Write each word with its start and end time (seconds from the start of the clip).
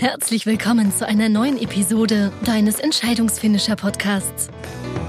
Herzlich 0.00 0.46
willkommen 0.46 0.94
zu 0.94 1.08
einer 1.08 1.28
neuen 1.28 1.60
Episode 1.60 2.30
deines 2.44 2.78
Entscheidungsfinisher 2.78 3.74
Podcasts. 3.74 4.48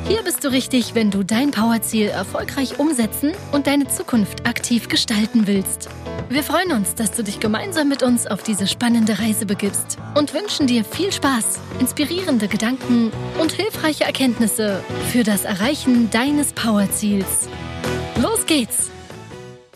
Hier 0.08 0.24
bist 0.24 0.44
du 0.44 0.48
richtig, 0.52 0.96
wenn 0.96 1.12
du 1.12 1.22
dein 1.22 1.52
Powerziel 1.52 2.08
erfolgreich 2.08 2.80
umsetzen 2.80 3.34
und 3.52 3.68
deine 3.68 3.88
Zukunft 3.88 4.48
aktiv 4.48 4.88
gestalten 4.88 5.46
willst. 5.46 5.90
Wir 6.30 6.42
freuen 6.42 6.72
uns, 6.72 6.96
dass 6.96 7.12
du 7.12 7.24
dich 7.24 7.40
gemeinsam 7.40 7.88
mit 7.88 8.02
uns 8.02 8.26
auf 8.26 8.42
diese 8.42 8.66
spannende 8.66 9.20
Reise 9.20 9.46
begibst 9.46 10.00
und 10.16 10.34
wünschen 10.34 10.66
dir 10.66 10.84
viel 10.84 11.12
Spaß, 11.12 11.60
inspirierende 11.80 12.48
Gedanken 12.48 13.12
und 13.40 13.52
hilfreiche 13.52 14.06
Erkenntnisse 14.06 14.84
für 15.12 15.24
das 15.24 15.46
Erreichen 15.46 16.10
deines 16.10 16.52
Powerziels. 16.54 17.48
Los 18.20 18.44
geht's! 18.48 18.90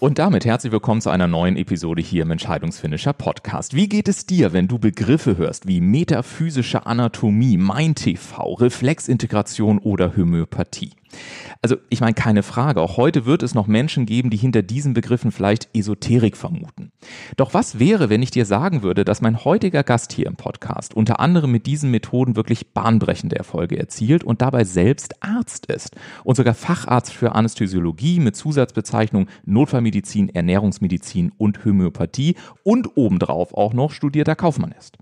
Und 0.04 0.20
damit 0.20 0.44
herzlich 0.44 0.74
willkommen 0.74 1.00
zu 1.00 1.12
einer 1.12 1.28
neuen 1.28 1.56
Episode 1.56 2.02
hier 2.02 2.24
im 2.24 2.32
Entscheidungsfinisher 2.32 3.14
Podcast. 3.14 3.74
Wie 3.74 3.88
geht 3.88 4.10
es 4.10 4.26
dir, 4.26 4.52
wenn 4.52 4.68
du 4.68 4.78
Begriffe 4.78 5.38
hörst 5.38 5.66
wie 5.66 5.80
metaphysische 5.80 6.86
Anatomie, 6.86 7.56
Mein-TV, 7.56 8.56
Reflexintegration 8.56 9.80
oder 9.80 10.18
Homöopathie? 10.18 10.92
Also 11.62 11.78
ich 11.90 12.02
meine, 12.02 12.14
keine 12.14 12.44
Frage, 12.44 12.82
auch 12.82 12.98
heute 12.98 13.26
wird 13.26 13.44
es 13.44 13.54
noch 13.54 13.68
Menschen 13.68 14.06
geben, 14.06 14.30
die 14.30 14.38
hinter 14.38 14.62
diesen 14.62 14.94
Begriffen 14.94 15.32
vielleicht 15.32 15.70
Esoterik 15.74 16.36
vermuten. 16.36 16.92
Doch 17.38 17.54
was 17.54 17.80
wäre, 17.80 18.10
wenn 18.10 18.22
ich 18.22 18.32
dir 18.32 18.46
sagen 18.46 18.84
würde, 18.84 19.06
dass 19.06 19.22
mein 19.22 19.44
heutiger 19.46 19.84
Gast 19.84 20.14
hier 20.14 20.28
im 20.28 20.36
Podcast 20.36 20.94
unter 20.94 21.20
anderem 21.20 21.52
mit 21.52 21.66
diesen 21.66 21.92
Methoden 21.92 22.36
wirklich 22.36 22.74
bahnbrechende 22.74 23.36
Erfolge 23.36 23.78
erzielt 23.78 24.24
und 24.24 24.42
dabei 24.42 24.64
selbst 24.64 25.24
Arzt 25.24 25.68
ist 25.68 25.96
und 26.24 26.36
sogar 26.36 26.54
Facharzt 26.54 27.14
für 27.14 27.34
Anästhesiologie 27.34 28.20
mit 28.20 28.36
Zusatzbezeichnung 28.36 29.28
Notfallmedizin, 29.46 30.30
Ernährungsmedizin 30.30 31.32
und 31.38 31.64
Homöopathie 31.66 32.36
und 32.64 32.98
obendrauf 32.98 33.54
auch 33.54 33.74
noch 33.74 33.92
studierter 33.92 34.36
Kaufmann 34.36 34.74
ist. 34.78 34.98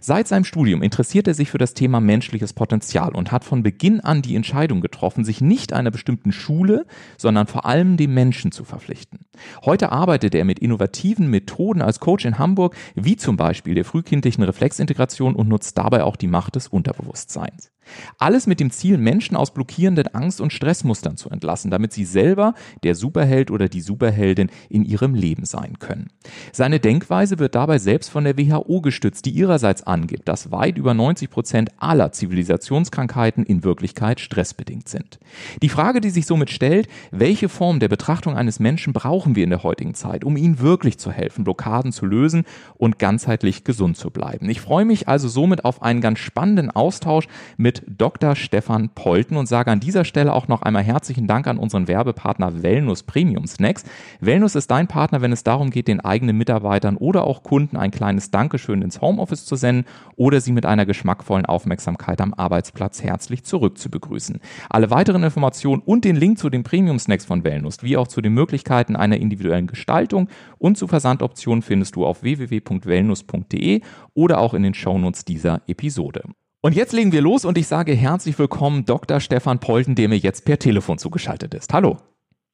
Seit 0.00 0.28
seinem 0.28 0.44
Studium 0.44 0.82
interessiert 0.82 1.28
er 1.28 1.34
sich 1.34 1.50
für 1.50 1.58
das 1.58 1.74
Thema 1.74 2.00
menschliches 2.00 2.52
Potenzial 2.52 3.14
und 3.14 3.32
hat 3.32 3.44
von 3.44 3.62
Beginn 3.62 4.00
an 4.00 4.22
die 4.22 4.36
Entscheidung 4.36 4.80
getroffen, 4.80 5.24
sich 5.24 5.40
nicht 5.40 5.72
einer 5.72 5.90
bestimmten 5.90 6.32
Schule, 6.32 6.86
sondern 7.16 7.46
vor 7.46 7.66
allem 7.66 7.96
dem 7.96 8.14
Menschen 8.14 8.52
zu 8.52 8.64
verpflichten. 8.64 9.20
Heute 9.64 9.92
arbeitet 9.92 10.34
er 10.34 10.44
mit 10.44 10.58
innovativen 10.58 11.28
Methoden 11.30 11.82
als 11.82 12.00
Coach 12.00 12.24
in 12.24 12.38
Hamburg, 12.38 12.76
wie 12.94 13.16
zum 13.16 13.36
Beispiel 13.36 13.74
der 13.74 13.84
frühkindlichen 13.84 14.44
Reflexintegration 14.44 15.34
und 15.34 15.48
nutzt 15.48 15.78
dabei 15.78 16.04
auch 16.04 16.16
die 16.16 16.26
Macht 16.26 16.56
des 16.56 16.68
Unterbewusstseins. 16.68 17.70
Alles 18.18 18.46
mit 18.46 18.60
dem 18.60 18.70
Ziel, 18.70 18.98
Menschen 18.98 19.36
aus 19.36 19.52
blockierenden 19.52 20.08
Angst- 20.08 20.40
und 20.40 20.52
Stressmustern 20.52 21.16
zu 21.16 21.30
entlassen, 21.30 21.70
damit 21.70 21.92
sie 21.92 22.04
selber 22.04 22.54
der 22.82 22.94
Superheld 22.94 23.50
oder 23.50 23.68
die 23.68 23.80
Superheldin 23.80 24.50
in 24.68 24.84
ihrem 24.84 25.14
Leben 25.14 25.44
sein 25.44 25.78
können. 25.78 26.08
Seine 26.52 26.80
Denkweise 26.80 27.38
wird 27.38 27.54
dabei 27.54 27.78
selbst 27.78 28.10
von 28.10 28.24
der 28.24 28.38
WHO 28.38 28.80
gestützt, 28.80 29.26
die 29.26 29.30
ihrerseits 29.30 29.82
angibt, 29.82 30.28
dass 30.28 30.50
weit 30.50 30.78
über 30.78 30.94
90 30.94 31.30
Prozent 31.30 31.70
aller 31.78 32.12
Zivilisationskrankheiten 32.12 33.44
in 33.44 33.64
Wirklichkeit 33.64 34.20
stressbedingt 34.20 34.88
sind. 34.88 35.18
Die 35.62 35.68
Frage, 35.68 36.00
die 36.00 36.10
sich 36.10 36.26
somit 36.26 36.50
stellt, 36.50 36.88
welche 37.10 37.48
Form 37.48 37.80
der 37.80 37.88
Betrachtung 37.88 38.36
eines 38.36 38.60
Menschen 38.60 38.92
brauchen 38.92 39.36
wir 39.36 39.44
in 39.44 39.50
der 39.50 39.62
heutigen 39.62 39.94
Zeit, 39.94 40.24
um 40.24 40.36
ihnen 40.36 40.60
wirklich 40.60 40.98
zu 40.98 41.10
helfen, 41.10 41.44
Blockaden 41.44 41.92
zu 41.92 42.06
lösen 42.06 42.44
und 42.76 42.98
ganzheitlich 42.98 43.64
gesund 43.64 43.96
zu 43.96 44.10
bleiben. 44.10 44.48
Ich 44.48 44.60
freue 44.60 44.84
mich 44.84 45.08
also 45.08 45.28
somit 45.28 45.64
auf 45.64 45.82
einen 45.82 46.00
ganz 46.00 46.18
spannenden 46.18 46.70
Austausch 46.70 47.26
mit 47.56 47.77
Dr. 47.86 48.36
Stefan 48.36 48.90
Polten 48.90 49.36
und 49.36 49.46
sage 49.46 49.70
an 49.70 49.80
dieser 49.80 50.04
Stelle 50.04 50.32
auch 50.32 50.48
noch 50.48 50.62
einmal 50.62 50.82
herzlichen 50.82 51.26
Dank 51.26 51.46
an 51.46 51.58
unseren 51.58 51.88
Werbepartner 51.88 52.62
Wellnus 52.62 53.02
Premium 53.02 53.46
Snacks. 53.46 53.84
Wellnus 54.20 54.54
ist 54.54 54.70
dein 54.70 54.88
Partner, 54.88 55.22
wenn 55.22 55.32
es 55.32 55.44
darum 55.44 55.70
geht, 55.70 55.88
den 55.88 56.00
eigenen 56.00 56.36
Mitarbeitern 56.36 56.96
oder 56.96 57.24
auch 57.24 57.42
Kunden 57.42 57.76
ein 57.76 57.90
kleines 57.90 58.30
Dankeschön 58.30 58.82
ins 58.82 59.00
Homeoffice 59.00 59.46
zu 59.46 59.56
senden 59.56 59.86
oder 60.16 60.40
sie 60.40 60.52
mit 60.52 60.66
einer 60.66 60.86
geschmackvollen 60.86 61.46
Aufmerksamkeit 61.46 62.20
am 62.20 62.34
Arbeitsplatz 62.34 63.02
herzlich 63.02 63.44
zurück 63.44 63.78
zu 63.78 63.90
begrüßen. 63.90 64.40
Alle 64.70 64.90
weiteren 64.90 65.22
Informationen 65.22 65.82
und 65.84 66.04
den 66.04 66.16
Link 66.16 66.38
zu 66.38 66.50
den 66.50 66.62
Premium 66.62 66.98
Snacks 66.98 67.24
von 67.24 67.44
Wellnus, 67.44 67.82
wie 67.82 67.96
auch 67.96 68.08
zu 68.08 68.20
den 68.20 68.34
Möglichkeiten 68.34 68.96
einer 68.96 69.18
individuellen 69.18 69.66
Gestaltung 69.66 70.28
und 70.58 70.76
zu 70.78 70.86
Versandoptionen 70.86 71.62
findest 71.62 71.96
du 71.96 72.06
auf 72.06 72.22
www.wellnus.de 72.22 73.80
oder 74.14 74.38
auch 74.38 74.54
in 74.54 74.62
den 74.62 74.74
Shownotes 74.74 75.24
dieser 75.24 75.62
Episode. 75.66 76.22
Und 76.60 76.74
jetzt 76.74 76.92
legen 76.92 77.12
wir 77.12 77.22
los 77.22 77.44
und 77.44 77.56
ich 77.56 77.68
sage 77.68 77.92
herzlich 77.92 78.36
willkommen 78.36 78.84
Dr. 78.84 79.20
Stefan 79.20 79.60
Polten, 79.60 79.94
der 79.94 80.08
mir 80.08 80.16
jetzt 80.16 80.44
per 80.44 80.58
Telefon 80.58 80.98
zugeschaltet 80.98 81.54
ist. 81.54 81.72
Hallo. 81.72 81.98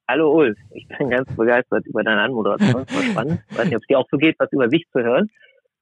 Hallo 0.07 0.31
Ulf, 0.31 0.55
ich 0.75 0.87
bin 0.87 1.09
ganz 1.09 1.35
begeistert 1.35 1.87
über 1.87 2.03
deine 2.03 2.21
Anmoderation. 2.21 2.85
Das 2.85 2.95
war 2.95 3.01
spannend. 3.01 3.39
Ich 3.49 3.57
weiß 3.57 3.65
nicht, 3.65 3.75
ob 3.75 3.81
es 3.81 3.87
dir 3.87 3.97
auch 3.97 4.07
so 4.11 4.17
geht, 4.17 4.35
was 4.37 4.51
über 4.51 4.69
sich 4.69 4.85
zu 4.91 4.99
hören. 5.01 5.31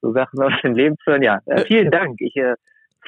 So 0.00 0.12
Sachen 0.12 0.42
aus 0.42 0.52
dem 0.62 0.72
Leben 0.72 0.96
zu 1.04 1.10
hören. 1.10 1.22
Ja, 1.22 1.40
äh, 1.44 1.66
vielen 1.66 1.90
Dank. 1.90 2.18
Ich 2.20 2.34
äh, 2.36 2.54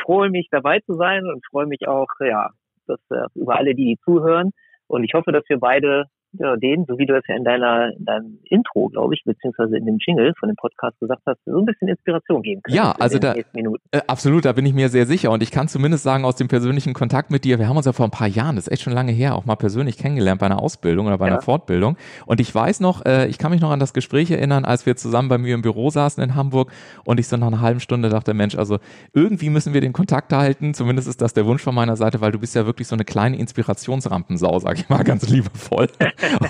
freue 0.04 0.28
mich 0.28 0.49
dabei 0.50 0.81
zu 0.81 0.93
sein 0.93 1.25
und 1.27 1.43
freue 1.50 1.65
mich 1.65 1.88
auch, 1.88 2.09
ja, 2.21 2.50
dass, 2.87 3.00
äh, 3.09 3.25
über 3.34 3.56
alle, 3.56 3.75
die, 3.75 3.94
die 3.94 3.98
zuhören. 4.04 4.50
Und 4.87 5.03
ich 5.03 5.15
hoffe, 5.15 5.33
dass 5.33 5.44
wir 5.48 5.59
beide 5.59 6.04
ja, 6.38 6.56
den, 6.56 6.84
so 6.86 6.98
wie 6.98 7.06
du 7.06 7.16
es 7.16 7.24
ja 7.28 7.36
in 7.36 7.44
deiner 7.44 7.92
in 7.97 8.04
deinem 8.04 8.38
Intro, 8.44 8.88
glaube 8.88 9.14
ich, 9.14 9.22
beziehungsweise 9.24 9.76
in 9.76 9.86
dem 9.86 9.98
Jingle 10.04 10.34
von 10.38 10.48
dem 10.48 10.56
Podcast 10.56 10.98
gesagt 11.00 11.22
hast, 11.26 11.38
so 11.44 11.58
ein 11.58 11.66
bisschen 11.66 11.88
Inspiration 11.88 12.42
geben 12.42 12.62
können. 12.62 12.76
Ja, 12.76 12.94
also 12.98 13.19
da 13.19 13.34
äh, 13.34 14.00
absolut, 14.06 14.44
da 14.44 14.52
bin 14.52 14.66
ich 14.66 14.74
mir 14.74 14.88
sehr 14.88 15.06
sicher 15.06 15.30
und 15.30 15.42
ich 15.42 15.50
kann 15.50 15.69
zumindest 15.69 16.02
sagen 16.02 16.24
aus 16.24 16.36
dem 16.36 16.48
persönlichen 16.48 16.94
Kontakt 16.94 17.30
mit 17.30 17.44
dir, 17.44 17.58
wir 17.58 17.69
haben 17.69 17.76
uns 17.76 17.86
ja 17.86 17.92
vor 17.92 18.06
ein 18.06 18.10
paar 18.10 18.28
Jahren, 18.28 18.56
das 18.56 18.66
ist 18.66 18.72
echt 18.72 18.82
schon 18.82 18.92
lange 18.92 19.12
her, 19.12 19.34
auch 19.34 19.44
mal 19.44 19.56
persönlich 19.56 19.98
kennengelernt 19.98 20.41
bei 20.41 20.47
einer 20.47 20.62
Ausbildung 20.62 21.06
oder 21.06 21.19
bei 21.19 21.26
ja. 21.26 21.34
einer 21.34 21.42
Fortbildung 21.42 21.97
und 22.26 22.41
ich 22.41 22.54
weiß 22.54 22.80
noch, 22.80 23.04
äh, 23.04 23.26
ich 23.26 23.38
kann 23.38 23.50
mich 23.50 23.60
noch 23.60 23.70
an 23.70 23.80
das 23.80 23.92
Gespräch 23.92 24.30
erinnern, 24.30 24.64
als 24.64 24.86
wir 24.86 24.97
zusammen 24.97 25.28
bei 25.28 25.38
mir 25.38 25.54
im 25.54 25.62
Büro 25.62 25.91
saßen 25.91 26.22
in 26.22 26.34
Hamburg 26.34 26.72
und 27.04 27.20
ich 27.20 27.28
so 27.28 27.36
nach 27.36 27.47
einer 27.47 27.60
halben 27.60 27.80
Stunde 27.80 28.08
dachte, 28.08 28.34
Mensch, 28.34 28.56
also 28.56 28.78
irgendwie 29.12 29.50
müssen 29.50 29.74
wir 29.74 29.80
den 29.80 29.92
Kontakt 29.92 30.32
halten, 30.32 30.74
zumindest 30.74 31.08
ist 31.08 31.20
das 31.20 31.34
der 31.34 31.47
Wunsch 31.47 31.62
von 31.62 31.74
meiner 31.74 31.97
Seite, 31.97 32.20
weil 32.20 32.32
du 32.32 32.38
bist 32.38 32.54
ja 32.54 32.66
wirklich 32.66 32.88
so 32.88 32.97
eine 32.97 33.04
kleine 33.04 33.36
Inspirationsrampensau, 33.38 34.58
sag 34.58 34.78
ich 34.78 34.88
mal 34.88 35.04
ganz 35.04 35.28
liebevoll. 35.28 35.88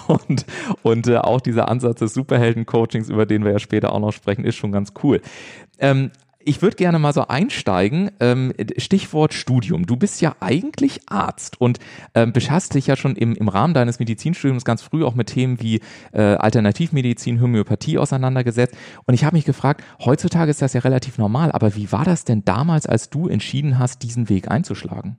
Und, 0.08 0.46
und 0.82 1.06
äh, 1.08 1.18
auch 1.18 1.40
dieser 1.40 1.68
Ansatz 1.68 1.98
des 1.98 2.14
Superhelden-Coachings, 2.14 3.08
über 3.08 3.26
den 3.26 3.44
wir 3.44 3.52
ja 3.52 3.58
später 3.58 3.92
auch 3.92 4.00
noch 4.00 4.12
sprechen, 4.12 4.44
ist 4.44 4.56
schon 4.56 4.72
ganz 4.72 4.92
cool. 5.02 5.20
Ähm, 5.78 6.10
ich 6.48 6.62
würde 6.62 6.76
gerne 6.76 7.00
mal 7.00 7.12
so 7.12 7.26
einsteigen. 7.26 8.12
Ähm, 8.20 8.52
Stichwort 8.78 9.34
Studium. 9.34 9.84
Du 9.84 9.96
bist 9.96 10.22
ja 10.22 10.36
eigentlich 10.38 11.00
Arzt 11.08 11.60
und 11.60 11.80
ähm, 12.14 12.32
beschäftigst 12.32 12.74
dich 12.74 12.86
ja 12.86 12.94
schon 12.94 13.16
im, 13.16 13.34
im 13.34 13.48
Rahmen 13.48 13.74
deines 13.74 13.98
Medizinstudiums 13.98 14.64
ganz 14.64 14.80
früh 14.80 15.04
auch 15.04 15.16
mit 15.16 15.26
Themen 15.26 15.60
wie 15.60 15.80
äh, 16.12 16.20
Alternativmedizin, 16.20 17.40
Homöopathie 17.40 17.98
auseinandergesetzt. 17.98 18.76
Und 19.06 19.14
ich 19.14 19.24
habe 19.24 19.34
mich 19.34 19.44
gefragt, 19.44 19.82
heutzutage 20.04 20.50
ist 20.50 20.62
das 20.62 20.72
ja 20.72 20.80
relativ 20.80 21.18
normal, 21.18 21.50
aber 21.50 21.74
wie 21.74 21.90
war 21.90 22.04
das 22.04 22.24
denn 22.24 22.44
damals, 22.44 22.86
als 22.86 23.10
du 23.10 23.26
entschieden 23.26 23.80
hast, 23.80 24.04
diesen 24.04 24.28
Weg 24.28 24.48
einzuschlagen? 24.48 25.18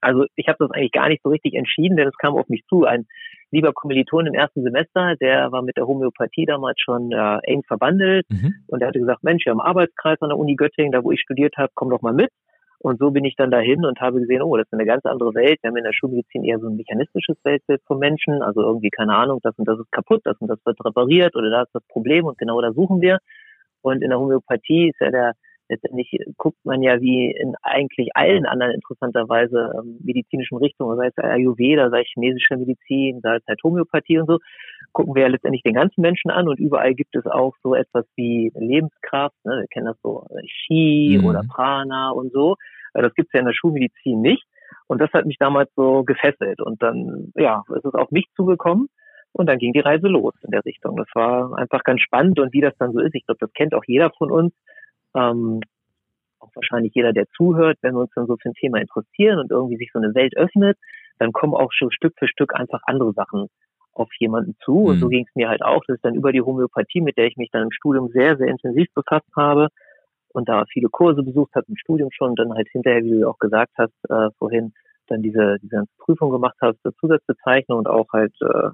Also 0.00 0.24
ich 0.34 0.48
habe 0.48 0.56
das 0.58 0.72
eigentlich 0.72 0.92
gar 0.92 1.08
nicht 1.08 1.22
so 1.22 1.30
richtig 1.30 1.54
entschieden, 1.54 1.96
denn 1.96 2.08
es 2.08 2.16
kam 2.16 2.34
auf 2.34 2.48
mich 2.48 2.64
zu. 2.68 2.84
Ein 2.84 3.06
lieber 3.50 3.72
Kommiliton 3.72 4.26
im 4.26 4.34
ersten 4.34 4.62
Semester, 4.62 5.16
der 5.20 5.50
war 5.52 5.62
mit 5.62 5.76
der 5.76 5.86
Homöopathie 5.86 6.46
damals 6.46 6.80
schon 6.80 7.12
äh, 7.12 7.38
eng 7.44 7.62
verbandelt 7.66 8.26
mhm. 8.30 8.54
und 8.68 8.80
er 8.80 8.88
hatte 8.88 9.00
gesagt, 9.00 9.24
Mensch, 9.24 9.44
wir 9.44 9.52
haben 9.52 9.60
einen 9.60 9.68
Arbeitskreis 9.68 10.20
an 10.20 10.28
der 10.30 10.38
Uni 10.38 10.56
Göttingen, 10.56 10.92
da 10.92 11.02
wo 11.02 11.12
ich 11.12 11.20
studiert 11.20 11.56
habe, 11.56 11.72
komm 11.74 11.90
doch 11.90 12.02
mal 12.02 12.12
mit. 12.12 12.30
Und 12.82 12.98
so 12.98 13.10
bin 13.10 13.26
ich 13.26 13.36
dann 13.36 13.50
dahin 13.50 13.84
und 13.84 14.00
habe 14.00 14.20
gesehen, 14.20 14.40
oh, 14.40 14.56
das 14.56 14.66
ist 14.66 14.72
eine 14.72 14.86
ganz 14.86 15.04
andere 15.04 15.34
Welt. 15.34 15.58
Wir 15.60 15.68
haben 15.68 15.76
in 15.76 15.84
der 15.84 15.92
Schulmedizin 15.92 16.44
eher 16.44 16.58
so 16.58 16.68
ein 16.68 16.76
mechanistisches 16.76 17.36
Weltbild 17.44 17.82
vom 17.86 17.98
Menschen. 17.98 18.40
Also 18.40 18.62
irgendwie, 18.62 18.88
keine 18.88 19.14
Ahnung, 19.14 19.40
das 19.42 19.54
und 19.58 19.68
das 19.68 19.78
ist 19.78 19.92
kaputt, 19.92 20.22
das 20.24 20.38
und 20.38 20.48
das 20.48 20.58
wird 20.64 20.82
repariert 20.82 21.36
oder 21.36 21.50
da 21.50 21.62
ist 21.62 21.74
das 21.74 21.82
Problem 21.88 22.24
und 22.24 22.38
genau 22.38 22.58
da 22.62 22.72
suchen 22.72 23.02
wir. 23.02 23.18
Und 23.82 24.02
in 24.02 24.08
der 24.08 24.18
Homöopathie 24.18 24.88
ist 24.88 25.00
ja 25.00 25.10
der 25.10 25.34
letztendlich 25.70 26.10
guckt 26.36 26.58
man 26.64 26.82
ja 26.82 27.00
wie 27.00 27.30
in 27.30 27.54
eigentlich 27.62 28.10
allen 28.14 28.44
anderen 28.44 28.72
interessanterweise 28.72 29.72
ähm, 29.78 29.98
medizinischen 30.02 30.58
Richtungen, 30.58 30.96
sei 30.96 31.06
es 31.06 31.18
Ayurveda, 31.18 31.90
sei 31.90 32.02
es 32.02 32.08
chinesische 32.12 32.56
Medizin, 32.56 33.20
sei 33.22 33.36
es 33.36 33.42
halt 33.48 33.62
Homöopathie 33.62 34.18
und 34.18 34.26
so, 34.26 34.38
gucken 34.92 35.14
wir 35.14 35.22
ja 35.22 35.28
letztendlich 35.28 35.62
den 35.62 35.74
ganzen 35.74 36.00
Menschen 36.00 36.30
an 36.30 36.48
und 36.48 36.58
überall 36.58 36.94
gibt 36.94 37.14
es 37.16 37.26
auch 37.26 37.54
so 37.62 37.74
etwas 37.74 38.04
wie 38.16 38.52
Lebenskraft, 38.54 39.36
ne? 39.44 39.60
wir 39.60 39.66
kennen 39.68 39.86
das 39.86 40.00
so 40.02 40.26
Chi 40.66 41.18
mhm. 41.18 41.26
oder 41.26 41.42
Prana 41.48 42.10
und 42.10 42.32
so. 42.32 42.56
Das 42.92 43.14
gibt 43.14 43.28
es 43.28 43.34
ja 43.34 43.40
in 43.40 43.46
der 43.46 43.54
Schulmedizin 43.54 44.20
nicht. 44.20 44.44
Und 44.88 45.00
das 45.00 45.12
hat 45.12 45.24
mich 45.24 45.36
damals 45.38 45.70
so 45.76 46.02
gefesselt. 46.02 46.60
Und 46.60 46.82
dann, 46.82 47.32
ja, 47.36 47.62
ist 47.76 47.84
es 47.84 47.94
auf 47.94 48.10
mich 48.10 48.26
zugekommen. 48.34 48.88
Und 49.32 49.46
dann 49.46 49.58
ging 49.58 49.72
die 49.72 49.80
Reise 49.80 50.08
los 50.08 50.34
in 50.42 50.50
der 50.50 50.64
Richtung. 50.64 50.96
Das 50.96 51.06
war 51.14 51.56
einfach 51.56 51.84
ganz 51.84 52.00
spannend 52.00 52.40
und 52.40 52.52
wie 52.52 52.60
das 52.60 52.74
dann 52.78 52.92
so 52.92 52.98
ist. 52.98 53.14
Ich 53.14 53.24
glaube, 53.24 53.38
das 53.40 53.52
kennt 53.52 53.74
auch 53.74 53.84
jeder 53.86 54.10
von 54.18 54.32
uns 54.32 54.52
ähm, 55.14 55.60
auch 56.38 56.50
wahrscheinlich 56.54 56.94
jeder, 56.94 57.12
der 57.12 57.26
zuhört, 57.36 57.78
wenn 57.82 57.94
wir 57.94 58.00
uns 58.00 58.12
dann 58.14 58.26
so 58.26 58.36
für 58.36 58.50
ein 58.50 58.54
Thema 58.54 58.78
interessieren 58.78 59.38
und 59.38 59.50
irgendwie 59.50 59.76
sich 59.76 59.90
so 59.92 59.98
eine 59.98 60.14
Welt 60.14 60.36
öffnet, 60.36 60.78
dann 61.18 61.32
kommen 61.32 61.54
auch 61.54 61.72
schon 61.72 61.92
Stück 61.92 62.14
für 62.18 62.28
Stück 62.28 62.54
einfach 62.54 62.80
andere 62.86 63.12
Sachen 63.12 63.48
auf 63.92 64.08
jemanden 64.18 64.56
zu. 64.64 64.72
Mhm. 64.72 64.86
Und 64.86 65.00
so 65.00 65.06
mhm. 65.06 65.10
ging 65.10 65.26
es 65.28 65.34
mir 65.34 65.48
halt 65.48 65.62
auch. 65.62 65.82
Das 65.86 65.96
ist 65.96 66.04
dann 66.04 66.14
über 66.14 66.32
die 66.32 66.40
Homöopathie, 66.40 67.00
mit 67.00 67.16
der 67.16 67.26
ich 67.26 67.36
mich 67.36 67.50
dann 67.50 67.64
im 67.64 67.72
Studium 67.72 68.08
sehr, 68.08 68.36
sehr 68.36 68.48
intensiv 68.48 68.88
befasst 68.94 69.28
habe 69.36 69.68
und 70.32 70.48
da 70.48 70.64
viele 70.72 70.88
Kurse 70.88 71.22
besucht 71.22 71.54
habe 71.54 71.66
im 71.68 71.76
Studium 71.76 72.10
schon 72.12 72.30
und 72.30 72.38
dann 72.38 72.54
halt 72.54 72.68
hinterher, 72.70 73.04
wie 73.04 73.20
du 73.20 73.28
auch 73.28 73.38
gesagt 73.38 73.72
hast, 73.76 73.92
äh, 74.08 74.30
vorhin 74.38 74.72
dann 75.08 75.22
diese, 75.22 75.56
diese 75.60 75.76
ganze 75.76 75.92
Prüfung 75.98 76.30
gemacht 76.30 76.56
habe 76.60 76.78
zur 76.82 76.94
Zusatzbezeichnung 76.96 77.78
und 77.78 77.88
auch 77.88 78.06
halt 78.12 78.32
äh, 78.40 78.70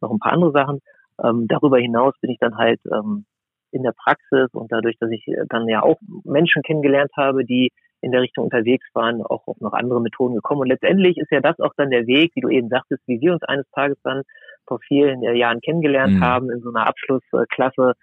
noch 0.00 0.10
ein 0.10 0.18
paar 0.18 0.32
andere 0.32 0.52
Sachen. 0.52 0.80
Ähm, 1.22 1.46
darüber 1.48 1.78
hinaus 1.78 2.14
bin 2.20 2.30
ich 2.30 2.38
dann 2.38 2.56
halt 2.56 2.80
ähm, 2.92 3.24
in 3.70 3.82
der 3.82 3.92
Praxis 3.92 4.48
und 4.52 4.72
dadurch, 4.72 4.96
dass 4.98 5.10
ich 5.10 5.26
dann 5.48 5.68
ja 5.68 5.82
auch 5.82 5.98
Menschen 6.24 6.62
kennengelernt 6.62 7.10
habe, 7.16 7.44
die 7.44 7.70
in 8.00 8.12
der 8.12 8.22
Richtung 8.22 8.44
unterwegs 8.44 8.86
waren, 8.94 9.22
auch 9.22 9.46
auf 9.46 9.60
noch 9.60 9.72
andere 9.72 10.00
Methoden 10.00 10.34
gekommen. 10.34 10.62
Und 10.62 10.68
letztendlich 10.68 11.16
ist 11.18 11.30
ja 11.30 11.40
das 11.40 11.58
auch 11.58 11.72
dann 11.76 11.90
der 11.90 12.06
Weg, 12.06 12.32
wie 12.34 12.40
du 12.40 12.48
eben 12.48 12.68
sagtest, 12.68 13.02
wie 13.06 13.20
wir 13.20 13.32
uns 13.32 13.42
eines 13.42 13.68
Tages 13.72 13.98
dann 14.04 14.22
vor 14.66 14.78
vielen 14.86 15.22
Jahren 15.22 15.60
kennengelernt 15.60 16.14
mhm. 16.14 16.20
haben, 16.20 16.50
in 16.50 16.60
so 16.60 16.70
einer 16.70 16.86
Abschlussklasse 16.86 17.94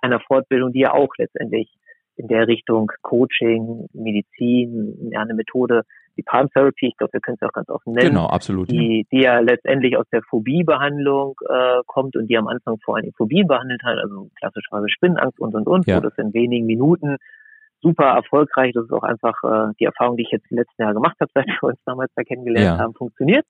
einer 0.00 0.20
Fortbildung, 0.20 0.72
die 0.72 0.80
ja 0.80 0.94
auch 0.94 1.10
letztendlich 1.18 1.74
in 2.16 2.28
der 2.28 2.46
Richtung 2.46 2.90
Coaching, 3.02 3.86
Medizin, 3.92 5.10
ja, 5.12 5.20
eine 5.20 5.34
Methode 5.34 5.82
die 6.16 6.22
Palm 6.22 6.48
Therapy, 6.50 6.88
ich 6.88 6.96
glaube, 6.96 7.14
wir 7.14 7.20
können 7.20 7.38
es 7.40 7.48
auch 7.48 7.52
ganz 7.52 7.68
offen 7.68 7.92
nennen. 7.92 8.10
Genau, 8.10 8.26
absolut. 8.26 8.70
Die, 8.70 9.06
die 9.10 9.22
ja 9.22 9.40
letztendlich 9.40 9.96
aus 9.96 10.06
der 10.12 10.22
Phobiebehandlung 10.28 11.34
äh, 11.48 11.80
kommt 11.86 12.16
und 12.16 12.28
die 12.28 12.36
am 12.36 12.48
Anfang 12.48 12.78
vor 12.84 12.96
allem 12.96 13.12
Phobien 13.16 13.46
behandelt 13.46 13.82
hat, 13.82 13.98
also 13.98 14.30
klassischerweise 14.38 14.88
Spinnenangst 14.88 15.40
und 15.40 15.54
und 15.54 15.66
und, 15.66 15.86
ja. 15.86 15.96
wo 15.96 16.00
das 16.00 16.16
in 16.18 16.34
wenigen 16.34 16.66
Minuten 16.66 17.16
super 17.80 18.14
erfolgreich, 18.14 18.72
das 18.74 18.84
ist 18.84 18.92
auch 18.92 19.02
einfach 19.02 19.34
äh, 19.42 19.72
die 19.80 19.84
Erfahrung, 19.84 20.16
die 20.16 20.22
ich 20.22 20.30
jetzt 20.30 20.48
die 20.50 20.54
letzten 20.54 20.82
Jahre 20.82 20.94
gemacht 20.94 21.16
habe, 21.20 21.30
seit 21.34 21.46
wir 21.46 21.62
uns 21.62 21.78
damals 21.84 22.12
da 22.14 22.22
kennengelernt 22.22 22.78
ja. 22.78 22.78
haben, 22.78 22.94
funktioniert. 22.94 23.44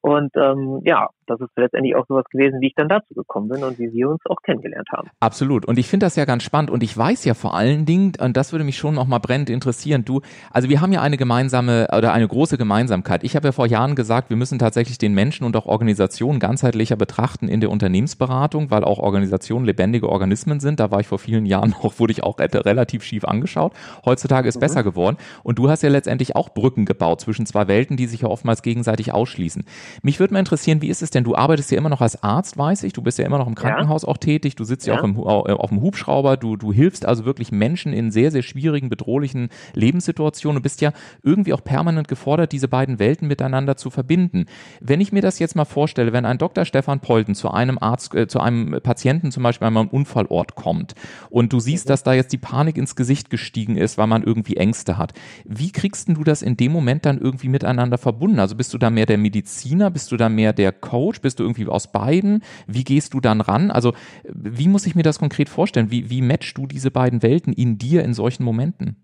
Und 0.00 0.30
ähm, 0.36 0.80
ja, 0.84 1.08
das 1.26 1.40
ist 1.40 1.50
letztendlich 1.56 1.94
auch 1.96 2.06
sowas 2.06 2.24
gewesen, 2.30 2.60
wie 2.60 2.68
ich 2.68 2.74
dann 2.74 2.88
dazu 2.88 3.14
gekommen 3.14 3.48
bin 3.48 3.64
und 3.64 3.78
wie 3.78 3.92
wir 3.92 4.08
uns 4.08 4.20
auch 4.26 4.40
kennengelernt 4.42 4.88
haben. 4.92 5.08
Absolut. 5.20 5.66
Und 5.66 5.78
ich 5.78 5.88
finde 5.88 6.06
das 6.06 6.16
ja 6.16 6.24
ganz 6.24 6.42
spannend 6.42 6.70
und 6.70 6.82
ich 6.82 6.96
weiß 6.96 7.24
ja 7.24 7.34
vor 7.34 7.54
allen 7.54 7.84
Dingen, 7.86 8.12
und 8.20 8.36
das 8.36 8.52
würde 8.52 8.64
mich 8.64 8.76
schon 8.76 8.94
noch 8.94 9.06
mal 9.06 9.18
brennend 9.18 9.50
interessieren, 9.50 10.04
du, 10.04 10.20
also 10.50 10.68
wir 10.68 10.80
haben 10.80 10.92
ja 10.92 11.02
eine 11.02 11.16
gemeinsame 11.16 11.88
oder 11.96 12.12
eine 12.12 12.28
große 12.28 12.58
Gemeinsamkeit. 12.58 13.24
Ich 13.24 13.36
habe 13.36 13.48
ja 13.48 13.52
vor 13.52 13.66
Jahren 13.66 13.94
gesagt, 13.94 14.30
wir 14.30 14.36
müssen 14.36 14.58
tatsächlich 14.58 14.98
den 14.98 15.14
Menschen 15.14 15.44
und 15.44 15.56
auch 15.56 15.66
Organisationen 15.66 16.40
ganzheitlicher 16.40 16.96
betrachten 16.96 17.48
in 17.48 17.60
der 17.60 17.70
Unternehmensberatung, 17.70 18.70
weil 18.70 18.84
auch 18.84 18.98
Organisationen 18.98 19.64
lebendige 19.64 20.08
Organismen 20.08 20.60
sind. 20.60 20.80
Da 20.80 20.90
war 20.90 21.00
ich 21.00 21.06
vor 21.06 21.18
vielen 21.18 21.46
Jahren 21.46 21.70
noch, 21.82 21.98
wurde 21.98 22.12
ich 22.12 22.22
auch 22.22 22.38
relativ 22.38 23.02
schief 23.02 23.24
angeschaut. 23.24 23.72
Heutzutage 24.04 24.48
ist 24.48 24.56
mhm. 24.56 24.60
besser 24.60 24.82
geworden. 24.82 25.16
Und 25.42 25.58
du 25.58 25.68
hast 25.68 25.82
ja 25.82 25.88
letztendlich 25.88 26.36
auch 26.36 26.50
Brücken 26.50 26.84
gebaut 26.84 27.20
zwischen 27.20 27.46
zwei 27.46 27.68
Welten, 27.68 27.96
die 27.96 28.06
sich 28.06 28.22
ja 28.22 28.28
oftmals 28.28 28.62
gegenseitig 28.62 29.12
ausschließen. 29.12 29.64
Mich 30.02 30.20
würde 30.20 30.34
mal 30.34 30.40
interessieren, 30.40 30.82
wie 30.82 30.88
ist 30.88 31.02
es 31.02 31.10
denn? 31.16 31.24
Du 31.24 31.34
arbeitest 31.34 31.70
ja 31.70 31.78
immer 31.78 31.88
noch 31.88 32.00
als 32.00 32.22
Arzt, 32.22 32.56
weiß 32.56 32.84
ich. 32.84 32.92
Du 32.92 33.02
bist 33.02 33.18
ja 33.18 33.26
immer 33.26 33.38
noch 33.38 33.48
im 33.48 33.54
Krankenhaus 33.54 34.02
ja. 34.02 34.08
auch 34.08 34.18
tätig. 34.18 34.54
Du 34.54 34.64
sitzt 34.64 34.86
ja, 34.86 34.94
ja 34.94 35.00
auch 35.00 35.04
im, 35.04 35.18
auf 35.18 35.70
dem 35.70 35.80
Hubschrauber. 35.80 36.36
Du, 36.36 36.56
du 36.56 36.72
hilfst 36.72 37.06
also 37.06 37.24
wirklich 37.24 37.50
Menschen 37.50 37.92
in 37.92 38.10
sehr, 38.10 38.30
sehr 38.30 38.42
schwierigen, 38.42 38.88
bedrohlichen 38.88 39.48
Lebenssituationen. 39.74 40.60
Du 40.60 40.62
bist 40.62 40.80
ja 40.80 40.92
irgendwie 41.22 41.52
auch 41.52 41.64
permanent 41.64 42.08
gefordert, 42.08 42.52
diese 42.52 42.68
beiden 42.68 42.98
Welten 42.98 43.26
miteinander 43.26 43.76
zu 43.76 43.90
verbinden. 43.90 44.46
Wenn 44.80 45.00
ich 45.00 45.12
mir 45.12 45.22
das 45.22 45.38
jetzt 45.38 45.56
mal 45.56 45.64
vorstelle, 45.64 46.12
wenn 46.12 46.24
ein 46.24 46.38
Dr. 46.38 46.64
Stefan 46.64 47.00
Polten 47.00 47.34
zu 47.34 47.50
einem 47.50 47.78
Arzt, 47.78 48.14
äh, 48.14 48.28
zu 48.28 48.40
einem 48.40 48.80
Patienten 48.82 49.32
zum 49.32 49.42
Beispiel 49.42 49.66
an 49.66 49.76
einem 49.76 49.88
Unfallort 49.88 50.54
kommt 50.54 50.94
und 51.30 51.52
du 51.52 51.60
siehst, 51.60 51.86
mhm. 51.86 51.88
dass 51.88 52.02
da 52.02 52.12
jetzt 52.12 52.32
die 52.32 52.38
Panik 52.38 52.76
ins 52.76 52.96
Gesicht 52.96 53.30
gestiegen 53.30 53.76
ist, 53.76 53.98
weil 53.98 54.06
man 54.06 54.22
irgendwie 54.22 54.56
Ängste 54.56 54.98
hat. 54.98 55.14
Wie 55.44 55.72
kriegst 55.72 56.08
du 56.08 56.24
das 56.24 56.42
in 56.42 56.56
dem 56.56 56.72
Moment 56.72 57.06
dann 57.06 57.18
irgendwie 57.18 57.48
miteinander 57.48 57.98
verbunden? 57.98 58.38
Also 58.38 58.54
bist 58.54 58.74
du 58.74 58.78
da 58.78 58.90
mehr 58.90 59.06
der 59.06 59.18
Mediziner? 59.18 59.90
Bist 59.90 60.12
du 60.12 60.16
da 60.16 60.28
mehr 60.28 60.52
der 60.52 60.72
Coach? 60.72 61.05
Bist 61.20 61.38
du 61.38 61.44
irgendwie 61.44 61.66
aus 61.66 61.90
beiden? 61.90 62.42
Wie 62.66 62.84
gehst 62.84 63.14
du 63.14 63.20
dann 63.20 63.40
ran? 63.40 63.70
Also 63.70 63.92
wie 64.24 64.68
muss 64.68 64.86
ich 64.86 64.94
mir 64.94 65.02
das 65.02 65.18
konkret 65.18 65.48
vorstellen? 65.48 65.90
Wie, 65.90 66.10
wie 66.10 66.22
matchst 66.22 66.56
du 66.58 66.66
diese 66.66 66.90
beiden 66.90 67.22
Welten 67.22 67.52
in 67.52 67.78
dir 67.78 68.04
in 68.04 68.14
solchen 68.14 68.44
Momenten? 68.44 68.96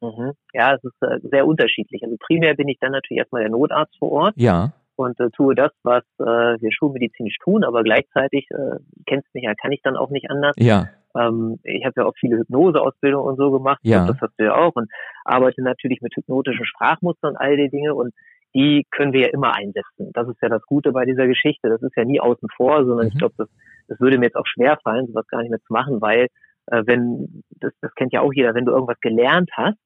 Mhm. 0.00 0.32
Ja, 0.52 0.74
es 0.74 0.84
ist 0.84 1.02
äh, 1.02 1.18
sehr 1.28 1.46
unterschiedlich. 1.46 2.02
Also 2.02 2.16
primär 2.18 2.54
bin 2.54 2.68
ich 2.68 2.78
dann 2.80 2.92
natürlich 2.92 3.18
erstmal 3.18 3.42
der 3.42 3.50
Notarzt 3.50 3.96
vor 3.98 4.12
Ort. 4.12 4.34
Ja. 4.36 4.72
Und 4.96 5.18
äh, 5.20 5.28
tue 5.30 5.54
das, 5.54 5.72
was 5.82 6.04
äh, 6.18 6.24
wir 6.24 6.72
schulmedizinisch 6.72 7.36
tun, 7.42 7.64
aber 7.64 7.82
gleichzeitig, 7.82 8.48
äh, 8.50 8.78
kennst 9.06 9.32
mich 9.34 9.44
ja, 9.44 9.54
kann 9.54 9.72
ich 9.72 9.82
dann 9.82 9.96
auch 9.96 10.10
nicht 10.10 10.30
anders. 10.30 10.54
Ja. 10.58 10.88
Ähm, 11.14 11.58
ich 11.64 11.84
habe 11.84 12.00
ja 12.00 12.06
auch 12.06 12.14
viele 12.18 12.38
Hypnoseausbildungen 12.38 13.26
und 13.26 13.36
so 13.36 13.50
gemacht. 13.50 13.80
Ja. 13.82 14.06
Das 14.06 14.20
hast 14.20 14.34
du 14.38 14.44
ja 14.44 14.54
auch. 14.54 14.74
Und 14.74 14.90
arbeite 15.24 15.62
natürlich 15.62 16.00
mit 16.00 16.14
hypnotischen 16.16 16.64
Sprachmustern 16.64 17.32
und 17.32 17.36
all 17.36 17.56
die 17.56 17.68
Dinge. 17.68 17.94
Und 17.94 18.14
die 18.54 18.86
können 18.90 19.12
wir 19.12 19.20
ja 19.20 19.28
immer 19.32 19.54
einsetzen. 19.54 20.10
Das 20.14 20.28
ist 20.28 20.40
ja 20.40 20.48
das 20.48 20.62
Gute 20.62 20.92
bei 20.92 21.04
dieser 21.04 21.26
Geschichte. 21.26 21.68
Das 21.68 21.82
ist 21.82 21.96
ja 21.96 22.04
nie 22.04 22.20
außen 22.20 22.48
vor, 22.56 22.84
sondern 22.84 23.06
mhm. 23.06 23.12
ich 23.12 23.18
glaube, 23.18 23.34
das, 23.38 23.48
das 23.88 24.00
würde 24.00 24.18
mir 24.18 24.26
jetzt 24.26 24.36
auch 24.36 24.46
schwer 24.46 24.78
fallen, 24.82 25.06
sowas 25.06 25.26
gar 25.28 25.42
nicht 25.42 25.50
mehr 25.50 25.60
zu 25.60 25.72
machen, 25.72 26.00
weil 26.00 26.28
äh, 26.66 26.82
wenn, 26.86 27.42
das, 27.60 27.72
das 27.80 27.94
kennt 27.94 28.12
ja 28.12 28.20
auch 28.20 28.32
jeder, 28.32 28.54
wenn 28.54 28.64
du 28.64 28.72
irgendwas 28.72 29.00
gelernt 29.00 29.50
hast, 29.54 29.78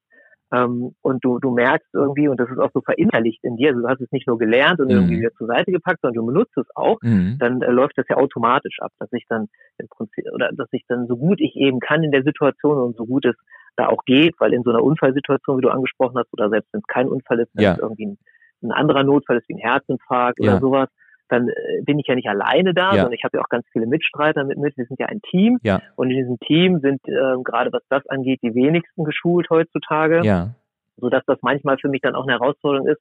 ähm, 0.53 0.95
und 1.03 1.25
du, 1.25 1.39
du 1.39 1.53
merkst 1.53 1.89
irgendwie, 1.95 2.29
und 2.29 2.39
das 2.41 2.51
ist 2.51 2.59
auch 2.59 2.71
so 2.75 2.81
verinnerlicht 2.81 3.43
in 3.45 3.57
dir, 3.57 3.69
also 3.69 3.83
du 3.83 3.89
hast 3.89 4.01
es 4.01 4.11
nicht 4.11 4.27
nur 4.27 4.39
gelernt 4.39 4.81
und 4.81 4.87
mhm. 4.87 4.95
irgendwie 4.95 5.19
wieder 5.21 5.33
zur 5.35 5.47
Seite 5.47 5.71
gepackt, 5.71 6.01
sondern 6.03 6.25
du 6.25 6.33
benutzt 6.33 6.57
es 6.57 6.67
auch, 6.75 6.99
mhm. 7.03 7.37
dann 7.39 7.63
äh, 7.63 7.71
läuft 7.71 7.97
das 7.97 8.07
ja 8.09 8.17
automatisch 8.17 8.79
ab, 8.81 8.91
dass 8.99 9.13
ich 9.13 9.25
dann 9.29 9.47
im 9.79 9.87
Prinzip, 9.89 10.25
oder 10.33 10.51
dass 10.53 10.69
ich 10.73 10.85
dann 10.89 11.07
so 11.07 11.17
gut 11.17 11.41
ich 11.41 11.55
eben 11.55 11.79
kann 11.79 12.03
in 12.03 12.11
der 12.11 12.25
Situation 12.25 12.79
und 12.79 12.97
so 12.97 13.07
gut 13.07 13.27
es 13.27 13.37
da 13.77 13.89
auch 13.89 14.05
geht, 14.05 14.35
weil 14.41 14.53
in 14.53 14.63
so 14.63 14.71
einer 14.71 14.83
Unfallsituation, 14.83 15.59
wie 15.59 15.63
du 15.63 15.71
angesprochen 15.71 16.19
hast, 16.19 16.33
oder 16.33 16.51
selbst 16.51 16.73
wenn 16.73 16.81
es 16.81 16.87
kein 16.87 17.09
Unfall 17.09 17.41
ist, 17.41 17.51
wenn 17.55 17.65
ja. 17.65 17.73
es 17.75 17.79
irgendwie 17.79 18.07
ein 18.07 18.19
ein 18.63 18.73
anderer 18.73 19.05
Notfall 19.05 19.39
ist 19.39 19.49
wie 19.49 19.55
ein 19.55 19.59
Herzinfarkt 19.59 20.39
ja. 20.41 20.53
oder 20.53 20.61
sowas, 20.61 20.89
dann 21.29 21.49
äh, 21.49 21.83
bin 21.83 21.99
ich 21.99 22.07
ja 22.07 22.15
nicht 22.15 22.29
alleine 22.29 22.75
da, 22.75 22.91
ja. 22.91 22.97
sondern 22.97 23.13
ich 23.13 23.25
habe 23.25 23.39
ja 23.39 23.43
auch 23.43 23.49
ganz 23.49 23.65
viele 23.73 23.87
Mitstreiter 23.87 24.45
mit 24.45 24.59
mit. 24.59 24.77
Wir 24.77 24.85
sind 24.87 24.99
ja 24.99 25.07
ein 25.07 25.23
Team 25.23 25.59
ja. 25.63 25.81
und 25.97 26.11
in 26.11 26.17
diesem 26.17 26.39
Team 26.41 26.81
sind 26.81 27.01
äh, 27.07 27.43
gerade 27.45 27.73
was 27.73 27.83
das 27.89 28.07
angeht 28.09 28.41
die 28.43 28.55
wenigsten 28.55 29.05
geschult 29.05 29.49
heutzutage, 29.51 30.23
ja. 30.25 30.55
so 30.97 31.09
dass 31.09 31.25
das 31.27 31.39
manchmal 31.43 31.79
für 31.79 31.89
mich 31.89 32.01
dann 32.03 32.15
auch 32.15 32.25
eine 32.25 32.33
Herausforderung 32.33 32.89
ist, 32.89 33.01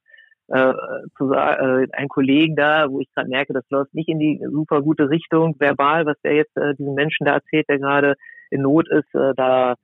äh, 0.49 0.73
zu 1.17 1.27
sagen, 1.29 1.83
äh, 1.83 1.87
einen 1.95 2.09
Kollegen 2.09 2.55
da, 2.55 2.89
wo 2.89 2.99
ich 2.99 3.09
gerade 3.13 3.29
merke, 3.29 3.53
das 3.53 3.65
läuft 3.69 3.93
nicht 3.93 4.09
in 4.09 4.19
die 4.19 4.41
super 4.51 4.81
gute 4.81 5.09
Richtung 5.09 5.55
verbal, 5.59 6.05
was 6.05 6.19
der 6.23 6.35
jetzt 6.35 6.55
äh, 6.57 6.75
diesem 6.75 6.93
Menschen 6.93 7.25
da 7.25 7.33
erzählt, 7.33 7.69
der 7.69 7.79
gerade 7.79 8.15
in 8.49 8.61
Not 8.61 8.89
ist, 8.89 9.13
äh, 9.13 9.33
da 9.35 9.75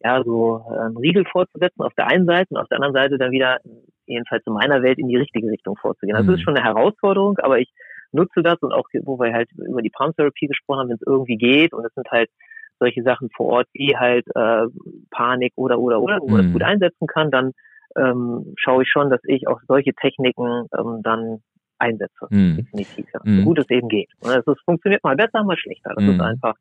ja 0.00 0.22
so 0.24 0.64
ähm, 0.70 0.96
Riegel 0.96 1.24
vorzusetzen 1.24 1.82
auf 1.82 1.94
der 1.94 2.08
einen 2.08 2.26
Seite 2.26 2.48
und 2.50 2.58
auf 2.58 2.68
der 2.68 2.76
anderen 2.76 2.94
Seite 2.94 3.18
dann 3.18 3.30
wieder 3.30 3.58
jedenfalls 4.06 4.46
in 4.46 4.52
meiner 4.52 4.82
Welt 4.82 4.98
in 4.98 5.08
die 5.08 5.16
richtige 5.16 5.48
Richtung 5.50 5.76
vorzugehen. 5.76 6.16
Also 6.16 6.30
das 6.30 6.40
ist 6.40 6.42
mhm. 6.42 6.44
schon 6.44 6.56
eine 6.56 6.66
Herausforderung, 6.66 7.38
aber 7.38 7.58
ich 7.58 7.70
nutze 8.12 8.42
das 8.42 8.58
und 8.60 8.72
auch, 8.72 8.88
wo 9.04 9.18
wir 9.18 9.32
halt 9.32 9.50
über 9.52 9.82
die 9.82 9.90
Palm 9.90 10.14
Therapy 10.14 10.46
gesprochen 10.46 10.80
haben, 10.80 10.88
wenn 10.88 10.96
es 10.96 11.06
irgendwie 11.06 11.36
geht 11.36 11.72
und 11.72 11.84
es 11.84 11.94
sind 11.94 12.10
halt 12.10 12.30
solche 12.78 13.02
Sachen 13.02 13.30
vor 13.34 13.46
Ort 13.46 13.68
wie 13.72 13.96
halt 13.96 14.26
äh, 14.34 14.66
Panik 15.10 15.52
oder 15.56 15.78
oder 15.78 16.00
oder, 16.00 16.18
wo 16.20 16.28
man 16.28 16.38
das 16.38 16.46
mhm. 16.46 16.52
gut 16.52 16.62
einsetzen 16.62 17.06
kann, 17.06 17.30
dann 17.30 17.52
ähm, 17.96 18.54
schaue 18.58 18.82
ich 18.82 18.90
schon, 18.90 19.10
dass 19.10 19.20
ich 19.24 19.48
auch 19.48 19.60
solche 19.66 19.94
Techniken 19.94 20.66
ähm, 20.76 21.00
dann 21.02 21.42
einsetze. 21.78 22.26
Mm. 22.30 22.56
Definitiv, 22.56 23.06
ja. 23.12 23.20
Mm. 23.24 23.38
So 23.38 23.44
gut 23.44 23.58
es 23.58 23.70
eben 23.70 23.88
geht. 23.88 24.10
Es 24.22 24.44
funktioniert 24.64 25.04
mal 25.04 25.16
besser, 25.16 25.44
mal 25.44 25.56
schlechter. 25.56 25.92
Das 25.94 26.04
ist 26.04 26.20
einfach 26.20 26.54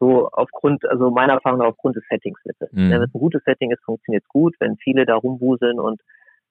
so 0.00 0.28
aufgrund, 0.32 0.84
also 0.88 1.10
meiner 1.10 1.34
Erfahrung 1.34 1.58
nach 1.58 1.66
aufgrund 1.66 1.96
des 1.96 2.04
Settings. 2.08 2.38
Mm. 2.44 2.90
Wenn 2.90 3.02
es 3.02 3.14
ein 3.14 3.20
gutes 3.20 3.42
Setting 3.44 3.70
ist, 3.70 3.84
funktioniert 3.84 4.24
es 4.24 4.28
gut. 4.28 4.54
Wenn 4.60 4.76
viele 4.76 5.06
da 5.06 5.16
rumwuseln 5.16 5.78
und 5.78 6.00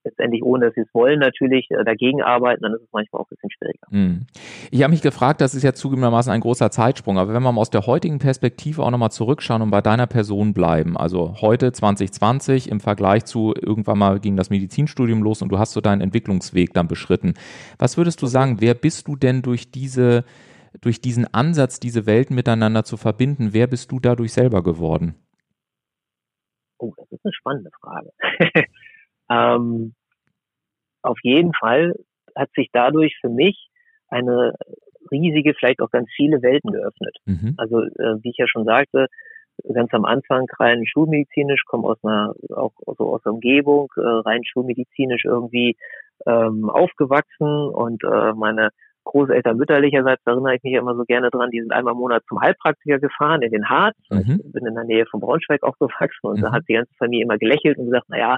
letztendlich 0.04 0.44
ohne 0.44 0.66
dass 0.66 0.76
sie 0.76 0.82
es 0.82 0.94
wollen 0.94 1.20
natürlich 1.20 1.70
äh, 1.72 1.84
dagegen 1.84 2.22
arbeiten, 2.22 2.64
dann 2.64 2.74
ist 2.74 2.82
es 2.82 2.90
manchmal 2.92 3.22
auch 3.22 3.26
ein 3.26 3.36
bisschen 3.36 3.52
schwieriger. 3.52 3.88
Hm. 3.90 4.26
Ich 4.72 4.84
habe 4.84 4.92
mich 4.92 5.02
gefragt, 5.02 5.42
das 5.42 5.56
ist 5.56 5.64
ja 5.64 5.74
zugegebenermaßen 5.74 6.32
ein 6.32 6.42
großer 6.42 6.72
Zeitsprung, 6.72 7.18
aber 7.18 7.34
wenn 7.34 7.44
wir 7.44 7.52
mal 7.52 7.62
aus 7.62 7.70
der 7.70 7.86
heutigen 7.86 8.20
Perspektive 8.20 8.84
auch 8.84 8.92
nochmal 8.92 9.12
zurückschauen 9.12 9.62
und 9.62 9.72
bei 9.72 9.82
deiner 9.82 10.08
Person 10.08 10.54
bleiben, 10.54 10.98
also 10.98 11.36
heute 11.42 11.72
2020 11.72 12.70
im 12.70 12.80
Vergleich 12.80 13.26
zu 13.26 13.54
irgendwann 13.56 14.00
mal 14.00 14.20
ging 14.20 14.36
das 14.36 14.50
Medizinstudium 14.50 15.24
los 15.24 15.42
und 15.42 15.50
du 15.50 15.60
hast 15.60 15.74
so 15.74 15.82
deinen 15.82 16.02
Entwicklungsweg 16.02 16.74
dann 16.74 16.88
beschritten. 16.88 17.34
Was 17.78 17.98
würdest 17.98 18.22
du 18.22 18.28
sagen, 18.28 18.58
wer 18.60 18.74
bist 18.74 19.08
du 19.08 19.16
denn 19.16 19.42
durch 19.42 19.72
diese 19.72 20.24
durch 20.80 21.02
diesen 21.02 21.32
Ansatz, 21.34 21.82
diese 21.82 22.06
Welten 22.06 22.34
miteinander 22.34 22.86
zu 22.86 22.96
verbinden, 22.96 23.50
wer 23.52 23.68
bist 23.68 23.92
du 23.92 24.00
dadurch 24.00 24.32
selber 24.32 24.64
geworden? 24.64 25.16
Oh, 26.78 26.94
das 26.98 27.12
ist 27.12 27.26
eine 27.26 27.34
spannende 27.34 27.70
Frage. 27.80 28.12
Ähm, 29.32 29.94
auf 31.02 31.18
jeden 31.24 31.54
Fall 31.54 31.96
hat 32.36 32.50
sich 32.56 32.70
dadurch 32.74 33.18
für 33.22 33.30
mich 33.30 33.70
eine 34.10 34.54
riesige, 35.10 35.54
vielleicht 35.54 35.82
auch 35.82 35.90
ganz 35.90 36.10
viele 36.16 36.42
Welten 36.42 36.72
geöffnet. 36.72 37.18
Mhm. 37.26 37.54
Also 37.58 37.82
äh, 37.82 38.22
wie 38.22 38.30
ich 38.30 38.38
ja 38.38 38.48
schon 38.48 38.66
sagte, 38.66 39.08
ganz 39.74 39.94
am 39.94 40.06
Anfang 40.06 40.48
rein 40.60 40.86
schulmedizinisch, 40.86 41.64
komme 41.66 41.88
aus 41.88 41.98
einer 42.04 42.34
auch 42.56 42.74
so 42.98 43.14
aus 43.14 43.22
der 43.24 43.34
Umgebung, 43.34 43.92
äh, 43.98 44.02
rein 44.02 44.44
schulmedizinisch 44.44 45.26
irgendwie 45.26 45.78
ähm, 46.26 46.70
aufgewachsen 46.70 47.70
und 47.70 48.04
äh, 48.04 48.34
meine 48.34 48.70
Großeltern 49.12 49.58
mütterlicherseits, 49.58 50.22
da 50.24 50.32
erinnere 50.32 50.56
ich 50.56 50.64
mich 50.64 50.74
immer 50.74 50.96
so 50.96 51.04
gerne 51.04 51.30
dran, 51.30 51.52
die 51.52 51.60
sind 51.60 51.74
einmal 51.74 51.94
im 51.94 52.00
Monat 52.00 52.24
zum 52.30 52.40
Heilpraktiker 52.40 53.00
gefahren 53.00 53.42
in 53.42 53.52
den 53.52 53.70
Harz. 53.70 53.98
Mhm. 54.10 54.42
Ich 54.46 54.52
bin 54.54 54.66
in 54.66 54.74
der 54.74 54.86
Nähe 54.86 55.06
von 55.06 55.20
Braunschweig 55.20 55.64
aufgewachsen 55.64 56.28
und 56.28 56.38
mhm. 56.38 56.44
da 56.44 56.52
hat 56.54 56.64
die 56.70 56.74
ganze 56.74 56.94
Familie 56.98 57.26
immer 57.26 57.38
gelächelt 57.38 57.78
und 57.78 57.86
gesagt, 57.86 58.06
na 58.08 58.18
ja, 58.18 58.38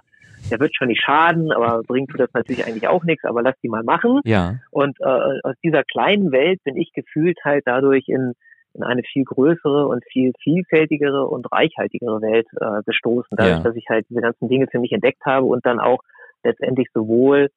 der 0.49 0.59
wird 0.59 0.75
schon 0.75 0.87
nicht 0.87 1.01
schaden, 1.01 1.51
aber 1.51 1.83
bringt 1.83 2.09
tut 2.09 2.19
das 2.19 2.33
natürlich 2.33 2.65
eigentlich 2.65 2.87
auch 2.87 3.03
nichts, 3.03 3.23
aber 3.23 3.43
lass 3.43 3.55
die 3.61 3.69
mal 3.69 3.83
machen. 3.83 4.19
Ja. 4.25 4.55
Und 4.71 4.99
äh, 4.99 5.39
aus 5.43 5.55
dieser 5.63 5.83
kleinen 5.83 6.31
Welt 6.31 6.61
bin 6.63 6.75
ich 6.75 6.91
gefühlt 6.93 7.37
halt 7.45 7.63
dadurch 7.65 8.07
in, 8.07 8.33
in 8.73 8.83
eine 8.83 9.03
viel 9.03 9.23
größere 9.23 9.87
und 9.87 10.03
viel 10.11 10.33
vielfältigere 10.41 11.27
und 11.27 11.49
reichhaltigere 11.51 12.21
Welt 12.21 12.47
äh, 12.59 12.81
gestoßen, 12.85 13.37
dadurch, 13.37 13.57
ja. 13.57 13.63
dass 13.63 13.75
ich 13.75 13.85
halt 13.89 14.05
diese 14.09 14.21
ganzen 14.21 14.49
Dinge 14.49 14.67
für 14.67 14.79
mich 14.79 14.91
entdeckt 14.91 15.23
habe 15.25 15.45
und 15.45 15.65
dann 15.65 15.79
auch 15.79 15.99
letztendlich 16.43 16.87
sowohl 16.93 17.49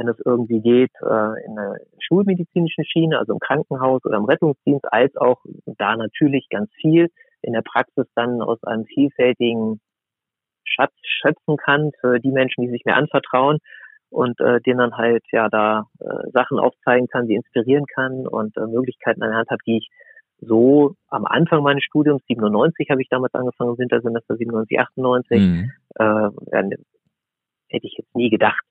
wenn 0.00 0.08
es 0.08 0.18
irgendwie 0.24 0.60
geht, 0.60 0.92
äh, 1.02 1.44
in 1.44 1.56
der 1.56 1.78
schulmedizinischen 2.00 2.84
Schiene, 2.84 3.18
also 3.18 3.34
im 3.34 3.38
Krankenhaus 3.38 4.02
oder 4.04 4.16
im 4.16 4.24
Rettungsdienst, 4.24 4.90
als 4.90 5.14
auch 5.16 5.44
da 5.66 5.96
natürlich 5.96 6.48
ganz 6.48 6.70
viel 6.80 7.10
in 7.42 7.52
der 7.52 7.62
Praxis 7.62 8.06
dann 8.14 8.40
aus 8.40 8.62
einem 8.64 8.86
vielfältigen 8.86 9.80
Schatz 10.64 10.92
schöpfen 11.02 11.56
kann 11.58 11.90
für 12.00 12.18
die 12.18 12.32
Menschen, 12.32 12.62
die 12.62 12.70
sich 12.70 12.84
mir 12.84 12.96
anvertrauen 12.96 13.58
und 14.08 14.40
äh, 14.40 14.60
denen 14.62 14.78
dann 14.78 14.96
halt 14.96 15.22
ja 15.32 15.48
da 15.48 15.86
äh, 16.00 16.30
Sachen 16.32 16.58
aufzeigen 16.58 17.08
kann, 17.08 17.26
die 17.26 17.34
inspirieren 17.34 17.84
kann 17.86 18.26
und 18.26 18.56
äh, 18.56 18.66
Möglichkeiten 18.66 19.22
an 19.22 19.30
der 19.30 19.38
Hand 19.38 19.50
habe, 19.50 19.62
die 19.66 19.78
ich 19.78 19.90
so 20.40 20.94
am 21.08 21.26
Anfang 21.26 21.62
meines 21.62 21.84
Studiums, 21.84 22.22
97 22.26 22.88
habe 22.90 23.02
ich 23.02 23.08
damals 23.10 23.34
angefangen, 23.34 23.76
Wintersemester 23.76 24.36
97, 24.36 24.80
98, 24.80 25.40
mhm. 25.40 25.72
äh, 25.96 26.30
hätte 27.68 27.86
ich 27.86 27.96
jetzt 27.98 28.16
nie 28.16 28.30
gedacht. 28.30 28.64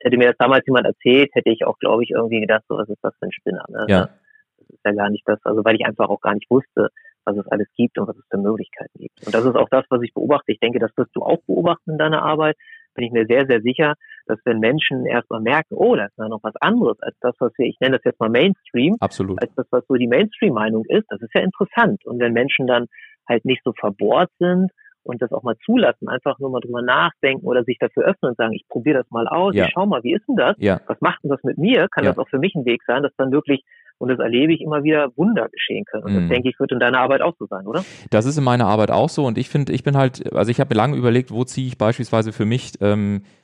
Hätte 0.00 0.16
mir 0.16 0.28
das 0.28 0.36
damals 0.38 0.66
jemand 0.66 0.86
erzählt, 0.86 1.30
hätte 1.32 1.50
ich 1.50 1.64
auch, 1.64 1.78
glaube 1.78 2.02
ich, 2.02 2.10
irgendwie 2.10 2.40
gedacht, 2.40 2.64
so, 2.68 2.76
was 2.76 2.88
ist 2.88 3.02
das 3.02 3.14
für 3.18 3.26
ein 3.26 3.32
Spinner? 3.32 3.64
Ne? 3.68 3.86
Ja. 3.88 4.08
Das 4.58 4.68
ist 4.70 4.84
ja 4.84 4.92
gar 4.92 5.10
nicht 5.10 5.22
das, 5.26 5.38
also 5.44 5.64
weil 5.64 5.76
ich 5.76 5.86
einfach 5.86 6.08
auch 6.08 6.20
gar 6.20 6.34
nicht 6.34 6.50
wusste, 6.50 6.88
was 7.24 7.36
es 7.36 7.46
alles 7.48 7.68
gibt 7.76 7.98
und 7.98 8.08
was 8.08 8.16
es 8.16 8.24
für 8.30 8.38
Möglichkeiten 8.38 8.98
gibt. 8.98 9.24
Und 9.24 9.34
das 9.34 9.44
ist 9.44 9.56
auch 9.56 9.68
das, 9.70 9.84
was 9.88 10.02
ich 10.02 10.12
beobachte. 10.12 10.52
Ich 10.52 10.60
denke, 10.60 10.78
das 10.78 10.90
wirst 10.96 11.14
du 11.14 11.22
auch 11.22 11.40
beobachten 11.46 11.92
in 11.92 11.98
deiner 11.98 12.22
Arbeit. 12.22 12.56
Bin 12.94 13.04
ich 13.04 13.12
mir 13.12 13.26
sehr, 13.26 13.46
sehr 13.46 13.60
sicher, 13.60 13.94
dass 14.26 14.38
wenn 14.44 14.60
Menschen 14.60 15.04
erstmal 15.06 15.40
merken, 15.40 15.74
oh, 15.74 15.96
da 15.96 16.06
ist 16.06 16.18
noch 16.18 16.42
was 16.42 16.54
anderes 16.60 17.00
als 17.00 17.16
das, 17.20 17.34
was 17.40 17.52
wir, 17.56 17.66
ich 17.66 17.78
nenne 17.80 17.96
das 17.96 18.04
jetzt 18.04 18.20
mal 18.20 18.30
Mainstream, 18.30 18.96
Absolut. 19.00 19.40
als 19.42 19.52
das, 19.56 19.66
was 19.70 19.84
so 19.88 19.94
die 19.94 20.06
Mainstream-Meinung 20.06 20.84
ist, 20.88 21.04
das 21.08 21.20
ist 21.20 21.34
ja 21.34 21.40
interessant. 21.40 22.04
Und 22.06 22.20
wenn 22.20 22.32
Menschen 22.32 22.66
dann 22.66 22.86
halt 23.28 23.44
nicht 23.44 23.62
so 23.64 23.72
verbohrt 23.72 24.30
sind 24.38 24.70
und 25.04 25.22
das 25.22 25.32
auch 25.32 25.42
mal 25.42 25.56
zulassen, 25.64 26.08
einfach 26.08 26.38
nur 26.38 26.50
mal 26.50 26.60
drüber 26.60 26.82
nachdenken 26.82 27.46
oder 27.46 27.64
sich 27.64 27.78
dafür 27.78 28.04
öffnen 28.04 28.30
und 28.30 28.36
sagen, 28.36 28.52
ich 28.52 28.66
probiere 28.68 28.98
das 28.98 29.10
mal 29.10 29.28
aus, 29.28 29.54
ja. 29.54 29.66
ich 29.66 29.72
schau 29.72 29.86
mal, 29.86 30.02
wie 30.02 30.14
ist 30.14 30.26
denn 30.28 30.36
das? 30.36 30.56
Ja. 30.58 30.80
Was 30.86 31.00
macht 31.00 31.22
denn 31.22 31.30
das 31.30 31.42
mit 31.42 31.58
mir? 31.58 31.88
Kann 31.88 32.04
ja. 32.04 32.10
das 32.10 32.18
auch 32.18 32.28
für 32.28 32.38
mich 32.38 32.54
ein 32.54 32.64
Weg 32.64 32.82
sein, 32.86 33.02
dass 33.02 33.12
dann 33.16 33.30
wirklich 33.30 33.64
und 33.98 34.08
das 34.08 34.18
erlebe 34.18 34.52
ich 34.52 34.60
immer 34.60 34.82
wieder, 34.82 35.16
Wunder 35.16 35.48
geschehen 35.48 35.84
können. 35.84 36.04
Und 36.04 36.14
das 36.14 36.24
mhm. 36.24 36.28
denke 36.28 36.48
ich, 36.48 36.58
wird 36.58 36.72
in 36.72 36.80
deiner 36.80 36.98
Arbeit 36.98 37.22
auch 37.22 37.34
so 37.38 37.46
sein, 37.46 37.66
oder? 37.66 37.84
Das 38.10 38.26
ist 38.26 38.36
in 38.36 38.44
meiner 38.44 38.66
Arbeit 38.66 38.90
auch 38.90 39.08
so. 39.08 39.24
Und 39.24 39.38
ich 39.38 39.48
finde, 39.48 39.72
ich 39.72 39.84
bin 39.84 39.96
halt, 39.96 40.32
also 40.34 40.50
ich 40.50 40.58
habe 40.58 40.74
mir 40.74 40.76
lange 40.76 40.96
überlegt, 40.96 41.30
wo 41.30 41.44
ziehe 41.44 41.68
ich 41.68 41.78
beispielsweise 41.78 42.32
für 42.32 42.44
mich 42.44 42.72
ähm, 42.80 43.22
äh, 43.22 43.43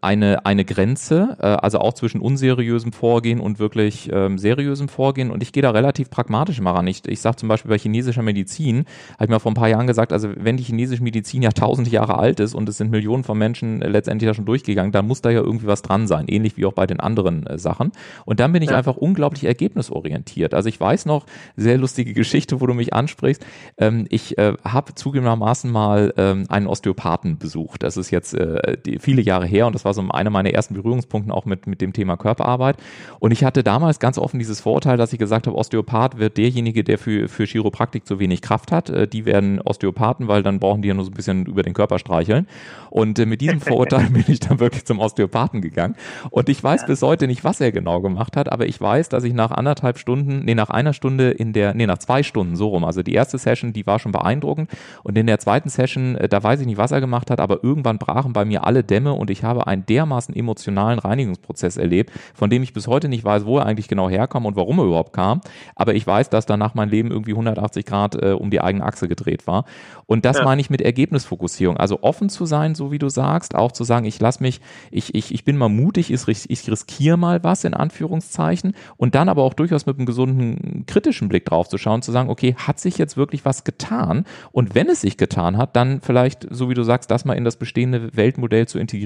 eine, 0.00 0.46
eine 0.46 0.64
Grenze, 0.64 1.36
äh, 1.40 1.46
also 1.46 1.78
auch 1.78 1.94
zwischen 1.94 2.20
unseriösem 2.20 2.92
Vorgehen 2.92 3.40
und 3.40 3.58
wirklich 3.58 4.10
ähm, 4.12 4.38
seriösem 4.38 4.88
Vorgehen. 4.88 5.30
Und 5.30 5.42
ich 5.42 5.52
gehe 5.52 5.62
da 5.62 5.70
relativ 5.70 6.10
pragmatisch 6.10 6.60
mal 6.60 6.72
ran. 6.72 6.86
Ich, 6.86 7.06
ich 7.06 7.20
sage 7.20 7.36
zum 7.36 7.48
Beispiel 7.48 7.68
bei 7.68 7.78
chinesischer 7.78 8.22
Medizin, 8.22 8.84
habe 9.14 9.24
ich 9.24 9.30
mal 9.30 9.38
vor 9.38 9.52
ein 9.52 9.54
paar 9.56 9.68
Jahren 9.68 9.86
gesagt, 9.86 10.12
also 10.12 10.30
wenn 10.36 10.56
die 10.56 10.64
chinesische 10.64 11.02
Medizin 11.02 11.42
ja 11.42 11.50
tausend 11.50 11.90
Jahre 11.90 12.18
alt 12.18 12.40
ist 12.40 12.54
und 12.54 12.68
es 12.68 12.78
sind 12.78 12.90
Millionen 12.90 13.24
von 13.24 13.38
Menschen 13.38 13.80
letztendlich 13.80 14.28
da 14.28 14.34
schon 14.34 14.44
durchgegangen, 14.44 14.92
dann 14.92 15.06
muss 15.06 15.22
da 15.22 15.30
ja 15.30 15.40
irgendwie 15.40 15.66
was 15.66 15.82
dran 15.82 16.06
sein, 16.06 16.26
ähnlich 16.28 16.56
wie 16.56 16.66
auch 16.66 16.72
bei 16.72 16.86
den 16.86 17.00
anderen 17.00 17.46
äh, 17.46 17.58
Sachen. 17.58 17.92
Und 18.24 18.40
dann 18.40 18.52
bin 18.52 18.62
ich 18.62 18.70
ja. 18.70 18.76
einfach 18.76 18.96
unglaublich 18.96 19.44
ergebnisorientiert. 19.44 20.54
Also 20.54 20.68
ich 20.68 20.80
weiß 20.80 21.06
noch, 21.06 21.26
sehr 21.56 21.78
lustige 21.78 22.12
Geschichte, 22.12 22.60
wo 22.60 22.66
du 22.66 22.74
mich 22.74 22.92
ansprichst. 22.92 23.44
Ähm, 23.78 24.06
ich 24.08 24.36
äh, 24.38 24.54
habe 24.64 24.94
zugegebenermaßen 24.94 25.70
mal 25.70 26.12
ähm, 26.16 26.46
einen 26.48 26.66
Osteopathen 26.66 27.38
besucht. 27.38 27.82
Das 27.82 27.96
ist 27.96 28.10
jetzt 28.10 28.34
äh, 28.34 28.76
die, 28.84 28.98
viele 28.98 29.22
Jahre 29.22 29.43
Jahre 29.44 29.46
her 29.46 29.66
und 29.66 29.74
das 29.74 29.84
war 29.84 29.94
so 29.94 30.04
einer 30.10 30.30
meiner 30.30 30.50
ersten 30.50 30.74
Berührungspunkte 30.74 31.32
auch 31.32 31.44
mit, 31.44 31.66
mit 31.66 31.80
dem 31.80 31.92
Thema 31.92 32.16
Körperarbeit. 32.16 32.76
Und 33.20 33.30
ich 33.30 33.44
hatte 33.44 33.62
damals 33.62 33.98
ganz 33.98 34.18
offen 34.18 34.38
dieses 34.38 34.60
Vorurteil, 34.60 34.96
dass 34.96 35.12
ich 35.12 35.18
gesagt 35.18 35.46
habe, 35.46 35.56
Osteopath 35.56 36.18
wird 36.18 36.36
derjenige, 36.36 36.84
der 36.84 36.98
für, 36.98 37.28
für 37.28 37.44
Chiropraktik 37.44 38.06
zu 38.06 38.18
wenig 38.18 38.42
Kraft 38.42 38.72
hat. 38.72 38.90
Äh, 38.90 39.06
die 39.06 39.24
werden 39.24 39.60
Osteopathen, 39.60 40.28
weil 40.28 40.42
dann 40.42 40.58
brauchen 40.58 40.82
die 40.82 40.88
ja 40.88 40.94
nur 40.94 41.04
so 41.04 41.10
ein 41.10 41.14
bisschen 41.14 41.46
über 41.46 41.62
den 41.62 41.74
Körper 41.74 41.98
streicheln. 41.98 42.46
Und 42.90 43.18
äh, 43.18 43.26
mit 43.26 43.40
diesem 43.40 43.60
Vorurteil 43.60 44.10
bin 44.10 44.24
ich 44.26 44.40
dann 44.40 44.60
wirklich 44.60 44.84
zum 44.84 44.98
Osteopathen 44.98 45.60
gegangen. 45.60 45.96
Und 46.30 46.48
ich 46.48 46.62
weiß 46.62 46.86
bis 46.86 47.02
heute 47.02 47.26
nicht, 47.26 47.44
was 47.44 47.60
er 47.60 47.72
genau 47.72 48.00
gemacht 48.00 48.36
hat, 48.36 48.50
aber 48.50 48.66
ich 48.66 48.80
weiß, 48.80 49.08
dass 49.08 49.24
ich 49.24 49.34
nach 49.34 49.50
anderthalb 49.50 49.98
Stunden, 49.98 50.44
nee, 50.44 50.54
nach 50.54 50.70
einer 50.70 50.92
Stunde 50.92 51.30
in 51.30 51.52
der, 51.52 51.74
nee, 51.74 51.86
nach 51.86 51.98
zwei 51.98 52.22
Stunden 52.22 52.56
so 52.56 52.68
rum, 52.68 52.84
also 52.84 53.02
die 53.02 53.14
erste 53.14 53.38
Session, 53.38 53.72
die 53.72 53.86
war 53.86 53.98
schon 53.98 54.12
beeindruckend. 54.12 54.70
Und 55.02 55.16
in 55.18 55.26
der 55.26 55.38
zweiten 55.38 55.68
Session, 55.68 56.16
äh, 56.16 56.28
da 56.28 56.42
weiß 56.42 56.60
ich 56.60 56.66
nicht, 56.66 56.78
was 56.78 56.92
er 56.92 57.00
gemacht 57.00 57.30
hat, 57.30 57.40
aber 57.40 57.62
irgendwann 57.62 57.98
brachen 57.98 58.32
bei 58.32 58.44
mir 58.44 58.64
alle 58.64 58.84
Dämme 58.84 59.12
und 59.12 59.30
ich 59.30 59.33
habe 59.42 59.66
einen 59.66 59.84
dermaßen 59.86 60.34
emotionalen 60.36 60.98
Reinigungsprozess 60.98 61.76
erlebt, 61.76 62.12
von 62.34 62.50
dem 62.50 62.62
ich 62.62 62.72
bis 62.72 62.86
heute 62.86 63.08
nicht 63.08 63.24
weiß, 63.24 63.44
wo 63.46 63.58
er 63.58 63.66
eigentlich 63.66 63.88
genau 63.88 64.08
herkam 64.08 64.46
und 64.46 64.56
warum 64.56 64.78
er 64.78 64.84
überhaupt 64.84 65.12
kam. 65.12 65.40
Aber 65.74 65.94
ich 65.94 66.06
weiß, 66.06 66.30
dass 66.30 66.46
danach 66.46 66.74
mein 66.74 66.88
Leben 66.88 67.10
irgendwie 67.10 67.32
180 67.32 67.84
Grad 67.84 68.14
äh, 68.14 68.32
um 68.32 68.50
die 68.50 68.60
eigene 68.60 68.84
Achse 68.84 69.08
gedreht 69.08 69.46
war. 69.46 69.64
Und 70.06 70.24
das 70.24 70.38
ja. 70.38 70.44
meine 70.44 70.60
ich 70.60 70.70
mit 70.70 70.82
Ergebnisfokussierung. 70.82 71.76
Also 71.76 72.02
offen 72.02 72.28
zu 72.28 72.46
sein, 72.46 72.74
so 72.74 72.92
wie 72.92 72.98
du 72.98 73.08
sagst, 73.08 73.54
auch 73.54 73.72
zu 73.72 73.84
sagen, 73.84 74.04
ich 74.04 74.20
lass 74.20 74.40
mich, 74.40 74.60
ich, 74.90 75.14
ich, 75.14 75.32
ich 75.32 75.44
bin 75.44 75.56
mal 75.56 75.68
mutig, 75.68 76.12
ich, 76.12 76.50
ich 76.50 76.70
riskiere 76.70 77.16
mal 77.16 77.42
was 77.42 77.64
in 77.64 77.74
Anführungszeichen 77.74 78.74
und 78.96 79.14
dann 79.14 79.28
aber 79.28 79.42
auch 79.42 79.54
durchaus 79.54 79.86
mit 79.86 79.96
einem 79.96 80.06
gesunden 80.06 80.84
kritischen 80.86 81.28
Blick 81.28 81.46
drauf 81.46 81.68
zu 81.68 81.78
schauen, 81.78 82.02
zu 82.02 82.12
sagen, 82.12 82.28
okay, 82.28 82.54
hat 82.58 82.78
sich 82.78 82.98
jetzt 82.98 83.16
wirklich 83.16 83.44
was 83.44 83.64
getan? 83.64 84.24
Und 84.52 84.74
wenn 84.74 84.88
es 84.88 85.00
sich 85.00 85.16
getan 85.16 85.56
hat, 85.56 85.76
dann 85.76 86.00
vielleicht, 86.00 86.46
so 86.50 86.68
wie 86.68 86.74
du 86.74 86.82
sagst, 86.82 87.10
das 87.10 87.24
mal 87.24 87.34
in 87.34 87.44
das 87.44 87.56
bestehende 87.56 88.14
Weltmodell 88.16 88.68
zu 88.68 88.78
integrieren, 88.78 89.04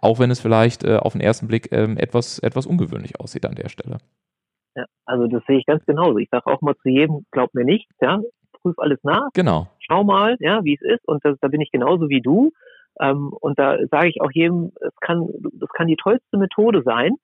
auch 0.00 0.18
wenn 0.18 0.30
es 0.30 0.40
vielleicht 0.40 0.84
äh, 0.84 0.96
auf 0.96 1.12
den 1.12 1.20
ersten 1.20 1.48
Blick 1.48 1.72
ähm, 1.72 1.96
etwas, 1.96 2.38
etwas 2.38 2.66
ungewöhnlich 2.66 3.20
aussieht 3.20 3.46
an 3.46 3.54
der 3.54 3.68
Stelle. 3.68 3.98
Ja, 4.74 4.84
also 5.06 5.26
das 5.26 5.42
sehe 5.46 5.58
ich 5.58 5.66
ganz 5.66 5.84
genauso. 5.86 6.18
Ich 6.18 6.28
sage 6.30 6.46
auch 6.46 6.60
mal 6.60 6.76
zu 6.76 6.88
jedem, 6.88 7.26
glaub 7.30 7.54
mir 7.54 7.64
nicht, 7.64 7.88
ja, 8.00 8.20
prüf 8.52 8.78
alles 8.78 8.98
nach. 9.02 9.28
Genau. 9.34 9.68
Schau 9.80 10.04
mal, 10.04 10.36
ja, 10.40 10.62
wie 10.64 10.74
es 10.74 10.82
ist. 10.82 11.06
Und 11.06 11.24
das, 11.24 11.36
da 11.40 11.48
bin 11.48 11.60
ich 11.60 11.70
genauso 11.70 12.08
wie 12.08 12.20
du. 12.20 12.52
Ähm, 13.00 13.32
und 13.40 13.58
da 13.58 13.76
sage 13.90 14.08
ich 14.08 14.20
auch 14.20 14.30
jedem, 14.32 14.72
es 14.80 14.94
kann, 15.00 15.28
das 15.52 15.68
kann 15.70 15.86
die 15.86 15.96
tollste 15.96 16.36
Methode 16.36 16.82
sein. 16.84 17.16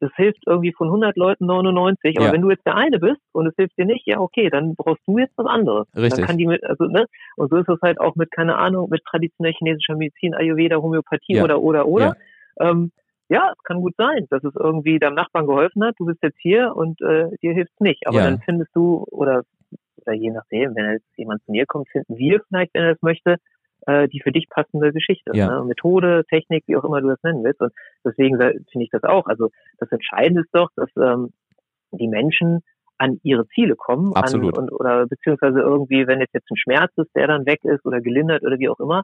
Das 0.00 0.10
hilft 0.16 0.42
irgendwie 0.46 0.72
von 0.72 0.88
100 0.88 1.16
Leuten 1.16 1.46
99. 1.46 2.16
Aber 2.16 2.26
ja. 2.26 2.32
wenn 2.32 2.40
du 2.40 2.50
jetzt 2.50 2.66
der 2.66 2.76
eine 2.76 2.98
bist 2.98 3.20
und 3.32 3.46
es 3.46 3.54
hilft 3.56 3.76
dir 3.78 3.84
nicht, 3.84 4.06
ja, 4.06 4.18
okay, 4.18 4.50
dann 4.50 4.74
brauchst 4.74 5.02
du 5.06 5.18
jetzt 5.18 5.36
was 5.36 5.46
anderes. 5.46 5.86
Richtig. 5.94 6.16
Dann 6.16 6.26
kann 6.26 6.38
die 6.38 6.46
mit, 6.46 6.64
also, 6.64 6.84
ne? 6.84 7.06
Und 7.36 7.50
so 7.50 7.56
ist 7.56 7.68
es 7.68 7.80
halt 7.82 8.00
auch 8.00 8.16
mit, 8.16 8.30
keine 8.30 8.56
Ahnung, 8.56 8.88
mit 8.90 9.04
traditioneller 9.04 9.54
chinesischer 9.56 9.96
Medizin, 9.96 10.34
Ayurveda, 10.34 10.76
Homöopathie 10.76 11.36
ja. 11.36 11.44
oder, 11.44 11.60
oder, 11.60 11.86
oder. 11.86 12.16
Ja. 12.58 12.70
Ähm, 12.70 12.92
ja, 13.28 13.52
es 13.56 13.62
kann 13.62 13.80
gut 13.80 13.94
sein, 13.96 14.26
dass 14.30 14.42
es 14.42 14.54
irgendwie 14.56 14.98
deinem 14.98 15.14
Nachbarn 15.14 15.46
geholfen 15.46 15.84
hat. 15.84 15.94
Du 15.98 16.06
bist 16.06 16.18
jetzt 16.22 16.38
hier 16.40 16.74
und 16.74 17.00
äh, 17.00 17.28
dir 17.42 17.52
hilft 17.52 17.72
es 17.74 17.80
nicht. 17.80 18.06
Aber 18.06 18.16
ja. 18.16 18.24
dann 18.24 18.40
findest 18.40 18.74
du, 18.74 19.04
oder 19.12 19.44
oder 20.06 20.14
je 20.14 20.30
nachdem, 20.30 20.74
wenn 20.74 20.92
jetzt 20.92 21.06
jemand 21.16 21.42
zu 21.44 21.52
mir 21.52 21.66
kommt, 21.66 21.88
finden 21.90 22.16
wir 22.16 22.40
vielleicht, 22.48 22.74
wenn 22.74 22.82
er 22.82 22.92
das 22.94 23.02
möchte, 23.02 23.36
äh, 23.86 24.08
die 24.08 24.20
für 24.20 24.32
dich 24.32 24.48
passende 24.48 24.92
Geschichte. 24.92 25.32
Ja. 25.34 25.60
Ne? 25.60 25.64
Methode, 25.66 26.24
Technik, 26.28 26.64
wie 26.66 26.76
auch 26.76 26.84
immer 26.84 27.00
du 27.00 27.08
das 27.08 27.22
nennen 27.22 27.44
willst. 27.44 27.60
Und 27.60 27.72
deswegen 28.04 28.38
finde 28.38 28.84
ich 28.84 28.90
das 28.90 29.04
auch. 29.04 29.26
Also 29.26 29.50
das 29.78 29.90
Entscheidende 29.92 30.42
ist 30.42 30.50
doch, 30.52 30.70
dass 30.76 30.90
ähm, 30.96 31.30
die 31.92 32.08
Menschen 32.08 32.60
an 32.98 33.18
ihre 33.22 33.46
Ziele 33.48 33.76
kommen. 33.76 34.14
Absolut. 34.14 34.58
An, 34.58 34.64
und, 34.64 34.72
oder 34.72 35.06
beziehungsweise 35.06 35.60
irgendwie, 35.60 36.06
wenn 36.06 36.20
jetzt 36.20 36.34
jetzt 36.34 36.50
ein 36.50 36.56
Schmerz 36.56 36.92
ist, 36.96 37.10
der 37.16 37.26
dann 37.26 37.46
weg 37.46 37.64
ist 37.64 37.84
oder 37.86 38.00
gelindert 38.00 38.42
oder 38.42 38.58
wie 38.58 38.68
auch 38.68 38.78
immer, 38.78 39.02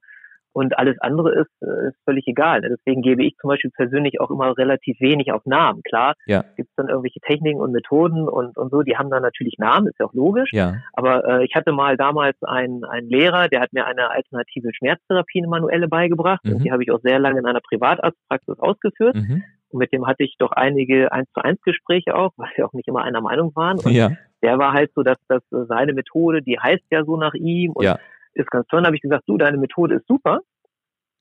und 0.57 0.79
alles 0.79 0.97
andere 1.01 1.35
ist, 1.35 1.51
äh, 1.61 1.89
ist 1.89 1.99
völlig 2.07 2.27
egal. 2.27 2.63
Deswegen 2.63 3.03
gebe 3.03 3.23
ich 3.23 3.37
zum 3.37 3.49
Beispiel 3.49 3.71
persönlich 3.73 4.23
auch 4.23 4.31
immer 4.31 4.57
relativ 4.57 4.99
wenig 5.01 5.31
auf 5.31 5.45
Namen. 5.45 5.83
Klar, 5.83 6.15
ja. 6.25 6.45
gibt 6.57 6.71
es 6.71 6.75
dann 6.77 6.89
irgendwelche 6.89 7.21
Techniken 7.21 7.61
und 7.61 7.73
Methoden 7.73 8.27
und, 8.27 8.57
und 8.57 8.71
so, 8.71 8.81
die 8.81 8.97
haben 8.97 9.11
dann 9.11 9.23
natürlich 9.23 9.57
Namen, 9.59 9.89
ist 9.89 10.01
ja 10.01 10.07
auch 10.07 10.15
logisch. 10.15 10.49
Ja. 10.55 10.77
Aber 10.95 11.29
äh, 11.29 11.45
ich 11.45 11.55
hatte 11.55 11.73
mal 11.73 11.99
damals 11.99 12.43
einen, 12.43 12.87
einen 12.87 13.07
Lehrer, 13.07 13.49
der 13.49 13.61
hat 13.61 13.75
mir 13.75 13.85
eine 13.85 14.11
alternative 14.11 14.71
Schmerztherapie, 14.73 15.41
eine 15.41 15.49
manuelle 15.49 15.89
beigebracht. 15.89 16.43
Mhm. 16.43 16.53
Und 16.55 16.65
die 16.65 16.73
habe 16.73 16.83
ich 16.83 16.91
auch 16.91 17.01
sehr 17.03 17.19
lange 17.19 17.41
in 17.41 17.45
einer 17.45 17.61
Privatarztpraxis 17.61 18.59
ausgeführt. 18.59 19.15
Mhm. 19.15 19.45
Und 19.69 19.79
mit 19.79 19.93
dem 19.93 20.07
hatte 20.07 20.25
ich 20.25 20.37
doch 20.39 20.53
einige 20.53 21.13
eins 21.13 21.31
zu 21.35 21.43
eins 21.43 21.61
Gespräche 21.65 22.15
auch, 22.15 22.33
weil 22.39 22.49
wir 22.57 22.65
auch 22.65 22.73
nicht 22.73 22.89
immer 22.89 23.05
einer 23.05 23.21
Meinung 23.21 23.55
waren. 23.57 23.79
Und 23.79 23.93
ja. 23.93 24.13
der 24.43 24.59
war 24.59 24.73
halt 24.73 24.91
so, 24.95 25.03
dass, 25.03 25.19
dass 25.29 25.43
seine 25.51 25.93
Methode, 25.93 26.41
die 26.41 26.59
heißt 26.59 26.85
ja 26.91 27.05
so 27.05 27.19
nach 27.19 27.35
ihm 27.35 27.73
und 27.73 27.85
ja 27.85 27.99
ist 28.37 28.50
ganz 28.50 28.66
toll. 28.69 28.81
Dann 28.81 28.87
habe 28.87 28.97
ich 28.97 29.02
gesagt, 29.02 29.25
du, 29.26 29.37
deine 29.37 29.59
Methode 29.59 29.97
ist 29.97 30.07
super, 30.07 30.40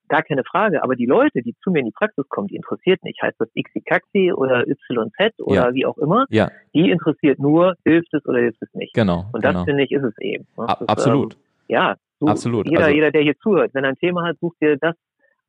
gar 0.07 0.23
keine 0.23 0.43
Frage. 0.43 0.83
Aber 0.83 0.95
die 0.95 1.05
Leute, 1.05 1.41
die 1.41 1.55
zu 1.63 1.71
mir 1.71 1.79
in 1.79 1.85
die 1.85 1.91
Praxis 1.91 2.27
kommen, 2.29 2.47
die 2.47 2.55
interessiert 2.55 3.03
nicht. 3.03 3.21
Heißt 3.21 3.39
das 3.39 3.49
XXXI 3.57 4.33
oder 4.33 4.67
YZ 4.67 5.39
oder 5.39 5.67
ja. 5.67 5.73
wie 5.73 5.85
auch 5.85 5.97
immer. 5.97 6.25
Ja. 6.29 6.51
Die 6.73 6.89
interessiert 6.89 7.39
nur, 7.39 7.75
hilft 7.83 8.13
es 8.13 8.25
oder 8.25 8.39
hilft 8.39 8.61
es 8.61 8.73
nicht. 8.73 8.93
Genau. 8.93 9.25
Und 9.33 9.43
das 9.43 9.53
genau. 9.53 9.65
finde 9.65 9.83
ich 9.83 9.91
ist 9.91 10.03
es 10.03 10.17
eben. 10.19 10.45
Ne? 10.57 10.65
Das, 10.67 10.87
Absolut. 10.87 11.33
Ähm, 11.33 11.39
ja. 11.67 11.95
So 12.19 12.27
Absolut. 12.27 12.69
Jeder, 12.69 12.85
also, 12.85 12.95
jeder, 12.95 13.11
der 13.11 13.21
hier 13.23 13.37
zuhört, 13.39 13.73
wenn 13.73 13.83
er 13.83 13.89
ein 13.89 13.97
Thema 13.97 14.25
hat, 14.25 14.37
sucht 14.39 14.61
dir 14.61 14.77
das, 14.77 14.95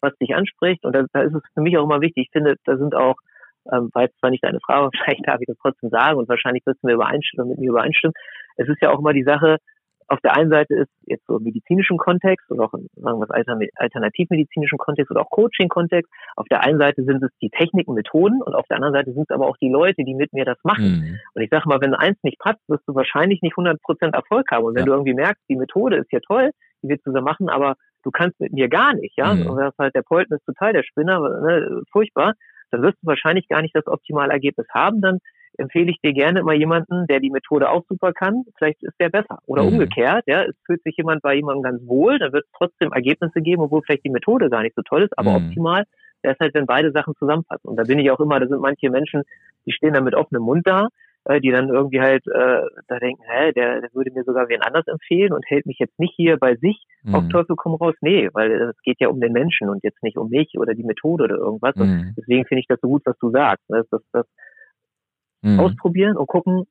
was 0.01 0.17
dich 0.19 0.35
anspricht. 0.35 0.85
Und 0.85 0.95
da, 0.95 1.05
da 1.13 1.21
ist 1.21 1.35
es 1.35 1.43
für 1.55 1.61
mich 1.61 1.77
auch 1.79 1.85
immer 1.85 2.01
wichtig. 2.01 2.27
Ich 2.27 2.33
finde, 2.33 2.57
da 2.65 2.77
sind 2.77 2.95
auch 2.95 3.17
ähm, 3.73 3.91
weil 3.93 4.11
zwar 4.21 4.31
nicht 4.31 4.45
deine 4.45 4.61
Frage, 4.61 4.91
vielleicht 5.05 5.27
darf 5.27 5.41
ich 5.41 5.47
das 5.47 5.57
trotzdem 5.61 5.91
sagen 5.91 6.19
und 6.19 6.29
wahrscheinlich 6.29 6.65
wirst 6.67 6.83
du 6.83 6.87
mir 6.87 6.95
übereinstimmen, 6.95 7.51
mit 7.51 7.59
mir 7.59 7.71
übereinstimmen. 7.71 8.15
Es 8.57 8.69
ist 8.69 8.81
ja 8.81 8.91
auch 8.91 8.99
immer 8.99 9.13
die 9.13 9.25
Sache, 9.25 9.59
auf 10.09 10.21
der 10.21 10.37
einen 10.37 10.51
Seite 10.51 10.75
ist 10.75 10.91
jetzt 11.07 11.27
so 11.27 11.39
im 11.39 11.45
medizinischen 11.45 11.99
Kontext 11.99 12.51
oder 12.51 12.65
auch 12.65 12.75
in, 12.75 12.89
sagen 12.97 13.19
wir 13.21 13.27
es, 13.29 13.71
alternativmedizinischen 13.77 14.79
Kontext 14.79 15.11
oder 15.11 15.23
auch 15.23 15.31
Coaching-Kontext. 15.31 16.11
Auf 16.37 16.47
der 16.49 16.63
einen 16.63 16.79
Seite 16.79 17.03
sind 17.05 17.23
es 17.23 17.31
die 17.41 17.51
Techniken, 17.51 17.95
Methoden 17.95 18.43
und 18.43 18.55
auf 18.55 18.67
der 18.69 18.77
anderen 18.77 18.95
Seite 18.95 19.13
sind 19.13 19.25
es 19.29 19.35
aber 19.35 19.49
auch 19.49 19.57
die 19.57 19.69
Leute, 19.69 20.05
die 20.05 20.15
mit 20.15 20.33
mir 20.33 20.45
das 20.45 20.59
machen. 20.63 20.85
Mhm. 20.85 21.21
Und 21.35 21.43
ich 21.43 21.51
sage 21.51 21.69
mal, 21.69 21.81
wenn 21.81 21.95
eins 21.95 22.19
nicht 22.23 22.39
passt, 22.39 22.61
wirst 22.69 22.87
du 22.87 22.95
wahrscheinlich 22.95 23.43
nicht 23.43 23.57
100% 23.57 24.15
Erfolg 24.15 24.51
haben. 24.51 24.65
Und 24.65 24.75
wenn 24.75 24.83
ja. 24.83 24.87
du 24.87 24.93
irgendwie 24.93 25.15
merkst, 25.15 25.43
die 25.49 25.57
Methode 25.57 25.97
ist 25.97 26.13
ja 26.13 26.21
toll, 26.21 26.51
die 26.83 26.89
willst 26.89 27.07
du 27.07 27.13
so 27.13 27.21
machen, 27.21 27.49
aber 27.49 27.75
du 28.05 28.11
kannst 28.11 28.39
mit 28.39 28.53
mir 28.53 28.69
gar 28.69 28.95
nicht, 28.95 29.17
ja, 29.17 29.35
mhm. 29.35 29.47
und 29.47 29.59
das 29.59 29.75
halt 29.79 29.95
der 29.95 30.03
Polten 30.03 30.35
ist 30.35 30.45
total 30.45 30.73
der 30.73 30.85
Spinner, 30.85 31.19
ne, 31.21 31.83
furchtbar, 31.91 32.35
dann 32.71 32.83
wirst 32.83 32.99
du 33.03 33.07
wahrscheinlich 33.07 33.49
gar 33.49 33.63
nicht 33.63 33.75
das 33.75 33.87
optimale 33.87 34.33
Ergebnis 34.33 34.67
haben. 34.73 35.01
Dann 35.01 35.19
empfehle 35.59 35.91
ich 35.91 35.99
dir 36.03 36.13
gerne 36.13 36.41
immer 36.41 36.55
jemanden, 36.55 37.07
der 37.07 37.21
die 37.21 37.31
Methode 37.31 37.71
auch 37.71 37.85
super 37.89 38.13
kann. 38.13 38.45
Vielleicht 38.57 38.83
ist 38.83 38.95
der 39.01 39.09
besser. 39.09 39.39
Oder 39.47 39.63
mhm. 39.63 39.69
umgekehrt, 39.69 40.25
ja, 40.27 40.45
es 40.45 40.55
fühlt 40.65 40.83
sich 40.83 40.97
jemand 40.97 41.23
bei 41.23 41.35
jemandem 41.35 41.63
ganz 41.63 41.87
wohl, 41.87 42.19
dann 42.19 42.33
wird 42.33 42.45
es 42.45 42.53
trotzdem 42.57 42.93
Ergebnisse 42.93 43.41
geben, 43.41 43.63
obwohl 43.63 43.83
vielleicht 43.83 44.05
die 44.05 44.11
Methode 44.11 44.51
gar 44.51 44.63
nicht 44.63 44.75
so 44.77 44.83
toll 44.83 45.03
ist, 45.03 45.19
aber 45.19 45.39
mhm. 45.39 45.47
optimal 45.47 45.85
wäre 46.23 46.35
es 46.35 46.41
halt, 46.41 46.55
wenn 46.55 46.67
beide 46.67 46.93
Sachen 46.93 47.15
zusammenpassen. 47.19 47.69
Und 47.69 47.77
da 47.77 47.85
bin 47.85 47.99
ich 47.99 48.11
auch 48.11 48.21
immer, 48.21 48.41
da 48.41 48.47
sind 48.47 48.61
manche 48.61 48.91
Menschen, 48.91 49.23
die 49.67 49.73
stehen 49.73 49.95
da 49.95 50.01
mit 50.01 50.15
offenem 50.15 50.43
Mund 50.43 50.67
da, 50.67 50.89
äh, 51.25 51.41
die 51.41 51.51
dann 51.51 51.69
irgendwie 51.69 52.01
halt 52.01 52.27
äh, 52.27 52.63
da 52.89 52.99
denken, 52.99 53.23
hä, 53.27 53.53
der, 53.53 53.81
der 53.81 53.91
würde 53.93 54.13
mir 54.13 54.25
sogar 54.25 54.49
wen 54.49 54.63
anders 54.63 54.87
empfehlen 54.87 55.33
und 55.33 55.45
hält 55.47 55.67
mich 55.67 55.79
jetzt 55.79 55.99
nicht 55.99 56.15
hier 56.17 56.37
bei 56.37 56.57
sich 56.57 56.85
mhm. 57.03 57.15
auf 57.15 57.29
Teufel 57.29 57.57
komm 57.57 57.75
raus. 57.75 57.95
Nee, 58.01 58.29
weil 58.33 58.51
es 58.53 58.83
geht 58.83 59.01
ja 59.01 59.09
um 59.09 59.21
den 59.21 59.33
Menschen 59.33 59.69
und 59.69 59.83
jetzt 59.83 60.03
nicht 60.03 60.17
um 60.17 60.31
mich 60.31 60.55
oder 60.57 60.75
die 60.75 60.85
Methode 60.85 61.25
oder 61.25 61.37
irgendwas. 61.37 61.75
Mhm. 61.77 61.83
Und 61.83 62.15
deswegen 62.17 62.45
finde 62.47 62.61
ich 62.61 62.69
das 62.69 62.81
so 62.81 62.89
gut, 62.89 63.03
was 63.05 63.19
du 63.19 63.31
sagst. 63.31 63.69
Ne? 63.69 63.79
Das, 63.79 63.89
das, 63.91 64.03
das 64.13 64.27
mhm. 65.43 65.61
ausprobieren 65.61 66.17
und 66.17 66.27
gucken, 66.27 66.67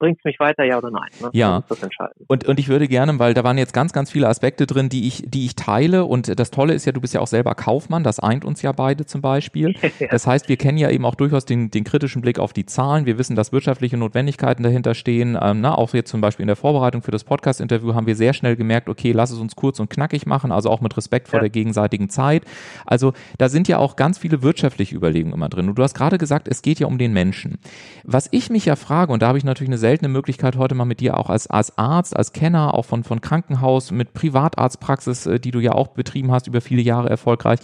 bringt 0.00 0.18
es 0.18 0.24
mich 0.24 0.40
weiter, 0.40 0.64
ja 0.64 0.78
oder 0.78 0.90
nein? 0.90 1.08
Ne? 1.20 1.30
Ja. 1.32 1.62
Das 1.68 1.78
Und, 2.26 2.46
und 2.46 2.58
ich 2.58 2.68
würde 2.68 2.88
gerne, 2.88 3.16
weil 3.18 3.34
da 3.34 3.44
waren 3.44 3.58
jetzt 3.58 3.72
ganz, 3.72 3.92
ganz 3.92 4.10
viele 4.10 4.28
Aspekte 4.28 4.66
drin, 4.66 4.88
die 4.88 5.06
ich, 5.06 5.24
die 5.26 5.44
ich 5.44 5.54
teile. 5.54 6.06
Und 6.06 6.40
das 6.40 6.50
Tolle 6.50 6.74
ist 6.74 6.86
ja, 6.86 6.92
du 6.92 7.00
bist 7.00 7.14
ja 7.14 7.20
auch 7.20 7.26
selber 7.26 7.54
Kaufmann, 7.54 8.02
das 8.02 8.18
eint 8.18 8.44
uns 8.44 8.62
ja 8.62 8.72
beide 8.72 9.06
zum 9.06 9.20
Beispiel. 9.20 9.74
Das 10.10 10.26
heißt, 10.26 10.48
wir 10.48 10.56
kennen 10.56 10.78
ja 10.78 10.88
eben 10.90 11.04
auch 11.04 11.14
durchaus 11.14 11.44
den, 11.44 11.70
den 11.70 11.84
kritischen 11.84 12.22
Blick 12.22 12.38
auf 12.38 12.52
die 12.52 12.64
Zahlen. 12.64 13.04
Wir 13.06 13.18
wissen, 13.18 13.36
dass 13.36 13.52
wirtschaftliche 13.52 13.98
Notwendigkeiten 13.98 14.62
dahinter 14.62 14.94
stehen. 14.94 15.38
Ähm, 15.40 15.60
na, 15.60 15.74
auch 15.74 15.92
jetzt 15.92 16.10
zum 16.10 16.20
Beispiel 16.20 16.44
in 16.44 16.46
der 16.48 16.56
Vorbereitung 16.56 17.02
für 17.02 17.10
das 17.10 17.22
Podcast-Interview 17.22 17.94
haben 17.94 18.06
wir 18.06 18.16
sehr 18.16 18.32
schnell 18.32 18.56
gemerkt, 18.56 18.88
okay, 18.88 19.12
lass 19.12 19.30
es 19.30 19.38
uns 19.38 19.56
kurz 19.56 19.78
und 19.78 19.90
knackig 19.90 20.26
machen, 20.26 20.52
also 20.52 20.70
auch 20.70 20.80
mit 20.80 20.96
Respekt 20.96 21.28
vor 21.28 21.38
ja. 21.38 21.42
der 21.42 21.50
gegenseitigen 21.50 22.08
Zeit. 22.08 22.44
Also 22.86 23.12
da 23.36 23.50
sind 23.50 23.68
ja 23.68 23.78
auch 23.78 23.96
ganz 23.96 24.18
viele 24.18 24.42
wirtschaftliche 24.42 24.96
Überlegungen 24.96 25.34
immer 25.34 25.48
drin. 25.48 25.68
Und 25.68 25.78
du 25.78 25.82
hast 25.82 25.94
gerade 25.94 26.16
gesagt, 26.18 26.48
es 26.48 26.62
geht 26.62 26.80
ja 26.80 26.86
um 26.86 26.96
den 26.96 27.12
Menschen. 27.12 27.58
Was 28.04 28.28
ich 28.30 28.48
mich 28.48 28.64
ja 28.64 28.76
frage, 28.76 29.12
und 29.12 29.22
da 29.22 29.28
habe 29.28 29.38
ich 29.38 29.44
natürlich 29.44 29.70
eine 29.70 29.78
seltene 29.90 30.08
Möglichkeit, 30.08 30.56
heute 30.56 30.76
mal 30.76 30.84
mit 30.84 31.00
dir 31.00 31.18
auch 31.18 31.30
als, 31.30 31.48
als 31.48 31.76
Arzt, 31.76 32.16
als 32.16 32.32
Kenner, 32.32 32.74
auch 32.74 32.84
von, 32.84 33.02
von 33.02 33.20
Krankenhaus, 33.20 33.90
mit 33.90 34.14
Privatarztpraxis, 34.14 35.26
äh, 35.26 35.40
die 35.40 35.50
du 35.50 35.58
ja 35.58 35.72
auch 35.72 35.88
betrieben 35.88 36.30
hast, 36.30 36.46
über 36.46 36.60
viele 36.60 36.80
Jahre 36.80 37.10
erfolgreich. 37.10 37.58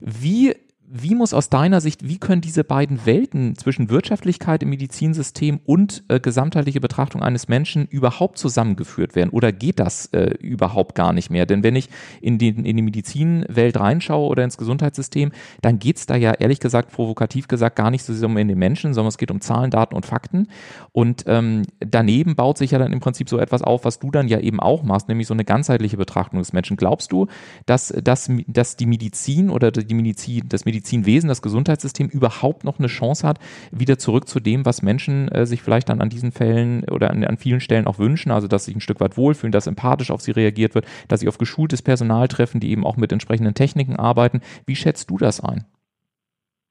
Wie 0.00 0.56
wie 0.90 1.14
muss 1.14 1.34
aus 1.34 1.50
deiner 1.50 1.80
Sicht, 1.80 2.08
wie 2.08 2.18
können 2.18 2.40
diese 2.40 2.64
beiden 2.64 3.04
Welten 3.04 3.56
zwischen 3.56 3.90
Wirtschaftlichkeit 3.90 4.62
im 4.62 4.70
Medizinsystem 4.70 5.60
und 5.64 6.02
äh, 6.08 6.18
gesamtheitliche 6.18 6.80
Betrachtung 6.80 7.22
eines 7.22 7.48
Menschen 7.48 7.86
überhaupt 7.86 8.38
zusammengeführt 8.38 9.14
werden? 9.14 9.30
Oder 9.30 9.52
geht 9.52 9.80
das 9.80 10.06
äh, 10.06 10.34
überhaupt 10.40 10.94
gar 10.94 11.12
nicht 11.12 11.30
mehr? 11.30 11.44
Denn 11.44 11.62
wenn 11.62 11.76
ich 11.76 11.90
in 12.22 12.38
die, 12.38 12.48
in 12.48 12.76
die 12.76 12.82
Medizinwelt 12.82 13.78
reinschaue 13.78 14.28
oder 14.28 14.44
ins 14.44 14.56
Gesundheitssystem, 14.56 15.32
dann 15.60 15.78
geht's 15.78 16.06
da 16.06 16.16
ja 16.16 16.32
ehrlich 16.32 16.58
gesagt, 16.58 16.90
provokativ 16.90 17.48
gesagt, 17.48 17.76
gar 17.76 17.90
nicht 17.90 18.02
so 18.02 18.14
sehr 18.14 18.28
um 18.28 18.34
den 18.34 18.58
Menschen, 18.58 18.94
sondern 18.94 19.08
es 19.08 19.18
geht 19.18 19.30
um 19.30 19.42
Zahlen, 19.42 19.70
Daten 19.70 19.94
und 19.94 20.06
Fakten. 20.06 20.48
Und 20.92 21.24
ähm, 21.26 21.64
daneben 21.80 22.34
baut 22.34 22.56
sich 22.56 22.70
ja 22.70 22.78
dann 22.78 22.92
im 22.92 23.00
Prinzip 23.00 23.28
so 23.28 23.38
etwas 23.38 23.60
auf, 23.60 23.84
was 23.84 23.98
du 23.98 24.10
dann 24.10 24.28
ja 24.28 24.40
eben 24.40 24.58
auch 24.58 24.82
machst, 24.82 25.08
nämlich 25.08 25.26
so 25.26 25.34
eine 25.34 25.44
ganzheitliche 25.44 25.98
Betrachtung 25.98 26.38
des 26.38 26.54
Menschen. 26.54 26.78
Glaubst 26.78 27.12
du, 27.12 27.26
dass, 27.66 27.88
dass, 27.88 28.30
dass 28.46 28.76
die 28.76 28.86
Medizin 28.86 29.50
oder 29.50 29.70
die 29.70 29.94
Medizin, 29.94 30.44
das 30.48 30.64
Medizin 30.64 30.77
Medizinwesen, 30.78 31.28
das 31.28 31.42
Gesundheitssystem 31.42 32.08
überhaupt 32.08 32.62
noch 32.64 32.78
eine 32.78 32.86
Chance 32.86 33.26
hat, 33.26 33.38
wieder 33.72 33.98
zurück 33.98 34.28
zu 34.28 34.38
dem, 34.38 34.64
was 34.64 34.82
Menschen 34.82 35.28
äh, 35.28 35.44
sich 35.44 35.60
vielleicht 35.60 35.88
dann 35.88 36.00
an 36.00 36.08
diesen 36.08 36.30
Fällen 36.30 36.84
oder 36.88 37.10
an, 37.10 37.24
an 37.24 37.36
vielen 37.36 37.60
Stellen 37.60 37.86
auch 37.86 37.98
wünschen, 37.98 38.30
also 38.30 38.46
dass 38.46 38.66
sich 38.66 38.76
ein 38.76 38.80
Stück 38.80 39.00
weit 39.00 39.16
wohlfühlen, 39.16 39.52
dass 39.52 39.66
empathisch 39.66 40.10
auf 40.10 40.20
sie 40.20 40.30
reagiert 40.30 40.74
wird, 40.74 40.86
dass 41.08 41.20
sie 41.20 41.28
auf 41.28 41.38
geschultes 41.38 41.82
Personal 41.82 42.28
treffen, 42.28 42.60
die 42.60 42.70
eben 42.70 42.86
auch 42.86 42.96
mit 42.96 43.10
entsprechenden 43.10 43.54
Techniken 43.54 43.96
arbeiten. 43.96 44.40
Wie 44.66 44.76
schätzt 44.76 45.10
du 45.10 45.18
das 45.18 45.42
ein? 45.42 45.64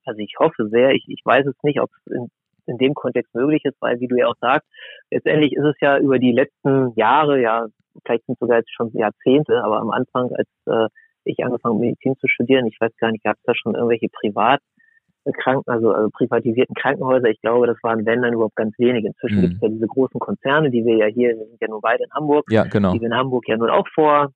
Also 0.05 0.19
ich 0.19 0.35
hoffe 0.39 0.69
sehr, 0.69 0.91
ich, 0.91 1.03
ich 1.07 1.21
weiß 1.25 1.45
es 1.47 1.55
nicht, 1.63 1.81
ob 1.81 1.89
es 2.05 2.13
in, 2.13 2.27
in 2.65 2.77
dem 2.77 2.93
Kontext 2.93 3.35
möglich 3.35 3.65
ist, 3.65 3.75
weil 3.81 3.99
wie 3.99 4.07
du 4.07 4.15
ja 4.15 4.27
auch 4.27 4.37
sagst, 4.39 4.67
letztendlich 5.11 5.51
ist 5.53 5.65
es 5.65 5.75
ja 5.81 5.97
über 5.97 6.17
die 6.17 6.31
letzten 6.31 6.93
Jahre, 6.95 7.41
ja, 7.41 7.67
vielleicht 8.05 8.25
sind 8.25 8.39
sogar 8.39 8.59
jetzt 8.59 8.73
schon 8.73 8.91
Jahrzehnte, 8.93 9.61
aber 9.63 9.81
am 9.81 9.89
Anfang, 9.91 10.31
als 10.33 10.47
äh, 10.65 10.87
ich 11.27 11.43
angefangen 11.43 11.79
Medizin 11.79 12.15
zu 12.17 12.27
studieren. 12.27 12.65
Ich 12.67 12.79
weiß 12.79 12.91
gar 12.97 13.11
nicht, 13.11 13.23
gab 13.23 13.35
es 13.37 13.43
da 13.43 13.53
schon 13.55 13.75
irgendwelche 13.75 14.09
Privatkranken, 14.09 15.71
also, 15.71 15.91
also 15.91 16.09
privatisierten 16.09 16.75
Krankenhäuser? 16.75 17.29
Ich 17.29 17.41
glaube, 17.41 17.67
das 17.67 17.77
waren 17.83 18.05
wenn 18.05 18.21
dann 18.21 18.33
überhaupt 18.33 18.55
ganz 18.55 18.77
wenige. 18.77 19.07
Inzwischen 19.07 19.37
mhm. 19.37 19.41
gibt 19.41 19.53
es 19.55 19.61
ja 19.61 19.69
diese 19.69 19.87
großen 19.87 20.19
Konzerne, 20.19 20.71
die 20.71 20.85
wir 20.85 20.97
ja 20.97 21.07
hier, 21.07 21.29
wir 21.29 21.45
sind 21.45 21.61
ja 21.61 21.67
nur 21.67 21.81
beide 21.81 22.03
in 22.03 22.11
Hamburg, 22.11 22.45
ja, 22.49 22.63
genau. 22.63 22.93
die 22.93 23.01
wir 23.01 23.07
in 23.07 23.15
Hamburg 23.15 23.47
ja 23.47 23.57
nun 23.57 23.69
auch 23.69 23.87
vor 23.93 24.31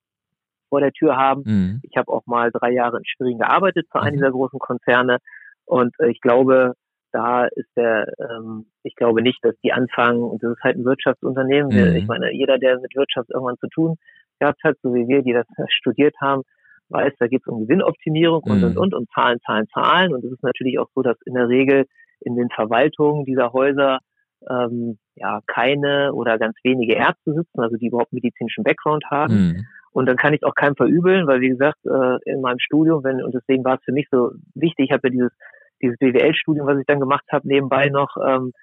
vor 0.69 0.79
der 0.79 0.93
Tür 0.93 1.17
haben. 1.17 1.43
Mhm. 1.45 1.79
Ich 1.83 1.97
habe 1.97 2.09
auch 2.13 2.25
mal 2.25 2.49
drei 2.49 2.71
Jahre 2.71 2.97
in 2.97 3.03
Schwerin 3.05 3.39
gearbeitet 3.39 3.87
für 3.91 3.99
einen 3.99 4.15
mhm. 4.15 4.19
dieser 4.19 4.31
großen 4.31 4.59
Konzerne 4.59 5.17
und 5.65 5.93
äh, 5.99 6.09
ich 6.09 6.21
glaube, 6.21 6.75
da 7.11 7.45
ist 7.45 7.69
der, 7.75 8.07
ähm, 8.19 8.67
ich 8.83 8.95
glaube 8.95 9.21
nicht, 9.21 9.43
dass 9.43 9.53
die 9.63 9.73
anfangen, 9.73 10.23
und 10.23 10.41
das 10.41 10.53
ist 10.53 10.63
halt 10.63 10.77
ein 10.77 10.85
Wirtschaftsunternehmen, 10.85 11.71
mhm. 11.73 11.95
ich 11.97 12.07
meine, 12.07 12.31
jeder, 12.31 12.57
der 12.57 12.79
mit 12.79 12.95
Wirtschaft 12.95 13.29
irgendwann 13.29 13.57
zu 13.57 13.67
tun 13.67 13.97
gehabt 14.39 14.63
hat, 14.63 14.75
so 14.81 14.93
wie 14.93 15.07
wir, 15.07 15.21
die 15.21 15.33
das 15.33 15.45
studiert 15.69 16.15
haben, 16.19 16.41
weiß, 16.91 17.13
da 17.19 17.27
geht 17.27 17.41
es 17.41 17.47
um 17.47 17.61
Gewinnoptimierung 17.61 18.41
und, 18.43 18.63
und, 18.63 18.75
mhm. 18.75 18.77
und, 18.77 18.93
und 18.93 19.09
Zahlen, 19.11 19.39
Zahlen, 19.45 19.67
Zahlen. 19.73 20.13
Und 20.13 20.23
es 20.23 20.31
ist 20.31 20.43
natürlich 20.43 20.79
auch 20.79 20.89
so, 20.95 21.01
dass 21.01 21.17
in 21.25 21.33
der 21.33 21.47
Regel 21.47 21.85
in 22.19 22.35
den 22.35 22.49
Verwaltungen 22.49 23.25
dieser 23.25 23.53
Häuser 23.53 23.99
ähm, 24.49 24.97
ja 25.15 25.39
keine 25.47 26.13
oder 26.13 26.37
ganz 26.37 26.55
wenige 26.63 26.95
Ärzte 26.95 27.33
sitzen, 27.33 27.59
also 27.59 27.77
die 27.77 27.87
überhaupt 27.87 28.13
medizinischen 28.13 28.63
Background 28.63 29.03
haben. 29.09 29.35
Mhm. 29.35 29.65
Und 29.93 30.05
dann 30.05 30.15
kann 30.15 30.33
ich 30.33 30.43
auch 30.45 30.55
keinem 30.55 30.75
verübeln, 30.75 31.27
weil 31.27 31.41
wie 31.41 31.49
gesagt, 31.49 31.79
äh, 31.85 32.17
in 32.31 32.41
meinem 32.41 32.59
Studium, 32.59 33.03
wenn, 33.03 33.21
und 33.23 33.33
deswegen 33.33 33.63
war 33.65 33.75
es 33.75 33.83
für 33.83 33.91
mich 33.91 34.07
so 34.09 34.31
wichtig, 34.55 34.85
ich 34.85 34.91
habe 34.91 35.07
ja 35.07 35.11
dieses, 35.11 35.31
dieses 35.81 35.97
BWL-Studium, 35.97 36.65
was 36.65 36.79
ich 36.79 36.85
dann 36.85 36.99
gemacht 36.99 37.25
habe, 37.31 37.47
nebenbei 37.47 37.89
noch 37.89 38.15
ähm, 38.25 38.53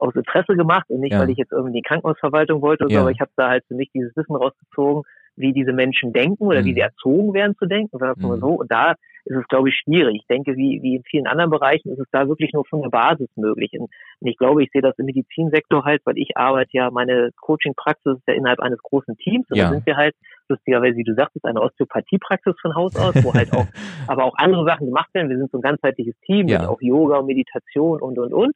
aus 0.00 0.14
Interesse 0.14 0.56
gemacht 0.56 0.86
und 0.88 1.00
nicht, 1.00 1.12
ja. 1.12 1.20
weil 1.20 1.30
ich 1.30 1.38
jetzt 1.38 1.52
irgendwie 1.52 1.80
die 1.80 1.82
Krankenhausverwaltung 1.82 2.62
wollte, 2.62 2.86
ja. 2.88 2.96
so, 2.96 3.00
aber 3.02 3.10
ich 3.10 3.20
habe 3.20 3.30
da 3.36 3.48
halt 3.48 3.64
für 3.68 3.74
mich 3.74 3.90
dieses 3.94 4.16
Wissen 4.16 4.34
rausgezogen, 4.34 5.02
wie 5.36 5.52
diese 5.52 5.72
Menschen 5.72 6.12
denken 6.12 6.44
oder 6.44 6.62
mhm. 6.62 6.66
wie 6.66 6.74
sie 6.74 6.80
erzogen 6.80 7.34
werden 7.34 7.56
zu 7.56 7.66
denken, 7.66 7.98
sagen 7.98 8.22
wir 8.22 8.36
mhm. 8.36 8.40
so. 8.40 8.48
Und 8.48 8.70
da 8.70 8.94
ist 9.26 9.36
es, 9.36 9.48
glaube 9.48 9.68
ich, 9.68 9.76
schwierig. 9.76 10.20
Ich 10.20 10.26
denke, 10.28 10.56
wie, 10.56 10.80
wie 10.82 10.96
in 10.96 11.02
vielen 11.02 11.26
anderen 11.26 11.50
Bereichen 11.50 11.90
ist 11.90 11.98
es 11.98 12.06
da 12.12 12.28
wirklich 12.28 12.52
nur 12.52 12.64
von 12.64 12.82
der 12.82 12.90
Basis 12.90 13.28
möglich. 13.34 13.72
Und, 13.78 13.90
ich 14.20 14.36
glaube, 14.38 14.62
ich 14.62 14.70
sehe 14.72 14.82
das 14.82 14.96
im 14.98 15.06
Medizinsektor 15.06 15.84
halt, 15.84 16.00
weil 16.04 16.16
ich 16.16 16.36
arbeite 16.36 16.70
ja, 16.72 16.90
meine 16.90 17.30
Coaching-Praxis 17.40 18.18
ist 18.18 18.28
ja 18.28 18.34
innerhalb 18.34 18.60
eines 18.60 18.78
großen 18.82 19.16
Teams. 19.16 19.46
Und 19.50 19.56
ja. 19.56 19.64
da 19.64 19.74
sind 19.74 19.86
wir 19.86 19.96
halt, 19.96 20.14
lustigerweise, 20.48 20.96
wie 20.96 21.04
du 21.04 21.14
sagtest, 21.14 21.44
eine 21.44 21.60
Osteopathie-Praxis 21.60 22.54
von 22.62 22.74
Haus 22.76 22.94
aus, 22.96 23.14
wo 23.24 23.34
halt 23.34 23.52
auch, 23.52 23.66
aber 24.06 24.24
auch 24.24 24.34
andere 24.38 24.64
Sachen 24.64 24.86
gemacht 24.86 25.12
werden. 25.12 25.28
Wir 25.28 25.38
sind 25.38 25.50
so 25.50 25.58
ein 25.58 25.62
ganzheitliches 25.62 26.14
Team, 26.24 26.46
ja. 26.46 26.68
auch 26.68 26.80
Yoga 26.80 27.18
und 27.18 27.26
Meditation 27.26 28.00
und, 28.00 28.18
und, 28.18 28.32
und. 28.32 28.54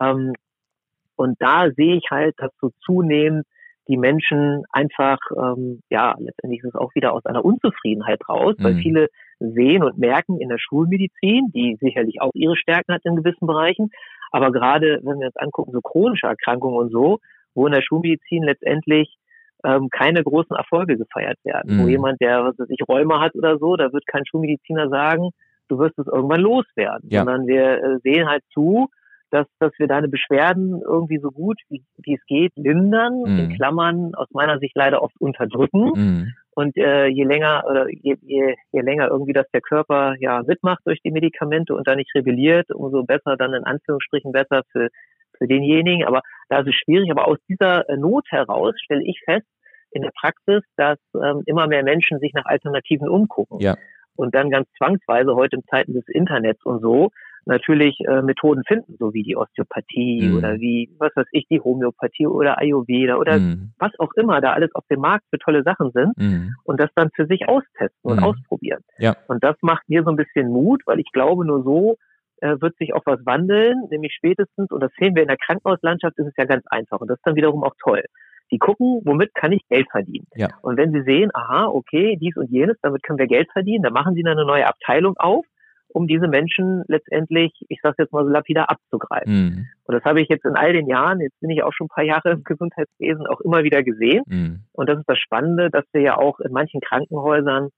Ähm, 0.00 0.32
und 1.16 1.36
da 1.40 1.70
sehe 1.70 1.96
ich 1.96 2.04
halt, 2.10 2.34
dass 2.38 2.52
so 2.60 2.70
zunehmend 2.84 3.46
die 3.88 3.96
Menschen 3.96 4.64
einfach, 4.70 5.18
ähm, 5.36 5.82
ja, 5.90 6.14
letztendlich 6.18 6.62
ist 6.62 6.74
es 6.74 6.74
auch 6.74 6.94
wieder 6.94 7.12
aus 7.12 7.26
einer 7.26 7.44
Unzufriedenheit 7.44 8.20
raus, 8.28 8.54
weil 8.58 8.74
mhm. 8.74 8.78
viele 8.78 9.08
sehen 9.40 9.82
und 9.82 9.98
merken 9.98 10.40
in 10.40 10.48
der 10.48 10.58
Schulmedizin, 10.58 11.50
die 11.54 11.76
sicherlich 11.80 12.20
auch 12.20 12.30
ihre 12.34 12.56
Stärken 12.56 12.94
hat 12.94 13.04
in 13.04 13.16
gewissen 13.16 13.46
Bereichen, 13.46 13.90
aber 14.30 14.52
gerade 14.52 15.00
wenn 15.02 15.20
wir 15.20 15.26
uns 15.26 15.36
angucken, 15.36 15.72
so 15.72 15.80
chronische 15.80 16.26
Erkrankungen 16.26 16.78
und 16.78 16.90
so, 16.90 17.18
wo 17.54 17.66
in 17.66 17.72
der 17.72 17.82
Schulmedizin 17.82 18.42
letztendlich 18.42 19.16
ähm, 19.64 19.88
keine 19.90 20.22
großen 20.22 20.56
Erfolge 20.56 20.96
gefeiert 20.96 21.38
werden. 21.44 21.76
Mhm. 21.76 21.82
Wo 21.82 21.88
jemand, 21.88 22.20
der, 22.20 22.44
was 22.44 22.58
weiß 22.58 22.68
ich, 22.68 22.80
Rheuma 22.88 23.20
hat 23.20 23.34
oder 23.34 23.58
so, 23.58 23.76
da 23.76 23.92
wird 23.92 24.06
kein 24.06 24.26
Schulmediziner 24.26 24.88
sagen, 24.88 25.30
du 25.68 25.78
wirst 25.78 25.98
es 25.98 26.06
irgendwann 26.06 26.40
loswerden, 26.40 27.08
ja. 27.10 27.20
sondern 27.20 27.46
wir 27.46 27.82
äh, 27.82 27.98
sehen 28.02 28.28
halt 28.28 28.42
zu, 28.52 28.88
dass, 29.34 29.48
dass 29.58 29.72
wir 29.78 29.88
deine 29.88 30.08
Beschwerden 30.08 30.80
irgendwie 30.80 31.18
so 31.18 31.30
gut 31.30 31.60
wie, 31.68 31.82
wie 31.98 32.14
es 32.14 32.24
geht 32.26 32.52
lindern, 32.54 33.22
mm. 33.22 33.38
in 33.38 33.56
Klammern 33.56 34.14
aus 34.14 34.28
meiner 34.30 34.60
Sicht 34.60 34.76
leider 34.76 35.02
oft 35.02 35.20
unterdrücken. 35.20 35.90
Mm. 35.90 36.32
Und 36.54 36.76
äh, 36.76 37.06
je 37.08 37.24
länger 37.24 37.64
oder 37.68 37.88
je, 37.90 38.14
je, 38.22 38.54
je 38.70 38.80
länger 38.80 39.08
irgendwie 39.08 39.32
das 39.32 39.50
der 39.52 39.60
Körper 39.60 40.14
ja 40.20 40.42
mitmacht 40.46 40.82
durch 40.84 41.00
die 41.02 41.10
Medikamente 41.10 41.74
und 41.74 41.88
da 41.88 41.96
nicht 41.96 42.14
rebelliert, 42.14 42.70
umso 42.70 43.02
besser 43.02 43.36
dann 43.36 43.54
in 43.54 43.64
Anführungsstrichen 43.64 44.30
besser 44.30 44.62
für, 44.70 44.88
für 45.36 45.48
denjenigen. 45.48 46.06
Aber 46.06 46.20
da 46.48 46.60
ist 46.60 46.68
es 46.68 46.74
schwierig. 46.76 47.10
Aber 47.10 47.26
aus 47.26 47.38
dieser 47.48 47.88
äh, 47.88 47.96
Not 47.96 48.26
heraus 48.30 48.74
stelle 48.84 49.02
ich 49.02 49.20
fest 49.24 49.46
in 49.90 50.02
der 50.02 50.12
Praxis, 50.18 50.62
dass 50.76 50.98
ähm, 51.20 51.42
immer 51.46 51.66
mehr 51.66 51.82
Menschen 51.82 52.20
sich 52.20 52.32
nach 52.34 52.46
Alternativen 52.46 53.08
umgucken. 53.08 53.58
Ja. 53.58 53.76
Und 54.14 54.32
dann 54.36 54.48
ganz 54.50 54.68
zwangsweise 54.78 55.34
heute 55.34 55.56
in 55.56 55.64
Zeiten 55.64 55.92
des 55.92 56.04
Internets 56.06 56.64
und 56.64 56.80
so 56.80 57.10
natürlich 57.46 57.98
äh, 58.00 58.22
Methoden 58.22 58.62
finden, 58.66 58.96
so 58.98 59.12
wie 59.12 59.22
die 59.22 59.36
Osteopathie 59.36 60.28
mhm. 60.28 60.36
oder 60.36 60.60
wie, 60.60 60.90
was 60.98 61.12
weiß 61.14 61.26
ich, 61.32 61.46
die 61.48 61.60
Homöopathie 61.60 62.26
oder 62.26 62.58
Ayurveda 62.58 63.16
oder 63.16 63.38
mhm. 63.38 63.72
was 63.78 63.92
auch 63.98 64.12
immer 64.14 64.40
da 64.40 64.52
alles 64.52 64.74
auf 64.74 64.84
dem 64.90 65.00
Markt 65.00 65.24
für 65.30 65.38
tolle 65.38 65.62
Sachen 65.62 65.90
sind 65.92 66.16
mhm. 66.16 66.54
und 66.64 66.80
das 66.80 66.90
dann 66.94 67.10
für 67.14 67.26
sich 67.26 67.48
austesten 67.48 67.90
und 68.02 68.18
mhm. 68.18 68.24
ausprobieren. 68.24 68.82
Ja. 68.98 69.16
Und 69.28 69.44
das 69.44 69.56
macht 69.62 69.88
mir 69.88 70.02
so 70.04 70.10
ein 70.10 70.16
bisschen 70.16 70.48
Mut, 70.48 70.82
weil 70.86 71.00
ich 71.00 71.10
glaube, 71.12 71.44
nur 71.44 71.62
so 71.62 71.96
äh, 72.40 72.60
wird 72.60 72.76
sich 72.76 72.94
auch 72.94 73.02
was 73.04 73.24
wandeln, 73.24 73.86
nämlich 73.90 74.14
spätestens, 74.14 74.70
und 74.70 74.80
das 74.80 74.92
sehen 74.98 75.14
wir 75.14 75.22
in 75.22 75.28
der 75.28 75.38
Krankenhauslandschaft, 75.38 76.18
ist 76.18 76.26
es 76.26 76.36
ja 76.36 76.44
ganz 76.44 76.64
einfach 76.68 77.00
und 77.00 77.08
das 77.08 77.18
ist 77.18 77.26
dann 77.26 77.36
wiederum 77.36 77.64
auch 77.64 77.74
toll. 77.82 78.02
Die 78.50 78.58
gucken, 78.58 79.00
womit 79.04 79.34
kann 79.34 79.52
ich 79.52 79.66
Geld 79.68 79.86
verdienen? 79.90 80.26
Ja. 80.34 80.48
Und 80.62 80.76
wenn 80.76 80.92
sie 80.92 81.02
sehen, 81.02 81.30
aha, 81.32 81.66
okay, 81.66 82.16
dies 82.20 82.36
und 82.36 82.50
jenes, 82.50 82.76
damit 82.82 83.02
können 83.02 83.18
wir 83.18 83.26
Geld 83.26 83.50
verdienen, 83.52 83.82
dann 83.82 83.94
machen 83.94 84.14
sie 84.14 84.22
dann 84.22 84.38
eine 84.38 84.46
neue 84.46 84.66
Abteilung 84.66 85.16
auf 85.16 85.46
um 85.94 86.08
diese 86.08 86.26
Menschen 86.26 86.82
letztendlich, 86.88 87.52
ich 87.68 87.78
sage 87.80 87.94
jetzt 87.98 88.12
mal 88.12 88.24
so 88.24 88.30
lapidar, 88.30 88.68
abzugreifen. 88.68 89.32
Mhm. 89.32 89.66
Und 89.84 89.94
das 89.94 90.04
habe 90.04 90.20
ich 90.20 90.28
jetzt 90.28 90.44
in 90.44 90.56
all 90.56 90.72
den 90.72 90.88
Jahren, 90.88 91.20
jetzt 91.20 91.38
bin 91.38 91.50
ich 91.50 91.62
auch 91.62 91.72
schon 91.72 91.86
ein 91.86 91.94
paar 91.94 92.04
Jahre 92.04 92.32
im 92.32 92.42
Gesundheitswesen, 92.42 93.26
auch 93.28 93.40
immer 93.40 93.62
wieder 93.62 93.84
gesehen. 93.84 94.24
Mhm. 94.26 94.60
Und 94.72 94.88
das 94.88 94.98
ist 94.98 95.08
das 95.08 95.18
Spannende, 95.18 95.70
dass 95.70 95.84
wir 95.92 96.00
ja 96.00 96.16
auch 96.16 96.40
in 96.40 96.52
manchen 96.52 96.80
Krankenhäusern 96.80 97.68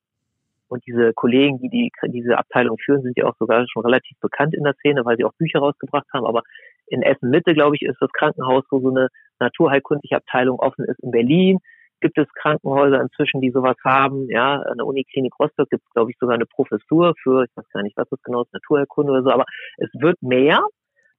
und 0.68 0.84
diese 0.86 1.12
Kollegen, 1.12 1.58
die, 1.58 1.68
die 1.68 1.92
diese 2.10 2.38
Abteilung 2.38 2.78
führen, 2.78 3.02
sind 3.02 3.16
ja 3.18 3.26
auch 3.26 3.36
sogar 3.38 3.64
schon 3.68 3.84
relativ 3.84 4.18
bekannt 4.20 4.54
in 4.54 4.64
der 4.64 4.74
Szene, 4.74 5.04
weil 5.04 5.16
sie 5.18 5.24
auch 5.24 5.34
Bücher 5.34 5.60
rausgebracht 5.60 6.06
haben. 6.12 6.26
Aber 6.26 6.42
in 6.86 7.02
Essen 7.02 7.30
Mitte, 7.30 7.52
glaube 7.52 7.76
ich, 7.76 7.82
ist 7.82 8.00
das 8.00 8.10
Krankenhaus, 8.12 8.64
wo 8.70 8.80
so 8.80 8.88
eine 8.88 9.08
naturheilkundliche 9.38 10.16
Abteilung 10.16 10.58
offen 10.58 10.86
ist. 10.86 10.98
In 11.00 11.10
Berlin 11.10 11.58
gibt 12.00 12.18
es 12.18 12.26
Krankenhäuser 12.34 13.00
inzwischen, 13.00 13.40
die 13.40 13.50
sowas 13.50 13.76
haben. 13.84 14.28
Ja, 14.28 14.60
an 14.60 14.78
der 14.78 14.86
Uniklinik 14.86 15.32
Rostock 15.38 15.70
gibt 15.70 15.84
es, 15.84 15.92
glaube 15.92 16.10
ich, 16.10 16.16
sogar 16.18 16.34
eine 16.34 16.46
Professur 16.46 17.14
für, 17.22 17.44
ich 17.44 17.56
weiß 17.56 17.68
gar 17.72 17.82
nicht, 17.82 17.96
was 17.96 18.08
das 18.08 18.22
genau 18.22 18.42
ist, 18.42 18.52
Naturheilkunde 18.52 19.12
oder 19.12 19.22
so, 19.22 19.30
aber 19.30 19.44
es 19.78 19.90
wird 19.94 20.20
mehr, 20.22 20.60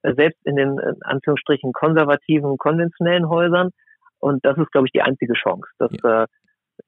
äh, 0.02 0.14
selbst 0.14 0.38
in 0.44 0.56
den 0.56 0.78
in 0.78 1.02
Anführungsstrichen 1.02 1.72
konservativen, 1.72 2.56
konventionellen 2.58 3.28
Häusern. 3.28 3.70
Und 4.20 4.44
das 4.44 4.58
ist, 4.58 4.70
glaube 4.72 4.86
ich, 4.86 4.92
die 4.92 5.02
einzige 5.02 5.34
Chance, 5.34 5.68
dass, 5.78 5.92
ja. 6.02 6.22
äh, 6.22 6.26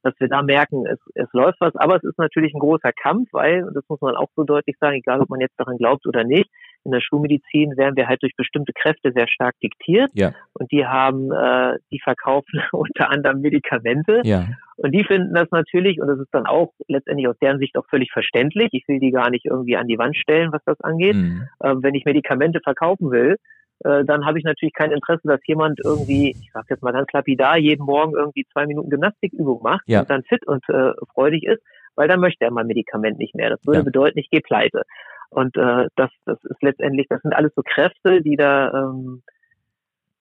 dass 0.03 0.15
wir 0.19 0.29
da 0.29 0.43
merken, 0.43 0.87
es, 0.87 0.99
es 1.15 1.29
läuft 1.33 1.61
was. 1.61 1.75
Aber 1.77 1.97
es 1.97 2.05
ist 2.05 2.19
natürlich 2.19 2.55
ein 2.55 2.61
großer 2.61 2.93
Kampf, 2.93 3.29
weil, 3.33 3.69
das 3.75 3.85
muss 3.89 4.01
man 4.01 4.17
auch 4.17 4.29
so 4.37 4.45
deutlich 4.45 4.77
sagen, 4.79 4.97
egal 4.97 5.21
ob 5.21 5.31
man 5.31 5.41
jetzt 5.41 5.59
daran 5.59 5.79
glaubt 5.79 6.07
oder 6.07 6.25
nicht, 6.25 6.51
in 6.85 6.93
der 6.93 7.01
Schulmedizin 7.01 7.77
werden 7.77 7.97
wir 7.97 8.09
halt 8.09 8.23
durch 8.23 8.35
bestimmte 8.37 8.73
Kräfte 8.73 9.13
sehr 9.13 9.29
stark 9.29 9.55
diktiert. 9.63 10.11
Ja. 10.15 10.33
Und 10.55 10.71
die 10.73 10.87
haben, 10.87 11.31
äh, 11.33 11.79
die 11.91 12.01
verkaufen 12.01 12.63
unter 12.73 13.11
anderem 13.11 13.41
Medikamente. 13.41 14.23
Ja. 14.25 14.47
Und 14.77 14.93
die 14.93 15.05
finden 15.05 15.35
das 15.35 15.51
natürlich, 15.51 16.01
und 16.01 16.09
das 16.09 16.19
ist 16.19 16.33
dann 16.33 16.47
auch 16.47 16.73
letztendlich 16.89 17.29
aus 17.29 17.37
deren 17.41 17.59
Sicht 17.59 17.77
auch 17.77 17.87
völlig 17.89 18.11
verständlich. 18.13 18.69
Ich 18.73 18.89
will 18.89 18.99
die 18.99 19.11
gar 19.11 19.31
nicht 19.31 19.45
irgendwie 19.45 19.77
an 19.77 19.89
die 19.89 19.99
Wand 19.99 20.17
stellen, 20.17 20.53
was 20.53 20.63
das 20.65 20.81
angeht. 20.81 21.17
Mhm. 21.17 21.49
Äh, 21.61 21.75
wenn 21.81 21.95
ich 21.95 22.05
Medikamente 22.05 22.61
verkaufen 22.61 23.11
will, 23.11 23.37
äh, 23.85 24.05
dann 24.05 24.27
habe 24.27 24.39
ich 24.39 24.45
natürlich 24.45 24.75
kein 24.75 24.93
Interesse, 24.93 25.23
dass 25.25 25.41
jemand 25.47 25.81
irgendwie, 25.83 26.31
ich 26.31 26.51
sage 26.53 26.67
jetzt 26.71 26.83
mal 26.83 26.93
ganz 26.93 27.09
lapidar, 27.13 27.57
jeden 27.59 27.85
Morgen 27.85 28.15
irgendwie 28.15 28.47
zwei 28.53 28.67
Minuten 28.67 28.91
Gymnastikübung 28.91 29.63
macht 29.63 29.85
ja. 29.87 30.01
und 30.01 30.11
dann 30.11 30.23
fit 30.23 30.47
und 30.47 30.67
äh, 30.69 30.93
freudig 31.13 31.45
ist, 31.45 31.63
weil 31.97 32.09
dann 32.09 32.21
möchte 32.21 32.45
er 32.45 32.51
mein 32.51 32.67
Medikament 32.67 33.19
nicht 33.19 33.35
mehr. 33.35 33.51
Das 33.51 33.65
würde 33.67 33.81
ja. 33.81 33.85
bedeuten, 33.85 34.19
ich 34.19 34.31
gehe 34.31 34.41
pleite. 34.41 34.83
Und 35.31 35.57
äh, 35.57 35.87
das, 35.97 36.11
das 36.25 36.43
ist 36.45 36.63
letztendlich, 36.63 37.07
das 37.09 37.23
sind 37.23 37.35
alles 37.35 37.53
so 37.55 37.63
Kräfte, 37.63 38.21
die 38.23 38.37
da 38.37 38.73
ähm, 38.73 39.23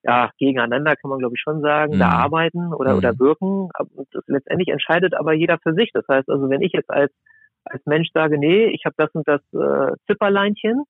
ja, 0.04 0.32
gegeneinander 0.38 0.96
kann 0.96 1.10
man 1.10 1.20
glaube 1.20 1.36
ich 1.36 1.42
schon 1.42 1.62
sagen, 1.62 1.96
mhm. 1.96 2.00
da 2.00 2.10
arbeiten 2.10 2.74
oder, 2.74 2.92
mhm. 2.92 2.98
oder 3.00 3.20
wirken. 3.20 3.70
Und 3.96 4.08
das 4.12 4.24
letztendlich 4.28 4.70
entscheidet 4.70 5.14
aber 5.14 5.34
jeder 5.34 5.58
für 5.62 5.74
sich. 5.74 5.92
Das 5.94 6.08
heißt 6.08 6.30
also, 6.30 6.50
wenn 6.50 6.62
ich 6.62 6.74
jetzt 6.74 6.90
als, 6.90 7.12
als 7.66 7.86
Mensch 7.86 8.10
sage, 8.14 8.38
nee, 8.38 8.66
ich 8.68 8.86
habe 8.86 8.96
das 8.98 9.10
und 9.14 9.28
das 9.28 9.42
äh, 9.54 9.96
Zipperleinchen, 10.08 10.84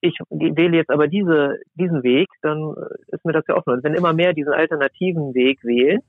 ich 0.00 0.16
wähle 0.30 0.76
jetzt 0.76 0.90
aber 0.90 1.08
diese, 1.08 1.58
diesen 1.74 2.02
Weg, 2.04 2.28
dann 2.42 2.74
äh, 2.76 3.14
ist 3.14 3.24
mir 3.24 3.32
das 3.32 3.44
ja 3.48 3.56
offen. 3.56 3.72
Und 3.74 3.84
wenn 3.84 3.94
immer 3.94 4.12
mehr 4.12 4.32
diesen 4.32 4.52
alternativen 4.52 5.34
Weg 5.34 5.64
wählen, 5.64 6.00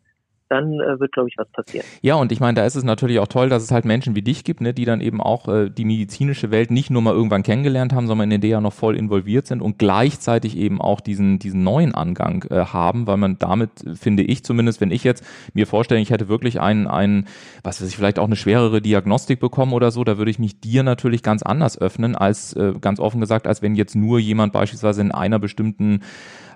dann 0.49 0.73
äh, 0.79 0.99
wird, 0.99 1.11
glaube 1.11 1.29
ich, 1.29 1.37
was 1.37 1.47
passieren. 1.49 1.85
Ja, 2.01 2.15
und 2.15 2.31
ich 2.31 2.39
meine, 2.39 2.55
da 2.55 2.65
ist 2.65 2.75
es 2.75 2.83
natürlich 2.83 3.19
auch 3.19 3.27
toll, 3.27 3.49
dass 3.49 3.63
es 3.63 3.71
halt 3.71 3.85
Menschen 3.85 4.15
wie 4.15 4.21
dich 4.21 4.43
gibt, 4.43 4.61
ne, 4.61 4.73
die 4.73 4.85
dann 4.85 5.01
eben 5.01 5.21
auch 5.21 5.47
äh, 5.47 5.69
die 5.69 5.85
medizinische 5.85 6.51
Welt 6.51 6.71
nicht 6.71 6.89
nur 6.89 7.01
mal 7.01 7.13
irgendwann 7.13 7.43
kennengelernt 7.43 7.93
haben, 7.93 8.07
sondern 8.07 8.31
in 8.31 8.41
der 8.41 8.49
ja 8.49 8.61
noch 8.61 8.73
voll 8.73 8.95
involviert 8.95 9.47
sind 9.47 9.61
und 9.61 9.77
gleichzeitig 9.77 10.57
eben 10.57 10.81
auch 10.81 11.01
diesen, 11.01 11.39
diesen 11.39 11.63
neuen 11.63 11.93
Angang 11.93 12.45
äh, 12.49 12.65
haben, 12.65 13.07
weil 13.07 13.17
man 13.17 13.37
damit, 13.39 13.69
finde 13.93 14.23
ich 14.23 14.43
zumindest, 14.43 14.81
wenn 14.81 14.91
ich 14.91 15.03
jetzt 15.03 15.23
mir 15.53 15.67
vorstelle, 15.67 16.01
ich 16.01 16.09
hätte 16.09 16.27
wirklich 16.27 16.59
einen, 16.59 16.87
einen, 16.87 17.27
was 17.63 17.81
weiß 17.81 17.87
ich, 17.87 17.95
vielleicht 17.95 18.19
auch 18.19 18.25
eine 18.25 18.35
schwerere 18.35 18.81
Diagnostik 18.81 19.39
bekommen 19.39 19.73
oder 19.73 19.91
so, 19.91 20.03
da 20.03 20.17
würde 20.17 20.31
ich 20.31 20.39
mich 20.39 20.59
dir 20.59 20.83
natürlich 20.83 21.23
ganz 21.23 21.43
anders 21.43 21.79
öffnen, 21.79 22.15
als 22.15 22.53
äh, 22.53 22.73
ganz 22.81 22.99
offen 22.99 23.21
gesagt, 23.21 23.47
als 23.47 23.61
wenn 23.61 23.75
jetzt 23.75 23.95
nur 23.95 24.19
jemand 24.19 24.53
beispielsweise 24.53 25.01
in 25.01 25.11
einer 25.11 25.39
bestimmten 25.39 26.01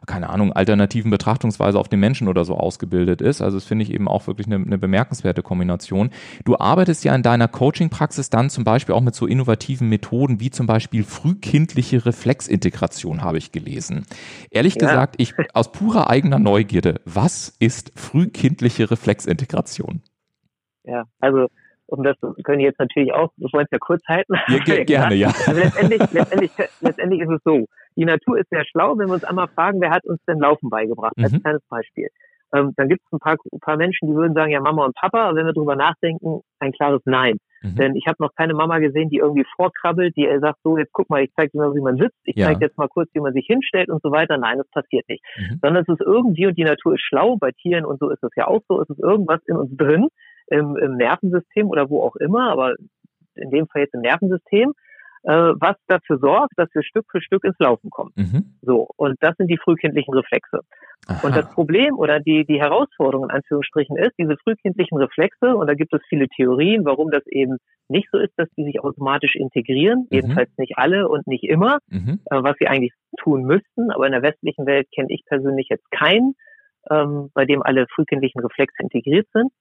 keine 0.06 0.30
Ahnung, 0.30 0.52
alternativen 0.52 1.12
Betrachtungsweise 1.12 1.80
auf 1.80 1.88
den 1.88 2.00
Menschen 2.00 2.28
oder 2.28 2.44
so 2.46 2.56
ausgebildet 2.58 3.22
ist. 3.22 3.42
Also 3.42 3.58
das 3.58 3.66
finde 3.66 3.83
ich 3.84 3.94
eben 3.94 4.08
auch 4.08 4.28
wirklich 4.28 4.48
eine, 4.48 4.56
eine 4.56 4.78
bemerkenswerte 4.78 5.44
Kombination. 5.44 6.10
Du 6.46 6.58
arbeitest 6.58 7.04
ja 7.04 7.16
in 7.16 7.24
deiner 7.24 7.48
Coaching-Praxis 7.48 8.30
dann 8.30 8.50
zum 8.50 8.64
Beispiel 8.64 8.96
auch 8.96 9.02
mit 9.02 9.16
so 9.16 9.28
innovativen 9.28 9.90
Methoden 9.90 10.40
wie 10.40 10.50
zum 10.50 10.68
Beispiel 10.68 11.04
frühkindliche 11.04 12.06
Reflexintegration, 12.06 13.22
habe 13.22 13.38
ich 13.38 13.52
gelesen. 13.52 14.06
Ehrlich 14.50 14.76
ja. 14.76 14.88
gesagt, 14.88 15.16
ich 15.18 15.34
aus 15.54 15.72
purer 15.72 16.10
eigener 16.10 16.40
Neugierde, 16.40 17.02
was 17.06 17.56
ist 17.60 17.92
frühkindliche 17.96 18.90
Reflexintegration? 18.90 20.02
Ja, 20.84 21.06
also 21.20 21.48
um 21.86 22.04
das 22.04 22.18
können 22.44 22.60
jetzt 22.60 22.80
natürlich 22.80 23.14
auch, 23.14 23.32
wir 23.38 23.50
wollen 23.54 23.66
es 23.66 23.72
ja 23.72 23.78
kurz 23.78 24.02
halten. 24.08 24.34
Ja, 24.48 24.58
gerne, 24.86 25.16
ja. 25.16 25.28
Also 25.28 25.60
letztendlich, 25.60 26.12
letztendlich, 26.12 26.52
letztendlich 26.82 27.22
ist 27.22 27.30
es 27.30 27.42
so, 27.44 27.68
die 27.96 28.06
Natur 28.06 28.40
ist 28.40 28.50
sehr 28.50 28.66
schlau, 28.66 28.98
wenn 28.98 29.08
wir 29.08 29.14
uns 29.14 29.24
einmal 29.24 29.48
fragen, 29.48 29.80
wer 29.82 29.92
hat 29.92 30.06
uns 30.06 30.20
denn 30.28 30.40
Laufen 30.40 30.70
beigebracht, 30.70 31.14
als 31.18 31.32
mhm. 31.32 31.42
kleines 31.42 31.62
Beispiel. 31.70 32.10
Ähm, 32.54 32.74
dann 32.78 32.88
gibt 32.88 33.02
es 33.06 33.12
ein 33.12 33.20
paar, 33.20 33.38
ein 33.52 33.60
paar 33.60 33.78
Menschen, 33.78 34.08
die 34.08 34.16
würden 34.16 34.34
sagen, 34.34 34.52
ja, 34.52 34.60
Mama 34.60 34.86
und 34.86 34.96
Papa, 34.96 35.26
aber 35.26 35.38
wenn 35.38 35.46
wir 35.46 35.54
drüber 35.54 35.76
nachdenken, 35.76 36.42
ein 36.60 36.72
klares 36.72 37.02
Nein. 37.06 37.38
Mhm. 37.64 37.76
Denn 37.76 37.96
ich 37.96 38.06
habe 38.08 38.18
noch 38.20 38.34
keine 38.36 38.54
Mama 38.54 38.80
gesehen, 38.80 39.10
die 39.10 39.18
irgendwie 39.18 39.46
vorkrabbelt, 39.56 40.16
die 40.16 40.28
sagt, 40.40 40.60
so, 40.64 40.78
jetzt 40.78 40.94
guck 40.94 41.10
mal, 41.10 41.24
ich 41.24 41.32
zeige 41.36 41.52
dir 41.52 41.60
mal, 41.60 41.74
wie 41.74 41.82
man 41.82 41.98
sitzt, 41.98 42.20
ich 42.26 42.36
ja. 42.36 42.48
zeige 42.48 42.66
jetzt 42.66 42.78
mal 42.78 42.88
kurz, 42.88 43.10
wie 43.14 43.22
man 43.22 43.34
sich 43.34 43.46
hinstellt 43.48 43.90
und 43.90 44.02
so 44.04 44.12
weiter. 44.12 44.38
Nein, 44.38 44.58
das 44.58 44.70
passiert 44.70 45.08
nicht. 45.10 45.24
Mhm. 45.38 45.60
Sondern 45.62 45.84
es 45.84 45.90
ist 45.90 46.02
irgendwie, 46.02 46.48
und 46.48 46.58
die 46.58 46.64
Natur 46.64 46.94
ist 46.94 47.02
schlau, 47.02 47.38
bei 47.38 47.52
Tieren 47.52 47.86
und 47.86 48.00
so 48.00 48.10
ist 48.10 48.24
es 48.24 48.32
ja 48.36 48.48
auch 48.48 48.62
so, 48.68 48.82
es 48.82 48.90
ist 48.90 49.00
irgendwas 49.00 49.40
in 49.48 49.56
uns 49.56 49.76
drin, 49.76 50.10
im, 50.48 50.78
im 50.78 50.98
Nervensystem 50.98 51.68
oder 51.68 51.90
wo 51.90 52.04
auch 52.04 52.16
immer, 52.18 52.52
aber 52.52 52.76
in 53.36 53.50
dem 53.50 53.68
Fall 53.68 53.84
jetzt 53.84 53.96
im 53.96 54.02
Nervensystem, 54.02 54.70
äh, 54.70 54.74
was 55.24 55.78
dafür 55.88 56.18
sorgt, 56.20 56.54
dass 56.58 56.70
wir 56.74 56.84
Stück 56.84 57.06
für 57.10 57.22
Stück 57.22 57.44
ins 57.46 57.58
Laufen 57.60 57.90
kommen. 57.90 58.12
Mhm. 58.16 58.56
So, 58.62 58.90
und 58.98 59.16
das 59.22 59.36
sind 59.38 59.48
die 59.48 59.58
frühkindlichen 59.58 60.14
Reflexe. 60.14 60.60
Aha. 61.08 61.28
Und 61.28 61.36
das 61.36 61.50
Problem 61.52 61.96
oder 61.98 62.20
die, 62.20 62.46
die 62.46 62.60
Herausforderung 62.60 63.26
in 63.26 63.32
Anführungsstrichen 63.32 63.98
ist, 63.98 64.12
diese 64.18 64.38
frühkindlichen 64.44 64.98
Reflexe, 64.98 65.56
und 65.56 65.68
da 65.68 65.74
gibt 65.74 65.94
es 65.94 66.02
viele 66.08 66.28
Theorien, 66.30 66.86
warum 66.86 67.12
das 67.12 67.26
eben 67.28 67.58
nicht 67.90 68.08
so 68.12 68.18
ist, 68.18 68.34
dass 68.38 68.50
die 68.58 68.64
sich 68.64 68.82
automatisch 68.82 69.36
integrieren, 69.36 70.02
mhm. 70.02 70.08
jedenfalls 70.16 70.50
nicht 70.58 70.78
alle 70.78 71.08
und 71.10 71.28
nicht 71.28 71.44
immer, 71.44 71.80
mhm. 71.90 72.20
äh, 72.30 72.44
was 72.44 72.56
sie 72.60 72.68
eigentlich 72.68 72.94
tun 73.20 73.44
müssten. 73.44 73.92
Aber 73.92 74.06
in 74.06 74.14
der 74.14 74.22
westlichen 74.22 74.66
Welt 74.66 74.88
kenne 74.96 75.10
ich 75.10 75.24
persönlich 75.26 75.68
jetzt 75.70 75.90
keinen, 75.92 76.36
ähm, 76.90 77.30
bei 77.34 77.46
dem 77.46 77.62
alle 77.62 77.86
frühkindlichen 77.94 78.42
Reflexe 78.42 78.82
integriert 78.82 79.28
sind. 79.34 79.52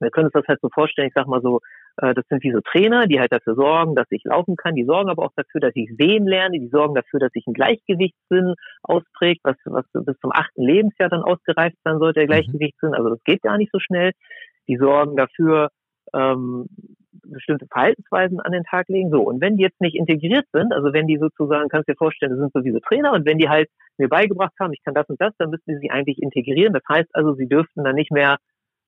Wir 0.00 0.10
können 0.10 0.26
uns 0.26 0.34
das 0.34 0.46
halt 0.46 0.60
so 0.60 0.68
vorstellen, 0.72 1.08
ich 1.08 1.14
sag 1.14 1.26
mal 1.26 1.42
so, 1.42 1.56
äh, 1.56 1.60
das 2.00 2.24
sind 2.28 2.42
wie 2.44 2.52
so 2.52 2.60
Trainer, 2.60 3.06
die 3.06 3.18
halt 3.18 3.32
dafür 3.32 3.54
sorgen, 3.54 3.96
dass 3.96 4.06
ich 4.10 4.22
laufen 4.24 4.56
kann. 4.56 4.74
Die 4.74 4.84
sorgen 4.84 5.10
aber 5.10 5.24
auch 5.24 5.32
dafür, 5.34 5.60
dass 5.60 5.72
ich 5.74 5.90
sehen 5.98 6.26
lerne. 6.26 6.60
Die 6.60 6.68
sorgen 6.68 6.94
dafür, 6.94 7.18
dass 7.18 7.30
ich 7.34 7.46
einen 7.46 7.54
Gleichgewichtssinn 7.54 8.54
ausprägt, 8.82 9.40
was, 9.42 9.56
was 9.64 9.84
bis 9.92 10.18
zum 10.20 10.30
achten 10.32 10.62
Lebensjahr 10.62 11.08
dann 11.08 11.22
ausgereift 11.22 11.76
sein 11.84 11.98
sollte, 11.98 12.20
der 12.20 12.24
mhm. 12.24 12.30
Gleichgewichtssinn. 12.30 12.94
Also 12.94 13.10
das 13.10 13.24
geht 13.24 13.42
gar 13.42 13.58
nicht 13.58 13.72
so 13.72 13.80
schnell. 13.80 14.12
Die 14.68 14.76
sorgen 14.76 15.16
dafür, 15.16 15.70
ähm, 16.14 16.66
bestimmte 17.24 17.66
Verhaltensweisen 17.66 18.40
an 18.40 18.52
den 18.52 18.64
Tag 18.64 18.88
legen. 18.88 19.10
So, 19.10 19.22
und 19.22 19.40
wenn 19.40 19.56
die 19.56 19.64
jetzt 19.64 19.80
nicht 19.80 19.96
integriert 19.96 20.46
sind, 20.52 20.72
also 20.72 20.92
wenn 20.92 21.06
die 21.06 21.18
sozusagen, 21.18 21.68
kannst 21.68 21.88
du 21.88 21.92
dir 21.92 21.98
vorstellen, 21.98 22.30
das 22.30 22.40
sind 22.40 22.52
sowieso 22.52 22.78
Trainer 22.80 23.12
und 23.12 23.26
wenn 23.26 23.38
die 23.38 23.48
halt 23.48 23.68
mir 23.98 24.08
beigebracht 24.08 24.54
haben, 24.60 24.72
ich 24.72 24.82
kann 24.84 24.94
das 24.94 25.08
und 25.08 25.20
das, 25.20 25.34
dann 25.38 25.50
müssten 25.50 25.74
sie 25.74 25.80
sich 25.80 25.90
eigentlich 25.90 26.22
integrieren. 26.22 26.72
Das 26.72 26.84
heißt 26.88 27.08
also, 27.12 27.34
sie 27.34 27.48
dürften 27.48 27.84
dann 27.84 27.96
nicht 27.96 28.12
mehr 28.12 28.38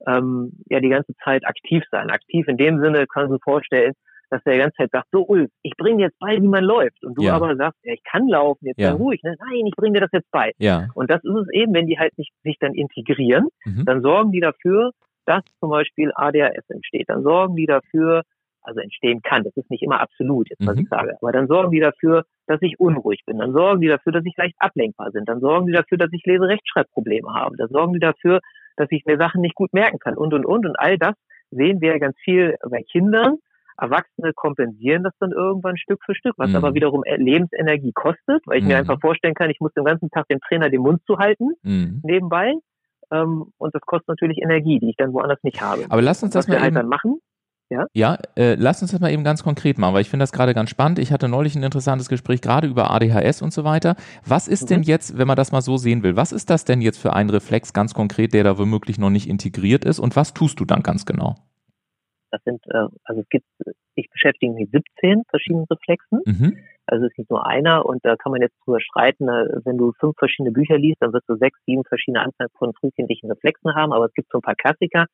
ähm, 0.07 0.53
ja 0.69 0.81
die 0.81 0.89
ganze 0.89 1.15
Zeit 1.25 1.47
aktiv 1.47 1.83
sein. 1.91 2.11
Aktiv 2.11 2.47
in 2.49 2.57
dem 2.57 2.81
Sinne 2.81 3.07
kannst 3.07 3.31
du 3.31 3.37
dir 3.37 3.43
vorstellen, 3.43 3.93
dass 4.31 4.43
der 4.45 4.55
die 4.55 4.59
ganze 4.61 4.77
Zeit 4.77 4.91
sagt, 4.93 5.09
so 5.11 5.27
Ulf, 5.27 5.51
ich 5.63 5.73
bringe 5.77 6.03
jetzt 6.03 6.19
bei, 6.21 6.41
wie 6.41 6.49
man 6.49 6.65
läuft. 6.65 7.05
Und 7.05 7.19
du 7.19 7.25
ja. 7.25 7.35
aber 7.35 7.57
sagst, 7.57 7.81
ja, 7.83 7.93
ich 7.93 8.03
kann 8.05 8.29
laufen, 8.29 8.67
jetzt 8.67 8.79
ja. 8.79 8.93
sei 8.93 8.97
ruhig. 8.97 9.23
Ne? 9.23 9.37
Nein, 9.39 9.67
ich 9.67 9.75
bringe 9.77 9.95
dir 9.95 10.01
das 10.01 10.13
jetzt 10.13 10.31
bei. 10.31 10.53
Ja. 10.59 10.89
Und 10.95 11.11
das 11.11 11.23
ist 11.25 11.35
es 11.35 11.49
eben, 11.53 11.75
wenn 11.75 11.87
die 11.87 11.99
halt 11.99 12.17
nicht 12.17 12.33
sich 12.45 12.57
dann 12.61 12.75
integrieren, 12.75 13.49
mhm. 13.65 13.85
dann 13.85 14.03
sorgen 14.03 14.31
die 14.31 14.41
dafür, 14.41 14.93
dass 15.27 15.43
zum 15.59 15.71
Beispiel 15.71 16.13
ADHS 16.15 16.69
entsteht. 16.71 17.09
Dann 17.09 17.23
sorgen 17.23 17.57
die 17.57 17.67
dafür, 17.67 18.23
also 18.63 18.81
entstehen 18.81 19.21
kann, 19.23 19.43
das 19.43 19.57
ist 19.57 19.71
nicht 19.71 19.83
immer 19.83 20.01
absolut, 20.01 20.51
jetzt 20.51 20.67
was 20.67 20.77
mhm. 20.77 20.83
ich 20.83 20.89
sage, 20.89 21.17
aber 21.21 21.33
dann 21.33 21.47
sorgen 21.47 21.71
die 21.71 21.81
dafür, 21.81 22.25
dass 22.47 22.61
ich 22.63 22.79
unruhig 22.79 23.23
bin. 23.27 23.39
Dann 23.39 23.53
sorgen 23.53 23.81
die 23.81 23.89
dafür, 23.89 24.13
dass 24.13 24.25
ich 24.25 24.37
leicht 24.37 24.57
ablenkbar 24.59 25.11
bin. 25.13 25.25
Dann 25.25 25.41
sorgen 25.41 25.67
die 25.67 25.73
dafür, 25.73 25.99
dass 25.99 26.13
ich 26.13 26.25
Lese-Rechtschreibprobleme 26.25 27.33
habe. 27.33 27.57
Dann 27.57 27.69
sorgen 27.69 27.95
die 27.95 28.01
dafür, 28.01 28.41
dass 28.81 28.91
ich 28.91 29.05
mir 29.05 29.19
Sachen 29.19 29.43
nicht 29.43 29.55
gut 29.55 29.73
merken 29.73 29.99
kann 29.99 30.17
und, 30.17 30.33
und, 30.33 30.45
und. 30.47 30.67
Und 30.67 30.77
all 30.79 30.99
das 30.99 31.15
sehen 31.51 31.81
wir 31.81 31.99
ganz 31.99 32.17
viel 32.25 32.57
bei 32.69 32.83
Kindern. 32.83 33.37
Erwachsene 33.77 34.33
kompensieren 34.35 35.05
das 35.05 35.15
dann 35.21 35.33
irgendwann 35.33 35.77
Stück 35.79 36.01
für 36.05 36.15
Stück, 36.15 36.35
was 36.37 36.51
mhm. 36.51 36.57
aber 36.57 36.75
wiederum 36.75 37.03
Lebensenergie 37.05 37.93
kostet, 37.93 38.43
weil 38.47 38.59
ich 38.59 38.63
mhm. 38.63 38.69
mir 38.69 38.77
einfach 38.79 39.01
vorstellen 39.01 39.35
kann, 39.35 39.51
ich 39.51 39.61
muss 39.61 39.73
den 39.73 39.85
ganzen 39.85 40.11
Tag 40.11 40.29
dem 40.29 40.41
Trainer 40.41 40.69
den 40.69 40.83
Mund 40.83 41.01
zu 41.07 41.19
halten 41.19 41.51
mhm. 41.63 42.01
nebenbei. 42.03 42.55
Ähm, 43.11 43.53
und 43.59 43.75
das 43.75 43.83
kostet 43.83 44.09
natürlich 44.09 44.39
Energie, 44.43 44.79
die 44.79 44.91
ich 44.91 44.97
dann 44.97 45.13
woanders 45.13 45.43
nicht 45.43 45.61
habe. 45.61 45.85
Aber 45.89 46.03
lass 46.03 46.23
uns 46.23 46.33
das 46.33 46.47
was 46.47 46.55
mal 46.55 46.63
halt 46.63 46.77
dann 46.77 46.89
machen. 46.89 47.21
Ja, 47.71 47.87
ja 47.95 48.19
äh, 48.37 48.57
lass 48.57 48.83
uns 48.83 48.91
das 48.91 49.01
mal 49.01 49.13
eben 49.13 49.23
ganz 49.23 49.45
konkret 49.45 49.79
machen, 49.79 49.95
weil 49.95 50.03
ich 50.03 50.11
finde 50.11 50.25
das 50.25 50.33
gerade 50.33 50.55
ganz 50.55 50.71
spannend. 50.71 50.99
Ich 50.99 51.13
hatte 51.13 51.29
neulich 51.29 51.55
ein 51.55 51.63
interessantes 51.63 52.09
Gespräch 52.09 52.41
gerade 52.41 52.67
über 52.67 52.91
ADHS 52.91 53.43
und 53.43 53.53
so 53.53 53.65
weiter. 53.65 53.95
Was 54.27 54.49
ist 54.49 54.65
mhm. 54.65 54.67
denn 54.67 54.83
jetzt, 54.83 55.17
wenn 55.17 55.29
man 55.29 55.37
das 55.37 55.53
mal 55.53 55.63
so 55.63 55.77
sehen 55.77 56.03
will, 56.03 56.17
was 56.17 56.33
ist 56.33 56.51
das 56.51 56.65
denn 56.65 56.81
jetzt 56.81 56.99
für 56.99 57.13
ein 57.13 57.31
Reflex 57.31 57.73
ganz 57.73 57.95
konkret, 57.95 58.35
der 58.35 58.45
da 58.45 58.59
womöglich 58.59 58.99
noch 58.99 59.11
nicht 59.11 59.29
integriert 59.29 59.85
ist 59.85 60.01
und 60.01 60.17
was 60.17 60.35
tust 60.35 60.59
du 60.59 60.65
dann 60.65 60.83
ganz 60.83 61.07
genau? 61.07 61.37
Das 62.33 62.43
sind, 62.45 62.61
äh, 62.67 62.87
also 63.05 63.21
es 63.23 63.29
gibt, 63.29 63.47
ich 63.95 64.11
beschäftige 64.11 64.53
mich 64.53 64.69
mit 64.73 64.85
17 65.01 65.23
verschiedenen 65.29 65.67
Reflexen. 65.71 66.21
Mhm. 66.25 66.59
Also 66.87 67.05
es 67.05 67.13
ist 67.13 67.19
nicht 67.19 67.31
nur 67.31 67.47
einer 67.47 67.87
und 67.87 68.05
da 68.05 68.17
kann 68.17 68.33
man 68.33 68.41
jetzt 68.41 68.57
drüber 68.65 68.81
streiten, 68.81 69.27
wenn 69.27 69.79
du 69.79 69.93
fünf 70.01 70.17
verschiedene 70.19 70.51
Bücher 70.51 70.77
liest, 70.77 71.01
dann 71.01 71.13
wirst 71.13 71.29
du 71.29 71.37
sechs, 71.37 71.57
sieben 71.65 71.85
verschiedene 71.85 72.21
Anzahl 72.25 72.49
von 72.59 72.73
frühkindlichen 72.75 73.31
Reflexen 73.31 73.77
haben, 73.77 73.93
aber 73.93 74.07
es 74.07 74.15
gibt 74.15 74.29
so 74.33 74.39
ein 74.39 74.43
paar 74.43 74.57
Klassiker. 74.57 75.07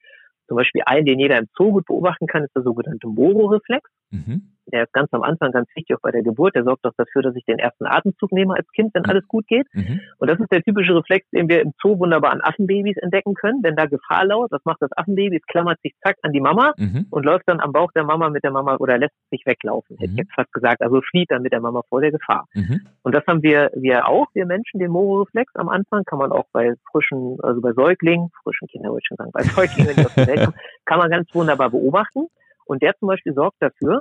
Zum 0.49 0.57
Beispiel 0.57 0.83
einen, 0.87 1.07
den 1.07 1.19
jeder 1.19 1.39
im 1.39 1.49
Zoo 1.57 1.73
gut 1.73 1.87
beobachten 1.87 2.27
kann, 2.27 2.45
ist 2.45 2.55
der 2.55 2.63
sogenannte 2.63 3.09
Moro-Reflex. 3.09 3.91
Mhm 4.11 4.57
der 4.73 4.85
ist 4.85 4.93
ganz 4.93 5.13
am 5.13 5.23
Anfang 5.23 5.53
ganz 5.53 5.69
wichtig 5.75 5.97
auch 5.97 6.01
bei 6.01 6.11
der 6.11 6.23
Geburt, 6.23 6.55
der 6.55 6.65
sorgt 6.65 6.85
auch 6.87 6.93
dafür, 6.97 7.23
dass 7.23 7.37
ich 7.37 7.45
den 7.45 7.59
ersten 7.59 7.87
Atemzug 7.87 8.33
nehme 8.33 8.55
als 8.55 8.67
Kind, 8.73 8.95
wenn 8.95 9.03
mhm. 9.03 9.11
alles 9.11 9.29
gut 9.29 9.47
geht. 9.47 9.67
Mhm. 9.73 10.01
Und 10.19 10.31
das 10.31 10.41
ist 10.41 10.51
der 10.51 10.63
typische 10.63 10.95
Reflex, 10.95 11.29
den 11.31 11.49
wir 11.49 11.63
im 11.63 11.73
Zoo 11.81 11.99
wunderbar 11.99 12.33
an 12.33 12.41
Affenbabys 12.41 12.97
entdecken 12.99 13.35
können. 13.35 13.63
Wenn 13.63 13.77
da 13.77 13.87
Gefahr 13.87 14.27
lauert, 14.27 14.51
was 14.51 14.65
macht 14.65 14.83
das 14.83 14.91
Affenbaby? 14.97 15.37
Es 15.37 15.47
klammert 15.47 15.81
sich 15.83 15.95
zack 16.03 16.17
an 16.23 16.33
die 16.33 16.41
Mama 16.41 16.75
mhm. 16.77 17.07
und 17.11 17.25
läuft 17.25 17.45
dann 17.47 17.61
am 17.61 17.73
Bauch 17.73 17.93
der 17.93 18.05
Mama 18.05 18.31
mit 18.31 18.45
der 18.45 18.51
Mama 18.51 18.77
oder 18.77 18.99
lässt 18.99 19.15
sich 19.31 19.43
weglaufen, 19.47 19.97
hätte 19.99 20.11
ich 20.11 20.13
mhm. 20.13 20.19
jetzt 20.19 20.35
fast 20.35 20.53
gesagt. 20.53 20.83
Also 20.83 21.01
flieht 21.01 21.31
dann 21.31 21.43
mit 21.43 21.53
der 21.53 21.61
Mama 21.61 21.83
vor 21.89 22.01
der 22.01 22.11
Gefahr. 22.11 22.47
Mhm. 22.55 22.87
Und 23.03 23.15
das 23.15 23.25
haben 23.27 23.43
wir, 23.43 23.71
wir 23.75 24.09
auch, 24.09 24.27
wir 24.35 24.47
Menschen, 24.47 24.81
den 24.81 24.91
Moro-Reflex 24.91 25.55
am 25.55 25.69
Anfang, 25.69 26.05
kann 26.05 26.19
man 26.19 26.33
auch 26.33 26.47
bei 26.53 26.75
frischen, 26.91 27.39
also 27.43 27.61
bei 27.61 27.73
Säuglingen, 27.73 28.31
frischen 28.43 28.69
Kindern 28.69 28.93
würde 28.93 29.01
ich 29.03 29.07
schon 29.07 29.17
sagen, 29.17 29.31
bei 29.33 29.43
Säuglingen, 29.43 29.89
wenn 29.89 29.97
die 29.97 30.07
aus 30.07 30.15
der 30.15 30.27
Welt 30.27 30.45
kommen, 30.45 30.57
kann 30.85 30.99
man 30.99 31.11
ganz 31.11 31.35
wunderbar 31.35 31.71
beobachten. 31.71 32.29
Und 32.67 32.83
der 32.83 32.95
zum 32.99 33.09
Beispiel 33.09 33.35
sorgt 33.35 33.57
dafür, 33.61 34.01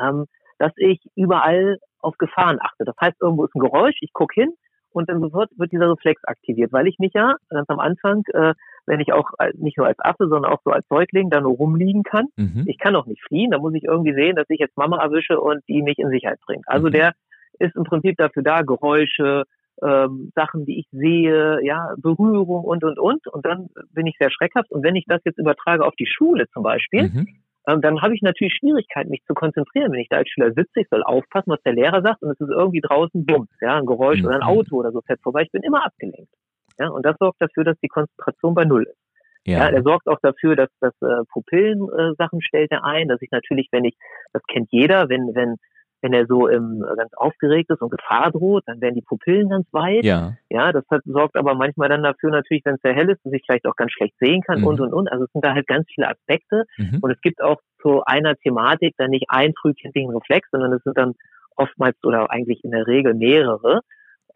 ähm, 0.00 0.26
dass 0.58 0.72
ich 0.76 1.00
überall 1.16 1.78
auf 2.00 2.16
Gefahren 2.18 2.58
achte. 2.60 2.84
Das 2.84 2.94
heißt, 3.00 3.16
irgendwo 3.20 3.44
ist 3.44 3.54
ein 3.54 3.60
Geräusch, 3.60 3.96
ich 4.00 4.12
gucke 4.12 4.34
hin 4.40 4.52
und 4.92 5.08
dann 5.08 5.20
sofort 5.20 5.50
wird 5.56 5.72
dieser 5.72 5.90
Reflex 5.90 6.22
aktiviert, 6.24 6.72
weil 6.72 6.86
ich 6.86 6.98
mich 6.98 7.12
ja 7.14 7.34
ganz 7.48 7.68
am 7.68 7.80
Anfang, 7.80 8.22
äh, 8.32 8.54
wenn 8.86 9.00
ich 9.00 9.12
auch 9.12 9.30
nicht 9.54 9.78
nur 9.78 9.86
als 9.86 9.98
Affe, 10.00 10.28
sondern 10.28 10.52
auch 10.52 10.60
so 10.64 10.70
als 10.70 10.86
Säugling 10.88 11.30
da 11.30 11.40
nur 11.40 11.56
rumliegen 11.56 12.02
kann, 12.02 12.26
mhm. 12.36 12.64
ich 12.66 12.78
kann 12.78 12.96
auch 12.96 13.06
nicht 13.06 13.22
fliehen, 13.26 13.50
da 13.50 13.58
muss 13.58 13.74
ich 13.74 13.84
irgendwie 13.84 14.14
sehen, 14.14 14.36
dass 14.36 14.50
ich 14.50 14.60
jetzt 14.60 14.76
Mama 14.76 15.02
erwische 15.02 15.40
und 15.40 15.62
die 15.68 15.82
mich 15.82 15.98
in 15.98 16.10
Sicherheit 16.10 16.40
bringt. 16.44 16.64
Also 16.66 16.88
mhm. 16.88 16.92
der 16.92 17.12
ist 17.58 17.76
im 17.76 17.84
Prinzip 17.84 18.16
dafür 18.16 18.42
da, 18.42 18.62
Geräusche, 18.62 19.44
ähm, 19.82 20.30
Sachen, 20.34 20.66
die 20.66 20.80
ich 20.80 20.86
sehe, 20.90 21.58
ja, 21.64 21.94
Berührung 21.96 22.64
und 22.64 22.84
und 22.84 22.98
und. 22.98 23.26
Und 23.26 23.46
dann 23.46 23.68
bin 23.92 24.06
ich 24.06 24.16
sehr 24.18 24.30
schreckhaft. 24.30 24.70
Und 24.70 24.82
wenn 24.82 24.96
ich 24.96 25.04
das 25.06 25.20
jetzt 25.24 25.38
übertrage 25.38 25.84
auf 25.84 25.94
die 25.96 26.06
Schule 26.06 26.46
zum 26.52 26.62
Beispiel, 26.62 27.08
mhm 27.08 27.26
dann 27.64 28.02
habe 28.02 28.14
ich 28.14 28.22
natürlich 28.22 28.54
Schwierigkeiten, 28.54 29.10
mich 29.10 29.22
zu 29.24 29.34
konzentrieren. 29.34 29.92
Wenn 29.92 30.00
ich 30.00 30.08
da 30.08 30.16
als 30.16 30.28
Schüler 30.28 30.52
sitze, 30.52 30.80
ich 30.80 30.88
soll 30.88 31.02
aufpassen, 31.02 31.50
was 31.50 31.62
der 31.62 31.74
Lehrer 31.74 32.02
sagt, 32.02 32.22
und 32.22 32.30
es 32.30 32.40
ist 32.40 32.50
irgendwie 32.50 32.80
draußen 32.80 33.24
Bums, 33.24 33.50
ja, 33.60 33.76
ein 33.76 33.86
Geräusch 33.86 34.20
mhm. 34.20 34.26
oder 34.26 34.36
ein 34.36 34.42
Auto 34.42 34.76
oder 34.76 34.90
so 34.90 35.00
fährt 35.02 35.20
vorbei. 35.22 35.42
Ich 35.42 35.52
bin 35.52 35.62
immer 35.62 35.84
abgelenkt. 35.84 36.32
Ja, 36.78 36.88
und 36.88 37.04
das 37.04 37.16
sorgt 37.18 37.40
dafür, 37.40 37.64
dass 37.64 37.78
die 37.80 37.88
Konzentration 37.88 38.54
bei 38.54 38.64
Null 38.64 38.84
ist. 38.84 38.98
Ja. 39.44 39.58
ja, 39.58 39.68
er 39.70 39.82
sorgt 39.82 40.06
auch 40.08 40.20
dafür, 40.22 40.54
dass 40.54 40.70
das 40.80 40.94
äh, 41.02 41.24
Pupillen 41.32 41.82
äh, 41.82 42.14
Sachen 42.16 42.40
stellt 42.42 42.70
er 42.70 42.84
ein, 42.84 43.08
dass 43.08 43.20
ich 43.22 43.30
natürlich, 43.30 43.68
wenn 43.72 43.84
ich, 43.84 43.96
das 44.32 44.42
kennt 44.44 44.68
jeder, 44.70 45.08
wenn 45.08 45.34
wenn 45.34 45.56
wenn 46.02 46.12
er 46.12 46.26
so 46.26 46.48
ähm, 46.48 46.84
ganz 46.96 47.14
aufgeregt 47.14 47.70
ist 47.70 47.80
und 47.80 47.90
Gefahr 47.90 48.30
droht, 48.32 48.64
dann 48.66 48.80
werden 48.80 48.96
die 48.96 49.02
Pupillen 49.02 49.48
ganz 49.48 49.66
weit. 49.72 50.04
Ja. 50.04 50.34
Ja, 50.50 50.72
das 50.72 50.84
hat, 50.90 51.02
sorgt 51.04 51.36
aber 51.36 51.54
manchmal 51.54 51.88
dann 51.88 52.02
dafür 52.02 52.30
natürlich, 52.30 52.64
wenn 52.64 52.74
es 52.74 52.82
sehr 52.82 52.94
hell 52.94 53.08
ist, 53.08 53.24
dass 53.24 53.32
ich 53.32 53.42
vielleicht 53.46 53.66
auch 53.66 53.76
ganz 53.76 53.92
schlecht 53.92 54.14
sehen 54.20 54.42
kann 54.42 54.60
mhm. 54.60 54.66
und 54.66 54.80
und 54.80 54.92
und. 54.92 55.10
Also 55.10 55.24
es 55.24 55.32
sind 55.32 55.44
da 55.44 55.54
halt 55.54 55.66
ganz 55.66 55.86
viele 55.94 56.08
Aspekte. 56.08 56.64
Mhm. 56.76 56.98
Und 57.00 57.10
es 57.12 57.20
gibt 57.20 57.40
auch 57.40 57.60
zu 57.80 58.02
einer 58.04 58.34
Thematik 58.36 58.94
dann 58.98 59.10
nicht 59.10 59.26
einen 59.28 59.54
frühkindlichen 59.60 60.10
Reflex, 60.10 60.48
sondern 60.50 60.72
es 60.72 60.82
sind 60.82 60.98
dann 60.98 61.14
oftmals 61.56 61.96
oder 62.02 62.30
eigentlich 62.30 62.64
in 62.64 62.72
der 62.72 62.86
Regel 62.86 63.14
mehrere, 63.14 63.80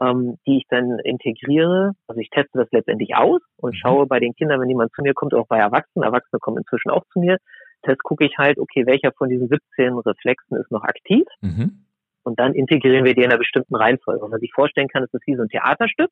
ähm, 0.00 0.38
die 0.46 0.58
ich 0.58 0.64
dann 0.68 1.00
integriere. 1.00 1.92
Also 2.06 2.20
ich 2.20 2.30
teste 2.30 2.58
das 2.58 2.68
letztendlich 2.70 3.16
aus 3.16 3.40
und 3.56 3.74
mhm. 3.74 3.78
schaue 3.78 4.06
bei 4.06 4.20
den 4.20 4.34
Kindern, 4.34 4.60
wenn 4.60 4.68
jemand 4.68 4.92
zu 4.94 5.02
mir 5.02 5.14
kommt, 5.14 5.34
auch 5.34 5.48
bei 5.48 5.58
Erwachsenen. 5.58 6.04
Erwachsene 6.04 6.38
kommen 6.38 6.58
inzwischen 6.58 6.90
auch 6.90 7.02
zu 7.12 7.18
mir 7.18 7.38
Test 7.86 8.02
gucke 8.02 8.24
ich 8.24 8.36
halt, 8.38 8.58
okay, 8.58 8.86
welcher 8.86 9.12
von 9.12 9.28
diesen 9.28 9.48
17 9.48 9.94
Reflexen 9.94 10.58
ist 10.58 10.70
noch 10.70 10.82
aktiv? 10.82 11.24
Mhm. 11.40 11.84
Und 12.22 12.40
dann 12.40 12.54
integrieren 12.54 13.04
wir 13.04 13.14
die 13.14 13.22
in 13.22 13.30
einer 13.30 13.38
bestimmten 13.38 13.76
Reihenfolge. 13.76 14.20
Was 14.20 14.30
man 14.30 14.40
sich 14.40 14.52
vorstellen 14.52 14.88
kann, 14.88 15.04
ist 15.04 15.14
das 15.14 15.22
wie 15.26 15.36
so 15.36 15.42
ein 15.42 15.48
Theaterstück. 15.48 16.10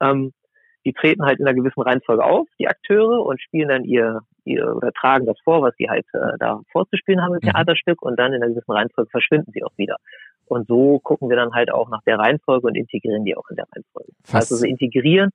Ähm, 0.00 0.32
die 0.84 0.92
treten 0.92 1.24
halt 1.24 1.40
in 1.40 1.46
einer 1.46 1.56
gewissen 1.56 1.80
Reihenfolge 1.80 2.24
auf, 2.24 2.46
die 2.58 2.68
Akteure, 2.68 3.24
und 3.24 3.40
spielen 3.40 3.68
dann 3.68 3.84
ihr, 3.84 4.20
ihr 4.44 4.76
oder 4.76 4.92
tragen 4.92 5.26
das 5.26 5.36
vor, 5.42 5.62
was 5.62 5.74
sie 5.76 5.88
halt 5.88 6.06
äh, 6.12 6.38
da 6.38 6.60
vorzuspielen 6.70 7.22
haben 7.22 7.34
im 7.34 7.40
mhm. 7.42 7.50
Theaterstück, 7.50 8.02
und 8.02 8.18
dann 8.18 8.32
in 8.32 8.42
einer 8.42 8.52
gewissen 8.52 8.72
Reihenfolge 8.72 9.10
verschwinden 9.10 9.50
sie 9.52 9.64
auch 9.64 9.76
wieder. 9.76 9.96
Und 10.46 10.66
so 10.66 10.98
gucken 10.98 11.28
wir 11.28 11.36
dann 11.36 11.52
halt 11.52 11.70
auch 11.70 11.90
nach 11.90 12.02
der 12.06 12.18
Reihenfolge 12.18 12.66
und 12.66 12.74
integrieren 12.74 13.24
die 13.24 13.36
auch 13.36 13.48
in 13.50 13.56
der 13.56 13.66
Reihenfolge. 13.74 14.12
Fast. 14.24 14.52
Also 14.52 14.56
so 14.56 14.66
integrieren 14.66 15.30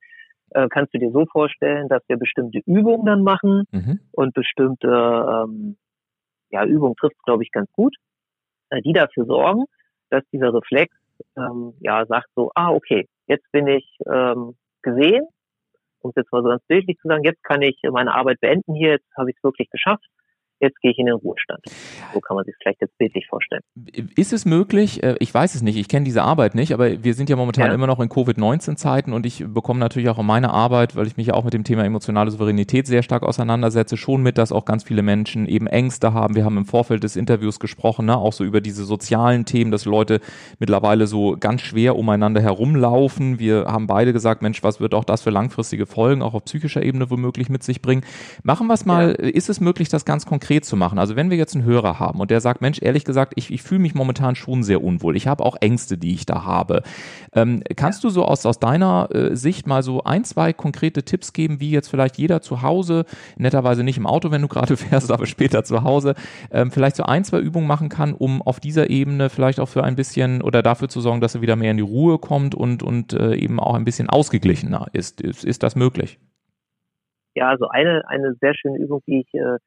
äh, 0.54 0.68
kannst 0.68 0.94
du 0.94 0.98
dir 0.98 1.10
so 1.10 1.26
vorstellen, 1.26 1.88
dass 1.88 2.02
wir 2.08 2.16
bestimmte 2.16 2.60
Übungen 2.66 3.04
dann 3.04 3.22
machen 3.22 3.64
mhm. 3.70 4.00
und 4.12 4.34
bestimmte 4.34 4.88
ähm, 4.88 5.76
ja, 6.50 6.64
Übungen 6.64 6.96
trifft 6.96 7.22
glaube 7.24 7.42
ich 7.42 7.50
ganz 7.50 7.70
gut, 7.72 7.94
äh, 8.70 8.80
die 8.82 8.92
dafür 8.92 9.26
sorgen, 9.26 9.64
dass 10.10 10.22
dieser 10.32 10.54
Reflex 10.54 10.94
ähm, 11.36 11.74
ja 11.80 12.06
sagt 12.06 12.28
so, 12.34 12.50
ah 12.54 12.70
okay, 12.70 13.06
jetzt 13.26 13.50
bin 13.52 13.66
ich 13.66 13.98
ähm, 14.10 14.56
gesehen, 14.82 15.26
um 16.00 16.10
es 16.10 16.16
jetzt 16.16 16.32
mal 16.32 16.42
so 16.42 16.48
ganz 16.48 16.62
bildlich 16.66 16.98
zu 16.98 17.08
sagen, 17.08 17.24
jetzt 17.24 17.42
kann 17.42 17.62
ich 17.62 17.78
meine 17.90 18.14
Arbeit 18.14 18.40
beenden 18.40 18.74
hier, 18.74 18.90
jetzt 18.90 19.10
habe 19.16 19.30
ich 19.30 19.36
es 19.36 19.44
wirklich 19.44 19.70
geschafft 19.70 20.06
jetzt 20.64 20.80
gehe 20.80 20.90
ich 20.90 20.98
in 20.98 21.06
den 21.06 21.14
Ruhestand. 21.14 21.60
So 22.12 22.20
kann 22.20 22.36
man 22.36 22.44
sich 22.44 22.54
vielleicht 22.60 22.80
jetzt 22.80 22.96
bildlich 22.98 23.26
vorstellen. 23.28 23.62
Ist 24.16 24.32
es 24.32 24.44
möglich, 24.44 25.02
äh, 25.02 25.16
ich 25.20 25.32
weiß 25.32 25.54
es 25.54 25.62
nicht, 25.62 25.76
ich 25.76 25.88
kenne 25.88 26.04
diese 26.04 26.22
Arbeit 26.22 26.54
nicht, 26.54 26.72
aber 26.72 27.04
wir 27.04 27.14
sind 27.14 27.30
ja 27.30 27.36
momentan 27.36 27.68
ja. 27.68 27.74
immer 27.74 27.86
noch 27.86 28.00
in 28.00 28.08
Covid-19-Zeiten 28.08 29.12
und 29.12 29.26
ich 29.26 29.44
bekomme 29.46 29.80
natürlich 29.80 30.08
auch 30.08 30.18
in 30.18 30.26
meiner 30.26 30.52
Arbeit, 30.52 30.96
weil 30.96 31.06
ich 31.06 31.16
mich 31.16 31.28
ja 31.28 31.34
auch 31.34 31.44
mit 31.44 31.54
dem 31.54 31.64
Thema 31.64 31.84
emotionale 31.84 32.30
Souveränität 32.30 32.86
sehr 32.86 33.02
stark 33.02 33.22
auseinandersetze, 33.22 33.96
schon 33.96 34.22
mit, 34.22 34.38
dass 34.38 34.52
auch 34.52 34.64
ganz 34.64 34.84
viele 34.84 35.02
Menschen 35.02 35.46
eben 35.46 35.66
Ängste 35.66 36.12
haben. 36.12 36.34
Wir 36.34 36.44
haben 36.44 36.56
im 36.56 36.66
Vorfeld 36.66 37.04
des 37.04 37.16
Interviews 37.16 37.60
gesprochen, 37.60 38.06
ne, 38.06 38.16
auch 38.16 38.32
so 38.32 38.44
über 38.44 38.60
diese 38.60 38.84
sozialen 38.84 39.44
Themen, 39.44 39.70
dass 39.70 39.84
Leute 39.84 40.20
mittlerweile 40.58 41.06
so 41.06 41.36
ganz 41.38 41.60
schwer 41.60 41.96
umeinander 41.96 42.40
herumlaufen. 42.40 43.38
Wir 43.38 43.66
haben 43.66 43.86
beide 43.86 44.12
gesagt, 44.12 44.42
Mensch, 44.42 44.62
was 44.62 44.80
wird 44.80 44.94
auch 44.94 45.04
das 45.04 45.22
für 45.22 45.30
langfristige 45.30 45.86
Folgen, 45.86 46.22
auch 46.22 46.34
auf 46.34 46.44
psychischer 46.44 46.82
Ebene 46.82 47.10
womöglich 47.10 47.48
mit 47.48 47.62
sich 47.62 47.82
bringen. 47.82 48.04
Machen 48.42 48.66
wir 48.66 48.74
es 48.74 48.84
mal, 48.84 49.16
ja. 49.18 49.28
ist 49.28 49.48
es 49.48 49.60
möglich, 49.60 49.88
das 49.88 50.04
ganz 50.04 50.26
konkret 50.26 50.53
konkret 50.54 50.64
zu 50.64 50.76
machen. 50.76 50.98
Also 50.98 51.16
wenn 51.16 51.30
wir 51.30 51.36
jetzt 51.36 51.54
einen 51.54 51.64
Hörer 51.64 51.98
haben 51.98 52.20
und 52.20 52.30
der 52.30 52.40
sagt, 52.40 52.60
Mensch, 52.60 52.80
ehrlich 52.80 53.04
gesagt, 53.04 53.32
ich, 53.36 53.52
ich 53.52 53.62
fühle 53.62 53.80
mich 53.80 53.94
momentan 53.94 54.34
schon 54.36 54.62
sehr 54.62 54.82
unwohl. 54.82 55.16
Ich 55.16 55.26
habe 55.26 55.44
auch 55.44 55.56
Ängste, 55.60 55.98
die 55.98 56.14
ich 56.14 56.26
da 56.26 56.44
habe. 56.44 56.82
Ähm, 57.32 57.62
kannst 57.76 58.04
du 58.04 58.10
so 58.10 58.24
aus, 58.24 58.46
aus 58.46 58.58
deiner 58.58 59.08
äh, 59.12 59.36
Sicht 59.36 59.66
mal 59.66 59.82
so 59.82 60.04
ein, 60.04 60.24
zwei 60.24 60.52
konkrete 60.52 61.02
Tipps 61.02 61.32
geben, 61.32 61.60
wie 61.60 61.70
jetzt 61.70 61.88
vielleicht 61.88 62.18
jeder 62.18 62.40
zu 62.40 62.62
Hause, 62.62 63.04
netterweise 63.36 63.82
nicht 63.82 63.98
im 63.98 64.06
Auto, 64.06 64.30
wenn 64.30 64.42
du 64.42 64.48
gerade 64.48 64.76
fährst, 64.90 65.10
aber 65.10 65.26
später 65.26 65.64
zu 65.64 65.82
Hause, 65.82 66.14
ähm, 66.50 66.70
vielleicht 66.70 66.96
so 66.96 67.04
ein, 67.04 67.24
zwei 67.24 67.40
Übungen 67.40 67.66
machen 67.66 67.88
kann, 67.88 68.14
um 68.14 68.42
auf 68.42 68.60
dieser 68.60 68.90
Ebene 68.90 69.30
vielleicht 69.30 69.60
auch 69.60 69.68
für 69.68 69.82
ein 69.82 69.96
bisschen 69.96 70.42
oder 70.42 70.62
dafür 70.62 70.88
zu 70.88 71.00
sorgen, 71.00 71.20
dass 71.20 71.34
er 71.34 71.42
wieder 71.42 71.56
mehr 71.56 71.72
in 71.72 71.78
die 71.78 71.82
Ruhe 71.82 72.18
kommt 72.18 72.54
und, 72.54 72.82
und 72.82 73.12
äh, 73.12 73.34
eben 73.34 73.60
auch 73.60 73.74
ein 73.74 73.84
bisschen 73.84 74.08
ausgeglichener 74.08 74.86
ist. 74.92 75.20
Ist, 75.20 75.44
ist 75.44 75.62
das 75.62 75.76
möglich? 75.76 76.18
Ja, 77.34 77.48
also 77.48 77.66
eine, 77.68 78.02
eine 78.06 78.34
sehr 78.40 78.54
schöne 78.54 78.78
Übung, 78.78 79.02
die 79.06 79.20
ich 79.26 79.34
äh, 79.34 79.58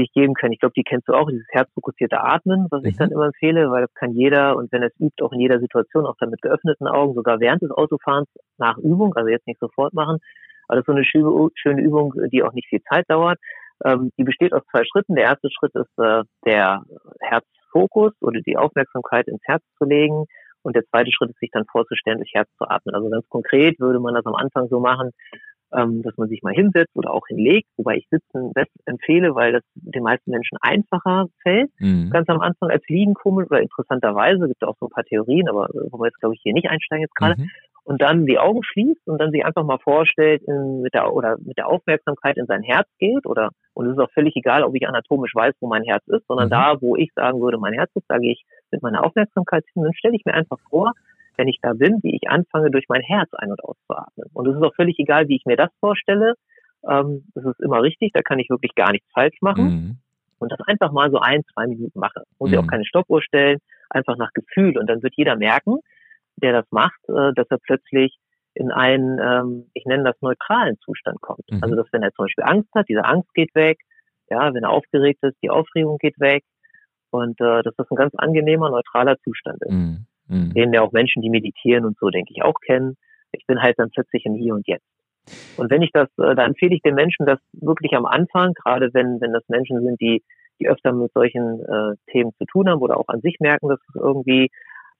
die 0.00 0.06
ich 0.06 0.12
geben 0.12 0.34
kann. 0.34 0.52
Ich 0.52 0.60
glaube, 0.60 0.72
die 0.76 0.82
kennst 0.82 1.08
du 1.08 1.12
auch, 1.12 1.28
dieses 1.28 1.46
herzfokussierte 1.50 2.20
Atmen, 2.20 2.66
was 2.70 2.82
mhm. 2.82 2.88
ich 2.88 2.96
dann 2.96 3.10
immer 3.10 3.26
empfehle, 3.26 3.70
weil 3.70 3.82
das 3.82 3.94
kann 3.94 4.12
jeder 4.12 4.56
und 4.56 4.72
wenn 4.72 4.82
es 4.82 4.92
übt, 4.98 5.22
auch 5.22 5.32
in 5.32 5.40
jeder 5.40 5.60
Situation, 5.60 6.06
auch 6.06 6.16
dann 6.18 6.30
mit 6.30 6.42
geöffneten 6.42 6.86
Augen, 6.86 7.14
sogar 7.14 7.40
während 7.40 7.62
des 7.62 7.70
Autofahrens 7.70 8.28
nach 8.58 8.78
Übung, 8.78 9.14
also 9.14 9.28
jetzt 9.28 9.46
nicht 9.46 9.60
sofort 9.60 9.92
machen. 9.92 10.18
Aber 10.66 10.76
das 10.76 10.82
ist 10.82 10.86
so 10.86 10.92
eine 10.92 11.52
schöne 11.54 11.82
Übung, 11.82 12.14
die 12.32 12.42
auch 12.42 12.52
nicht 12.52 12.68
viel 12.68 12.82
Zeit 12.82 13.04
dauert. 13.08 13.38
Ähm, 13.84 14.10
die 14.16 14.24
besteht 14.24 14.52
aus 14.52 14.62
zwei 14.70 14.84
Schritten. 14.84 15.16
Der 15.16 15.24
erste 15.24 15.50
Schritt 15.50 15.74
ist 15.74 15.98
äh, 15.98 16.22
der 16.44 16.82
Herzfokus 17.20 18.12
oder 18.20 18.40
die 18.40 18.56
Aufmerksamkeit 18.56 19.26
ins 19.26 19.42
Herz 19.44 19.62
zu 19.78 19.84
legen. 19.84 20.26
Und 20.62 20.76
der 20.76 20.84
zweite 20.84 21.10
Schritt 21.10 21.30
ist, 21.30 21.38
sich 21.40 21.50
dann 21.52 21.64
vorzustellen, 21.70 22.18
durch 22.18 22.32
Herz 22.34 22.48
zu 22.58 22.68
atmen. 22.68 22.94
Also 22.94 23.08
ganz 23.08 23.26
konkret 23.28 23.80
würde 23.80 23.98
man 23.98 24.14
das 24.14 24.26
am 24.26 24.34
Anfang 24.34 24.68
so 24.68 24.78
machen, 24.78 25.10
ähm, 25.76 26.02
dass 26.02 26.16
man 26.16 26.28
sich 26.28 26.42
mal 26.42 26.54
hinsetzt 26.54 26.94
oder 26.94 27.12
auch 27.12 27.26
hinlegt, 27.28 27.68
wobei 27.76 27.96
ich 27.96 28.08
Sitzen 28.10 28.52
best 28.52 28.72
empfehle, 28.86 29.34
weil 29.34 29.52
das 29.52 29.62
den 29.74 30.02
meisten 30.02 30.30
Menschen 30.30 30.58
einfacher 30.60 31.26
fällt. 31.42 31.70
Mhm. 31.78 32.10
Ganz 32.10 32.28
am 32.28 32.40
Anfang 32.40 32.70
als 32.70 32.86
Liegen 32.88 33.14
komisch 33.14 33.46
oder 33.50 33.60
interessanterweise, 33.60 34.46
gibt 34.46 34.62
es 34.62 34.68
auch 34.68 34.76
so 34.78 34.86
ein 34.86 34.90
paar 34.90 35.04
Theorien, 35.04 35.48
aber 35.48 35.68
wo 35.90 35.98
wir 35.98 36.06
jetzt 36.06 36.20
glaube 36.20 36.34
ich 36.34 36.40
hier 36.42 36.54
nicht 36.54 36.68
einsteigen 36.68 37.02
jetzt 37.02 37.14
gerade. 37.14 37.40
Mhm. 37.40 37.50
Und 37.82 38.02
dann 38.02 38.26
die 38.26 38.38
Augen 38.38 38.62
schließt 38.62 39.08
und 39.08 39.18
dann 39.18 39.32
sich 39.32 39.44
einfach 39.44 39.64
mal 39.64 39.78
vorstellt, 39.78 40.42
in, 40.46 40.82
mit 40.82 40.94
der 40.94 41.12
oder 41.12 41.38
mit 41.40 41.56
der 41.56 41.66
Aufmerksamkeit 41.66 42.36
in 42.36 42.46
sein 42.46 42.62
Herz 42.62 42.86
geht 42.98 43.26
oder 43.26 43.50
und 43.72 43.86
es 43.86 43.92
ist 43.92 43.98
auch 43.98 44.10
völlig 44.12 44.36
egal, 44.36 44.62
ob 44.64 44.74
ich 44.74 44.86
anatomisch 44.86 45.34
weiß, 45.34 45.54
wo 45.60 45.68
mein 45.68 45.84
Herz 45.84 46.06
ist, 46.08 46.26
sondern 46.28 46.46
mhm. 46.46 46.50
da, 46.50 46.76
wo 46.80 46.96
ich 46.96 47.10
sagen 47.14 47.40
würde, 47.40 47.58
mein 47.58 47.72
Herz 47.72 47.90
ist, 47.94 48.04
da 48.08 48.18
gehe 48.18 48.32
ich 48.32 48.44
mit 48.70 48.82
meiner 48.82 49.04
Aufmerksamkeit 49.04 49.64
hin. 49.72 49.84
Dann 49.84 49.94
stelle 49.94 50.16
ich 50.16 50.24
mir 50.24 50.34
einfach 50.34 50.58
vor, 50.68 50.92
wenn 51.36 51.48
ich 51.48 51.58
da 51.62 51.72
bin, 51.72 51.98
wie 52.02 52.14
ich 52.14 52.28
anfange, 52.28 52.70
durch 52.70 52.86
mein 52.88 53.02
Herz 53.02 53.32
ein- 53.34 53.50
und 53.50 53.62
auszuatmen. 53.64 54.26
Und 54.32 54.48
es 54.48 54.56
ist 54.56 54.62
auch 54.62 54.74
völlig 54.74 54.98
egal, 54.98 55.28
wie 55.28 55.36
ich 55.36 55.44
mir 55.46 55.56
das 55.56 55.70
vorstelle. 55.80 56.34
Ähm, 56.88 57.24
das 57.34 57.44
ist 57.44 57.60
immer 57.60 57.82
richtig, 57.82 58.12
da 58.12 58.22
kann 58.22 58.38
ich 58.38 58.50
wirklich 58.50 58.74
gar 58.74 58.92
nichts 58.92 59.08
falsch 59.12 59.36
machen. 59.40 59.64
Mhm. 59.64 59.98
Und 60.38 60.50
das 60.52 60.60
einfach 60.66 60.92
mal 60.92 61.10
so 61.10 61.18
ein, 61.18 61.42
zwei 61.52 61.66
Minuten 61.66 61.98
mache. 61.98 62.24
Muss 62.38 62.50
mhm. 62.50 62.54
ich 62.54 62.60
auch 62.60 62.66
keine 62.66 62.86
Stoppuhr 62.86 63.22
stellen, 63.22 63.58
einfach 63.90 64.16
nach 64.16 64.32
Gefühl. 64.32 64.78
Und 64.78 64.86
dann 64.88 65.02
wird 65.02 65.14
jeder 65.16 65.36
merken, 65.36 65.78
der 66.36 66.52
das 66.52 66.66
macht, 66.70 67.00
äh, 67.08 67.32
dass 67.34 67.46
er 67.50 67.58
plötzlich 67.58 68.16
in 68.54 68.72
einen, 68.72 69.18
ähm, 69.20 69.70
ich 69.74 69.84
nenne 69.84 70.04
das 70.04 70.20
neutralen 70.20 70.78
Zustand 70.80 71.20
kommt. 71.20 71.50
Mhm. 71.50 71.62
Also 71.62 71.76
dass 71.76 71.86
wenn 71.92 72.02
er 72.02 72.12
zum 72.12 72.24
Beispiel 72.24 72.44
Angst 72.44 72.70
hat, 72.74 72.88
diese 72.88 73.04
Angst 73.04 73.32
geht 73.34 73.54
weg, 73.54 73.78
Ja, 74.30 74.54
wenn 74.54 74.62
er 74.62 74.70
aufgeregt 74.70 75.22
ist, 75.22 75.36
die 75.42 75.50
Aufregung 75.50 75.98
geht 75.98 76.18
weg 76.18 76.44
und 77.10 77.40
äh, 77.40 77.62
dass 77.62 77.74
das 77.76 77.90
ein 77.90 77.96
ganz 77.96 78.14
angenehmer, 78.14 78.70
neutraler 78.70 79.18
Zustand 79.24 79.60
ist. 79.62 79.72
Mhm. 79.72 80.06
Mhm. 80.30 80.54
Den 80.54 80.72
ja 80.72 80.82
auch 80.82 80.92
Menschen, 80.92 81.22
die 81.22 81.30
meditieren 81.30 81.84
und 81.84 81.98
so, 81.98 82.08
denke 82.08 82.32
ich, 82.34 82.42
auch 82.42 82.60
kennen. 82.64 82.96
Ich 83.32 83.46
bin 83.46 83.60
halt 83.60 83.78
dann 83.78 83.90
plötzlich 83.90 84.24
im 84.24 84.34
Hier 84.34 84.54
und 84.54 84.66
Jetzt. 84.66 84.86
Und 85.56 85.70
wenn 85.70 85.82
ich 85.82 85.90
das, 85.92 86.08
äh, 86.18 86.34
da 86.34 86.44
empfehle 86.44 86.74
ich 86.74 86.82
den 86.82 86.94
Menschen 86.94 87.26
das 87.26 87.38
wirklich 87.52 87.94
am 87.94 88.06
Anfang, 88.06 88.54
gerade 88.54 88.90
wenn, 88.94 89.20
wenn 89.20 89.32
das 89.32 89.48
Menschen 89.48 89.82
sind, 89.82 90.00
die, 90.00 90.22
die 90.58 90.68
öfter 90.68 90.92
mit 90.92 91.12
solchen 91.12 91.60
äh, 91.60 91.96
Themen 92.10 92.32
zu 92.38 92.44
tun 92.46 92.68
haben 92.68 92.80
oder 92.80 92.96
auch 92.96 93.08
an 93.08 93.20
sich 93.20 93.36
merken, 93.40 93.68
dass 93.68 93.80
es 93.88 93.94
irgendwie 93.94 94.50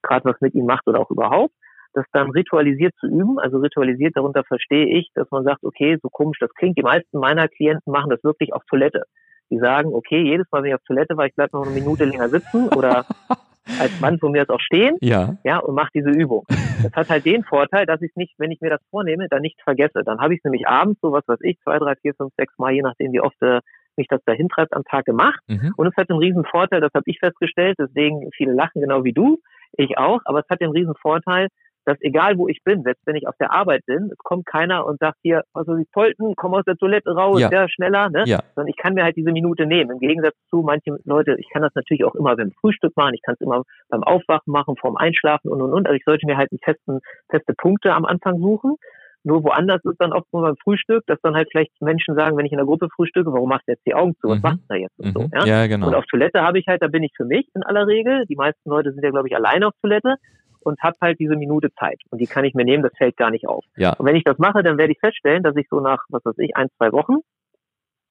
gerade 0.02 0.24
was 0.24 0.40
mit 0.40 0.54
ihnen 0.54 0.66
macht 0.66 0.86
oder 0.86 1.00
auch 1.00 1.10
überhaupt, 1.10 1.54
das 1.92 2.04
dann 2.12 2.30
ritualisiert 2.30 2.94
zu 3.00 3.06
üben. 3.06 3.38
Also 3.38 3.58
ritualisiert, 3.58 4.16
darunter 4.16 4.44
verstehe 4.44 4.86
ich, 4.86 5.10
dass 5.14 5.30
man 5.30 5.44
sagt, 5.44 5.64
okay, 5.64 5.98
so 6.02 6.08
komisch 6.08 6.38
das 6.38 6.54
klingt. 6.54 6.78
Die 6.78 6.82
meisten 6.82 7.18
meiner 7.18 7.48
Klienten 7.48 7.92
machen 7.92 8.10
das 8.10 8.22
wirklich 8.24 8.52
auf 8.52 8.62
Toilette. 8.68 9.04
Die 9.50 9.58
sagen, 9.58 9.92
okay, 9.92 10.22
jedes 10.22 10.46
Mal, 10.50 10.62
wenn 10.62 10.70
ich 10.70 10.74
auf 10.76 10.84
Toilette 10.86 11.16
war, 11.16 11.26
ich 11.26 11.34
bleibe 11.34 11.56
noch 11.56 11.66
eine 11.66 11.74
Minute 11.74 12.04
länger 12.04 12.28
sitzen 12.28 12.68
oder 12.68 13.04
als 13.78 14.00
Mann 14.00 14.18
von 14.18 14.32
mir 14.32 14.42
aus 14.42 14.48
auch 14.48 14.60
stehen, 14.60 14.96
ja, 15.00 15.36
ja 15.44 15.58
und 15.58 15.74
mache 15.74 15.90
diese 15.94 16.10
Übung. 16.10 16.44
Das 16.82 16.92
hat 16.92 17.10
halt 17.10 17.26
den 17.26 17.44
Vorteil, 17.44 17.86
dass 17.86 18.00
ich 18.02 18.14
nicht, 18.16 18.34
wenn 18.38 18.50
ich 18.50 18.60
mir 18.60 18.70
das 18.70 18.80
vornehme, 18.90 19.28
dann 19.28 19.42
nicht 19.42 19.60
vergesse. 19.62 20.02
Dann 20.04 20.20
habe 20.20 20.34
ich 20.34 20.40
es 20.40 20.44
nämlich 20.44 20.66
abends, 20.66 21.00
so 21.02 21.12
was 21.12 21.26
weiß 21.26 21.40
ich, 21.42 21.58
zwei, 21.60 21.78
drei, 21.78 21.94
vier, 21.96 22.14
fünf, 22.14 22.32
sechs 22.36 22.56
Mal, 22.58 22.72
je 22.72 22.82
nachdem, 22.82 23.12
wie 23.12 23.20
oft 23.20 23.40
äh, 23.42 23.60
mich 23.96 24.08
das 24.08 24.22
dahin 24.24 24.48
treibt, 24.48 24.72
am 24.72 24.84
Tag 24.84 25.04
gemacht. 25.04 25.40
Mhm. 25.46 25.74
Und 25.76 25.86
es 25.86 25.96
hat 25.96 26.10
einen 26.10 26.18
riesen 26.18 26.44
Vorteil, 26.44 26.80
das 26.80 26.92
habe 26.94 27.04
ich 27.06 27.18
festgestellt, 27.18 27.76
deswegen 27.78 28.30
viele 28.34 28.52
lachen 28.52 28.80
genau 28.80 29.04
wie 29.04 29.12
du, 29.12 29.38
ich 29.76 29.98
auch, 29.98 30.20
aber 30.24 30.40
es 30.40 30.48
hat 30.48 30.60
den 30.60 30.70
riesen 30.70 30.94
Vorteil, 31.00 31.48
dass 31.84 31.96
egal 32.00 32.38
wo 32.38 32.48
ich 32.48 32.62
bin, 32.64 32.82
selbst 32.82 33.06
wenn 33.06 33.16
ich 33.16 33.26
auf 33.26 33.36
der 33.40 33.52
Arbeit 33.52 33.84
bin, 33.86 34.10
es 34.12 34.18
kommt 34.18 34.46
keiner 34.46 34.86
und 34.86 34.98
sagt 34.98 35.18
hier, 35.22 35.42
also 35.54 35.76
die 35.76 35.86
Polten, 35.92 36.34
komm 36.36 36.54
aus 36.54 36.64
der 36.64 36.76
Toilette 36.76 37.10
raus, 37.10 37.40
ja, 37.40 37.50
ja 37.50 37.68
schneller, 37.68 38.10
ne? 38.10 38.24
Ja. 38.26 38.40
Sondern 38.54 38.68
ich 38.68 38.76
kann 38.76 38.94
mir 38.94 39.04
halt 39.04 39.16
diese 39.16 39.32
Minute 39.32 39.66
nehmen. 39.66 39.92
Im 39.92 39.98
Gegensatz 39.98 40.34
zu 40.48 40.62
manchen 40.62 40.98
Leute, 41.04 41.36
ich 41.38 41.48
kann 41.50 41.62
das 41.62 41.74
natürlich 41.74 42.04
auch 42.04 42.14
immer 42.14 42.36
beim 42.36 42.52
Frühstück 42.60 42.96
machen, 42.96 43.14
ich 43.14 43.22
kann 43.22 43.34
es 43.34 43.40
immer 43.40 43.62
beim 43.88 44.02
Aufwachen 44.02 44.52
machen, 44.52 44.76
vorm 44.76 44.96
Einschlafen 44.96 45.50
und 45.50 45.62
und 45.62 45.72
und. 45.72 45.86
Also 45.86 45.96
ich 45.96 46.04
sollte 46.04 46.26
mir 46.26 46.36
halt 46.36 46.50
einen 46.52 46.60
festen, 46.60 47.00
feste 47.30 47.54
Punkte 47.54 47.92
am 47.92 48.04
Anfang 48.04 48.38
suchen. 48.38 48.76
Nur 49.22 49.44
woanders 49.44 49.84
ist 49.84 50.00
dann 50.00 50.14
oft 50.14 50.32
nur 50.32 50.42
beim 50.42 50.56
Frühstück, 50.56 51.04
dass 51.06 51.20
dann 51.22 51.34
halt 51.34 51.48
vielleicht 51.50 51.70
Menschen 51.82 52.14
sagen, 52.14 52.38
wenn 52.38 52.46
ich 52.46 52.52
in 52.52 52.58
der 52.58 52.64
Gruppe 52.64 52.88
frühstücke, 52.94 53.30
warum 53.30 53.50
machst 53.50 53.68
du 53.68 53.72
jetzt 53.72 53.86
die 53.86 53.94
Augen 53.94 54.14
zu? 54.18 54.28
Was 54.28 54.36
mhm. 54.36 54.42
machst 54.42 54.60
du 54.60 54.64
da 54.68 54.74
jetzt? 54.76 54.98
Und, 54.98 55.12
so, 55.12 55.20
mhm. 55.20 55.30
ja? 55.34 55.44
ja, 55.44 55.66
genau. 55.66 55.88
und 55.88 55.94
auf 55.94 56.06
Toilette 56.06 56.40
habe 56.40 56.58
ich 56.58 56.66
halt, 56.66 56.82
da 56.82 56.88
bin 56.88 57.02
ich 57.02 57.12
für 57.14 57.26
mich 57.26 57.46
in 57.54 57.62
aller 57.62 57.86
Regel. 57.86 58.24
Die 58.26 58.36
meisten 58.36 58.68
Leute 58.68 58.92
sind 58.92 59.04
ja, 59.04 59.10
glaube 59.10 59.28
ich, 59.28 59.36
alleine 59.36 59.66
auf 59.66 59.74
Toilette 59.82 60.16
und 60.62 60.80
habe 60.82 60.96
halt 61.00 61.18
diese 61.18 61.36
Minute 61.36 61.72
Zeit. 61.74 62.00
Und 62.10 62.20
die 62.20 62.26
kann 62.26 62.44
ich 62.44 62.54
mir 62.54 62.64
nehmen, 62.64 62.82
das 62.82 62.96
fällt 62.96 63.16
gar 63.16 63.30
nicht 63.30 63.46
auf. 63.46 63.64
Ja. 63.76 63.94
Und 63.94 64.06
wenn 64.06 64.16
ich 64.16 64.24
das 64.24 64.38
mache, 64.38 64.62
dann 64.62 64.78
werde 64.78 64.92
ich 64.92 64.98
feststellen, 64.98 65.42
dass 65.42 65.56
ich 65.56 65.68
so 65.68 65.80
nach, 65.80 66.04
was 66.08 66.24
weiß 66.24 66.38
ich, 66.38 66.56
ein, 66.56 66.68
zwei 66.76 66.92
Wochen, 66.92 67.16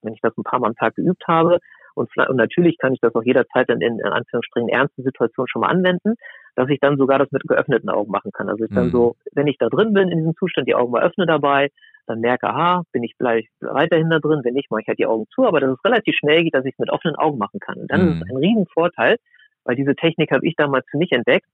wenn 0.01 0.13
ich 0.13 0.21
das 0.21 0.37
ein 0.37 0.43
paar 0.43 0.59
Mal 0.59 0.67
am 0.67 0.75
Tag 0.75 0.95
geübt 0.95 1.27
habe, 1.27 1.59
und, 1.95 2.09
und 2.15 2.37
natürlich 2.37 2.77
kann 2.77 2.93
ich 2.93 3.01
das 3.01 3.13
auch 3.13 3.23
jederzeit 3.23 3.69
dann 3.69 3.81
in, 3.81 3.99
in 3.99 4.05
Anführungsstrichen 4.05 4.69
ernsten 4.69 5.03
Situationen 5.03 5.49
schon 5.49 5.61
mal 5.61 5.67
anwenden, 5.67 6.15
dass 6.55 6.69
ich 6.69 6.79
dann 6.79 6.97
sogar 6.97 7.19
das 7.19 7.31
mit 7.31 7.43
geöffneten 7.43 7.89
Augen 7.89 8.09
machen 8.09 8.31
kann. 8.31 8.47
Also 8.47 8.63
ich 8.63 8.71
dann 8.71 8.87
mhm. 8.87 8.91
so, 8.91 9.15
wenn 9.33 9.47
ich 9.47 9.57
da 9.57 9.67
drin 9.67 9.91
bin 9.91 10.09
in 10.09 10.19
diesem 10.19 10.35
Zustand, 10.37 10.67
die 10.67 10.75
Augen 10.75 10.91
mal 10.91 11.03
öffne 11.03 11.25
dabei, 11.25 11.69
dann 12.07 12.21
merke, 12.21 12.47
aha, 12.47 12.83
bin 12.91 13.03
ich 13.03 13.15
vielleicht 13.17 13.49
weiterhin 13.59 14.09
da 14.09 14.19
drin, 14.19 14.41
wenn 14.43 14.53
nicht, 14.53 14.71
mache 14.71 14.81
ich 14.81 14.87
halt 14.87 14.97
die 14.97 15.05
Augen 15.05 15.25
zu, 15.33 15.45
aber 15.45 15.59
dass 15.59 15.71
es 15.71 15.85
relativ 15.85 16.15
schnell 16.15 16.43
geht, 16.43 16.55
dass 16.55 16.65
ich 16.65 16.73
es 16.73 16.79
mit 16.79 16.89
offenen 16.89 17.15
Augen 17.15 17.37
machen 17.37 17.59
kann. 17.59 17.77
Und 17.77 17.91
dann 17.91 18.01
mhm. 18.01 18.11
ist 18.13 18.23
es 18.23 18.29
ein 18.29 18.37
Riesenvorteil, 18.37 19.17
weil 19.65 19.75
diese 19.75 19.95
Technik 19.95 20.31
habe 20.31 20.47
ich 20.47 20.55
damals 20.55 20.85
für 20.89 20.97
mich 20.97 21.11
entdeckt, 21.11 21.47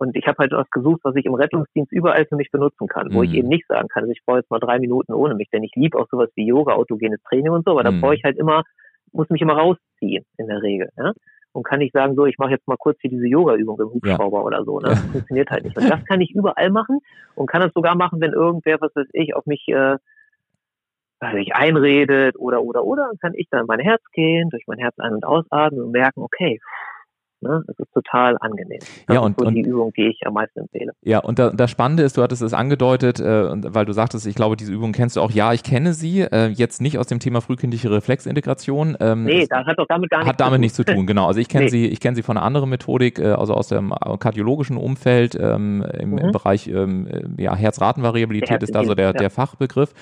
und 0.00 0.16
ich 0.16 0.26
habe 0.26 0.38
halt 0.38 0.52
was 0.52 0.70
gesucht, 0.70 1.00
was 1.04 1.14
ich 1.16 1.26
im 1.26 1.34
Rettungsdienst 1.34 1.92
überall 1.92 2.24
für 2.24 2.36
mich 2.36 2.50
benutzen 2.50 2.88
kann, 2.88 3.08
mhm. 3.08 3.14
wo 3.14 3.22
ich 3.22 3.30
mhm. 3.30 3.36
eben 3.36 3.48
nicht 3.48 3.66
sagen 3.68 3.88
kann, 3.88 4.04
also 4.04 4.12
ich 4.12 4.22
brauche 4.24 4.38
jetzt 4.38 4.50
mal 4.50 4.58
drei 4.58 4.78
Minuten 4.78 5.12
ohne 5.12 5.34
mich, 5.34 5.50
denn 5.50 5.62
ich 5.62 5.72
liebe 5.74 5.98
auch 5.98 6.08
sowas 6.10 6.30
wie 6.36 6.46
Yoga, 6.46 6.72
autogenes 6.72 7.20
Training 7.28 7.52
und 7.52 7.66
so, 7.66 7.72
aber 7.72 7.82
mhm. 7.82 7.96
da 7.96 8.00
brauche 8.00 8.14
ich 8.14 8.24
halt 8.24 8.38
immer, 8.38 8.62
muss 9.12 9.28
mich 9.28 9.42
immer 9.42 9.58
rausziehen 9.58 10.24
in 10.38 10.46
der 10.46 10.62
Regel. 10.62 10.88
Ja? 10.96 11.12
Und 11.52 11.64
kann 11.64 11.80
nicht 11.80 11.92
sagen, 11.92 12.14
so, 12.14 12.24
ich 12.24 12.38
mache 12.38 12.52
jetzt 12.52 12.66
mal 12.66 12.78
kurz 12.78 12.98
hier 13.02 13.10
diese 13.10 13.26
Yoga-Übung 13.26 13.78
im 13.78 13.90
Hubschrauber 13.90 14.38
ja. 14.38 14.44
oder 14.44 14.64
so. 14.64 14.80
Ne? 14.80 14.88
Das 14.88 15.00
funktioniert 15.00 15.50
halt 15.50 15.64
nicht. 15.64 15.76
Und 15.76 15.90
das 15.90 16.02
kann 16.06 16.22
ich 16.22 16.34
überall 16.34 16.70
machen 16.70 17.00
und 17.34 17.46
kann 17.46 17.60
das 17.60 17.72
sogar 17.74 17.94
machen, 17.94 18.22
wenn 18.22 18.32
irgendwer, 18.32 18.80
was 18.80 18.96
weiß 18.96 19.08
ich, 19.12 19.36
auf 19.36 19.44
mich 19.44 19.68
äh, 19.68 19.96
sich 21.34 21.54
einredet 21.54 22.36
oder 22.38 22.62
oder 22.62 22.84
oder, 22.84 23.08
dann 23.08 23.18
kann 23.18 23.32
ich 23.34 23.48
dann 23.50 23.60
in 23.60 23.66
mein 23.66 23.80
Herz 23.80 24.02
gehen, 24.12 24.48
durch 24.48 24.64
mein 24.66 24.78
Herz 24.78 24.98
ein- 24.98 25.12
und 25.12 25.26
ausatmen 25.26 25.82
und 25.82 25.90
merken, 25.90 26.22
okay, 26.22 26.58
Ne? 27.42 27.62
Es 27.68 27.78
ist 27.78 27.92
total 27.92 28.36
angenehm. 28.40 28.80
Das 29.06 29.14
ja, 29.14 29.20
und, 29.20 29.32
ist 29.32 29.40
so 29.40 29.46
und, 29.46 29.54
die 29.54 29.62
Übung, 29.62 29.92
die 29.96 30.08
ich 30.08 30.20
am 30.26 30.34
meisten 30.34 30.60
empfehle. 30.60 30.92
Ja, 31.02 31.20
und 31.20 31.38
da, 31.38 31.50
das 31.50 31.70
Spannende 31.70 32.02
ist, 32.02 32.16
du 32.16 32.22
hattest 32.22 32.42
es 32.42 32.52
angedeutet, 32.52 33.18
äh, 33.18 33.74
weil 33.74 33.86
du 33.86 33.92
sagtest, 33.92 34.26
ich 34.26 34.34
glaube, 34.34 34.56
diese 34.56 34.72
Übung 34.72 34.92
kennst 34.92 35.16
du 35.16 35.20
auch. 35.20 35.30
Ja, 35.30 35.52
ich 35.52 35.62
kenne 35.62 35.94
sie, 35.94 36.20
äh, 36.20 36.48
jetzt 36.48 36.80
nicht 36.82 36.98
aus 36.98 37.06
dem 37.06 37.18
Thema 37.18 37.40
frühkindliche 37.40 37.90
Reflexintegration. 37.90 38.96
Ähm, 39.00 39.24
nee, 39.24 39.46
das 39.48 39.66
hat 39.66 39.78
doch 39.78 39.86
damit 39.88 40.10
gar 40.10 40.18
nichts 40.18 40.32
Hat 40.32 40.40
damit 40.40 40.60
nichts 40.60 40.76
zu 40.76 40.84
tun, 40.84 41.06
genau. 41.06 41.26
Also 41.26 41.40
ich 41.40 41.48
kenne 41.48 41.64
nee. 41.66 41.70
sie, 41.70 41.86
ich 41.86 42.00
kenne 42.00 42.14
sie 42.14 42.22
von 42.22 42.36
einer 42.36 42.44
anderen 42.44 42.68
Methodik, 42.68 43.18
äh, 43.18 43.32
also 43.32 43.54
aus 43.54 43.68
dem 43.68 43.94
kardiologischen 44.18 44.76
Umfeld, 44.76 45.34
ähm, 45.40 45.84
im, 45.98 46.10
mhm. 46.10 46.18
im 46.18 46.32
Bereich 46.32 46.68
ähm, 46.68 47.06
äh, 47.06 47.42
ja, 47.42 47.54
Herzratenvariabilität 47.54 48.62
ist 48.62 48.74
da 48.74 48.84
so 48.84 48.94
der, 48.94 49.06
ja. 49.06 49.12
der 49.12 49.30
Fachbegriff. 49.30 49.94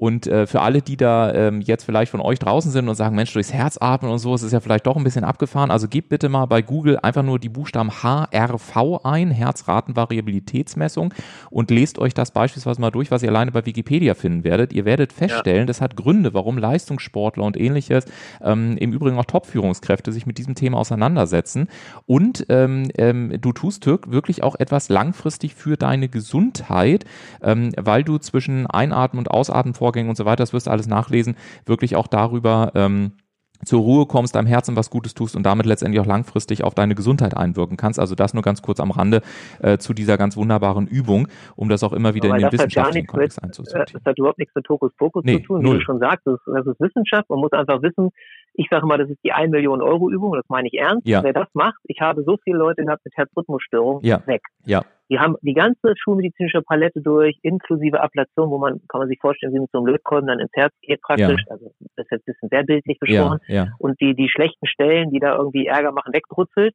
Und 0.00 0.26
äh, 0.26 0.46
für 0.46 0.62
alle, 0.62 0.80
die 0.80 0.96
da 0.96 1.30
ähm, 1.34 1.60
jetzt 1.60 1.84
vielleicht 1.84 2.10
von 2.10 2.22
euch 2.22 2.38
draußen 2.38 2.72
sind 2.72 2.88
und 2.88 2.94
sagen, 2.94 3.14
Mensch, 3.14 3.34
durchs 3.34 3.52
Herz 3.52 3.76
atmen 3.78 4.10
und 4.10 4.18
so, 4.18 4.32
es 4.32 4.42
ist 4.42 4.52
ja 4.52 4.60
vielleicht 4.60 4.86
doch 4.86 4.96
ein 4.96 5.04
bisschen 5.04 5.24
abgefahren. 5.24 5.70
Also 5.70 5.88
gebt 5.88 6.08
bitte 6.08 6.30
mal 6.30 6.46
bei 6.46 6.62
Google 6.62 6.98
einfach 6.98 7.22
nur 7.22 7.38
die 7.38 7.50
Buchstaben 7.50 7.90
HRV 8.02 9.04
ein, 9.04 9.30
Herzratenvariabilitätsmessung, 9.30 11.12
und 11.50 11.70
lest 11.70 11.98
euch 11.98 12.14
das 12.14 12.30
beispielsweise 12.30 12.80
mal 12.80 12.90
durch, 12.90 13.10
was 13.10 13.22
ihr 13.22 13.28
alleine 13.28 13.52
bei 13.52 13.66
Wikipedia 13.66 14.14
finden 14.14 14.42
werdet. 14.42 14.72
Ihr 14.72 14.86
werdet 14.86 15.12
feststellen, 15.12 15.60
ja. 15.60 15.66
das 15.66 15.82
hat 15.82 15.96
Gründe, 15.96 16.32
warum 16.32 16.56
Leistungssportler 16.56 17.44
und 17.44 17.60
ähnliches, 17.60 18.06
ähm, 18.42 18.78
im 18.78 18.94
Übrigen 18.94 19.18
auch 19.18 19.26
Top-Führungskräfte 19.26 20.12
sich 20.12 20.24
mit 20.24 20.38
diesem 20.38 20.54
Thema 20.54 20.78
auseinandersetzen. 20.78 21.68
Und 22.06 22.46
ähm, 22.48 22.90
ähm, 22.96 23.38
du 23.38 23.52
tust 23.52 23.82
Türk 23.82 24.10
wirklich 24.10 24.42
auch 24.42 24.54
etwas 24.58 24.88
langfristig 24.88 25.54
für 25.54 25.76
deine 25.76 26.08
Gesundheit, 26.08 27.04
ähm, 27.42 27.72
weil 27.76 28.02
du 28.02 28.16
zwischen 28.16 28.66
Einatmen 28.66 29.18
und 29.18 29.30
Ausatmen 29.30 29.74
vor 29.74 29.89
Vorgängen 29.90 30.08
und 30.08 30.16
so 30.16 30.24
weiter, 30.24 30.36
das 30.36 30.52
wirst 30.52 30.68
du 30.68 30.70
alles 30.70 30.86
nachlesen, 30.86 31.36
wirklich 31.66 31.96
auch 31.96 32.06
darüber 32.06 32.70
ähm, 32.76 33.12
zur 33.64 33.82
Ruhe 33.82 34.06
kommst, 34.06 34.36
deinem 34.36 34.46
Herzen 34.46 34.76
was 34.76 34.88
Gutes 34.88 35.14
tust 35.14 35.34
und 35.34 35.44
damit 35.44 35.66
letztendlich 35.66 36.00
auch 36.00 36.06
langfristig 36.06 36.62
auf 36.62 36.74
deine 36.74 36.94
Gesundheit 36.94 37.36
einwirken 37.36 37.76
kannst. 37.76 37.98
Also 37.98 38.14
das 38.14 38.32
nur 38.32 38.42
ganz 38.42 38.62
kurz 38.62 38.78
am 38.78 38.92
Rande 38.92 39.20
äh, 39.60 39.78
zu 39.78 39.92
dieser 39.92 40.16
ganz 40.16 40.36
wunderbaren 40.36 40.86
Übung, 40.86 41.26
um 41.56 41.68
das 41.68 41.82
auch 41.82 41.92
immer 41.92 42.14
wieder 42.14 42.28
Aber 42.28 42.36
in 42.36 42.42
den 42.44 42.52
wissenschaftlichen 42.52 43.08
Kontext 43.08 43.42
einzusortieren. 43.42 44.00
Das 44.04 44.10
hat 44.12 44.18
überhaupt 44.18 44.38
nichts 44.38 44.54
mit 44.54 44.68
Hokuspokus 44.68 45.24
nee, 45.24 45.38
zu 45.38 45.42
tun, 45.42 45.62
null. 45.62 45.74
wie 45.74 45.78
du 45.80 45.84
schon 45.84 45.98
sagst. 45.98 46.24
Das, 46.24 46.38
das 46.46 46.66
ist 46.66 46.80
Wissenschaft. 46.80 47.28
Man 47.28 47.40
muss 47.40 47.52
einfach 47.52 47.82
wissen, 47.82 48.10
ich 48.54 48.68
sage 48.70 48.86
mal, 48.86 48.96
das 48.96 49.10
ist 49.10 49.18
die 49.24 49.32
1 49.32 49.50
Million 49.50 49.82
Euro 49.82 50.08
Übung, 50.08 50.34
das 50.34 50.44
meine 50.48 50.68
ich 50.68 50.78
ernst. 50.78 51.06
Ja. 51.06 51.22
Wer 51.24 51.32
das 51.32 51.48
macht, 51.52 51.80
ich 51.84 52.00
habe 52.00 52.22
so 52.22 52.36
viele 52.44 52.58
Leute 52.58 52.84
gehabt 52.84 53.04
mit 53.04 53.16
Herzrhythmusstörung, 53.16 54.00
ja. 54.02 54.22
weg. 54.26 54.42
Ja. 54.64 54.84
Die 55.10 55.18
haben 55.18 55.34
die 55.42 55.54
ganze 55.54 55.94
schulmedizinische 55.96 56.62
Palette 56.62 57.00
durch, 57.00 57.36
inklusive 57.42 58.00
Ablation, 58.00 58.48
wo 58.50 58.58
man, 58.58 58.80
kann 58.88 59.00
man 59.00 59.08
sich 59.08 59.18
vorstellen, 59.20 59.52
wie 59.52 59.60
mit 59.60 59.70
so 59.72 59.78
einem 59.78 59.88
Lötkolben 59.88 60.28
dann 60.28 60.38
ins 60.38 60.52
Herz 60.54 60.72
geht 60.82 61.02
praktisch. 61.02 61.42
Ja. 61.46 61.52
Also 61.52 61.72
das 61.96 62.06
ist 62.06 62.10
jetzt 62.12 62.22
ein 62.22 62.32
bisschen 62.32 62.48
sehr 62.48 62.62
bildlich 62.62 62.98
gesprochen. 63.00 63.38
Ja, 63.48 63.54
ja. 63.54 63.72
Und 63.78 64.00
die, 64.00 64.14
die 64.14 64.28
schlechten 64.28 64.66
Stellen, 64.66 65.10
die 65.10 65.18
da 65.18 65.36
irgendwie 65.36 65.66
Ärger 65.66 65.92
machen, 65.92 66.12
wegbrutzelt. 66.12 66.74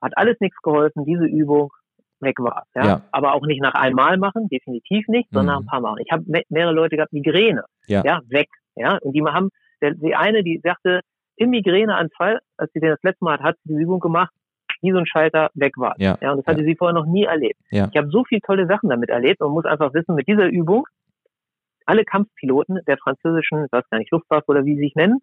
Hat 0.00 0.16
alles 0.16 0.36
nichts 0.40 0.56
geholfen. 0.62 1.04
Diese 1.04 1.24
Übung 1.24 1.70
weg 2.22 2.38
war. 2.38 2.64
Ja? 2.74 2.84
ja? 2.84 3.02
Aber 3.10 3.34
auch 3.34 3.44
nicht 3.46 3.60
nach 3.60 3.74
einmal 3.74 4.16
machen, 4.16 4.48
definitiv 4.48 5.06
nicht, 5.08 5.28
sondern 5.32 5.56
mhm. 5.56 5.62
ein 5.62 5.66
paar 5.66 5.80
Mal. 5.80 5.96
Ich 6.04 6.12
habe 6.12 6.24
mehrere 6.48 6.72
Leute 6.72 6.96
gehabt, 6.96 7.12
Migräne, 7.12 7.64
ja. 7.86 8.02
ja, 8.04 8.20
weg. 8.28 8.48
Ja, 8.76 8.98
und 9.02 9.12
die 9.12 9.22
haben, 9.22 9.50
der, 9.82 9.94
die 9.94 10.14
eine, 10.14 10.42
die 10.42 10.60
sagte, 10.62 11.00
im 11.36 11.50
Migräneanfall, 11.50 12.40
als 12.56 12.72
sie 12.72 12.80
den 12.80 12.90
das 12.90 13.02
letzte 13.02 13.24
Mal 13.24 13.34
hat, 13.34 13.42
hat 13.42 13.56
sie 13.64 13.74
die 13.74 13.82
Übung 13.82 14.00
gemacht, 14.00 14.32
wie 14.82 14.92
so 14.92 14.98
ein 14.98 15.06
Schalter 15.06 15.50
weg 15.54 15.74
war. 15.76 15.94
Ja, 15.98 16.18
ja 16.20 16.32
und 16.32 16.38
das 16.38 16.46
hatte 16.46 16.60
ja. 16.60 16.66
sie 16.66 16.76
vorher 16.76 16.94
noch 16.94 17.06
nie 17.06 17.24
erlebt. 17.24 17.58
Ja. 17.70 17.88
Ich 17.90 17.96
habe 17.96 18.08
so 18.10 18.24
viele 18.24 18.40
tolle 18.40 18.66
Sachen 18.66 18.90
damit 18.90 19.10
erlebt 19.10 19.40
und 19.40 19.52
muss 19.52 19.64
einfach 19.64 19.94
wissen, 19.94 20.14
mit 20.14 20.28
dieser 20.28 20.46
Übung, 20.46 20.86
alle 21.86 22.04
Kampfpiloten 22.04 22.80
der 22.86 22.98
französischen, 22.98 23.64
ich 23.64 23.72
weiß 23.72 23.84
gar 23.90 23.98
nicht, 23.98 24.10
Luftwaffe 24.10 24.46
oder 24.48 24.64
wie 24.64 24.74
sie 24.74 24.82
sich 24.82 24.94
nennen, 24.94 25.20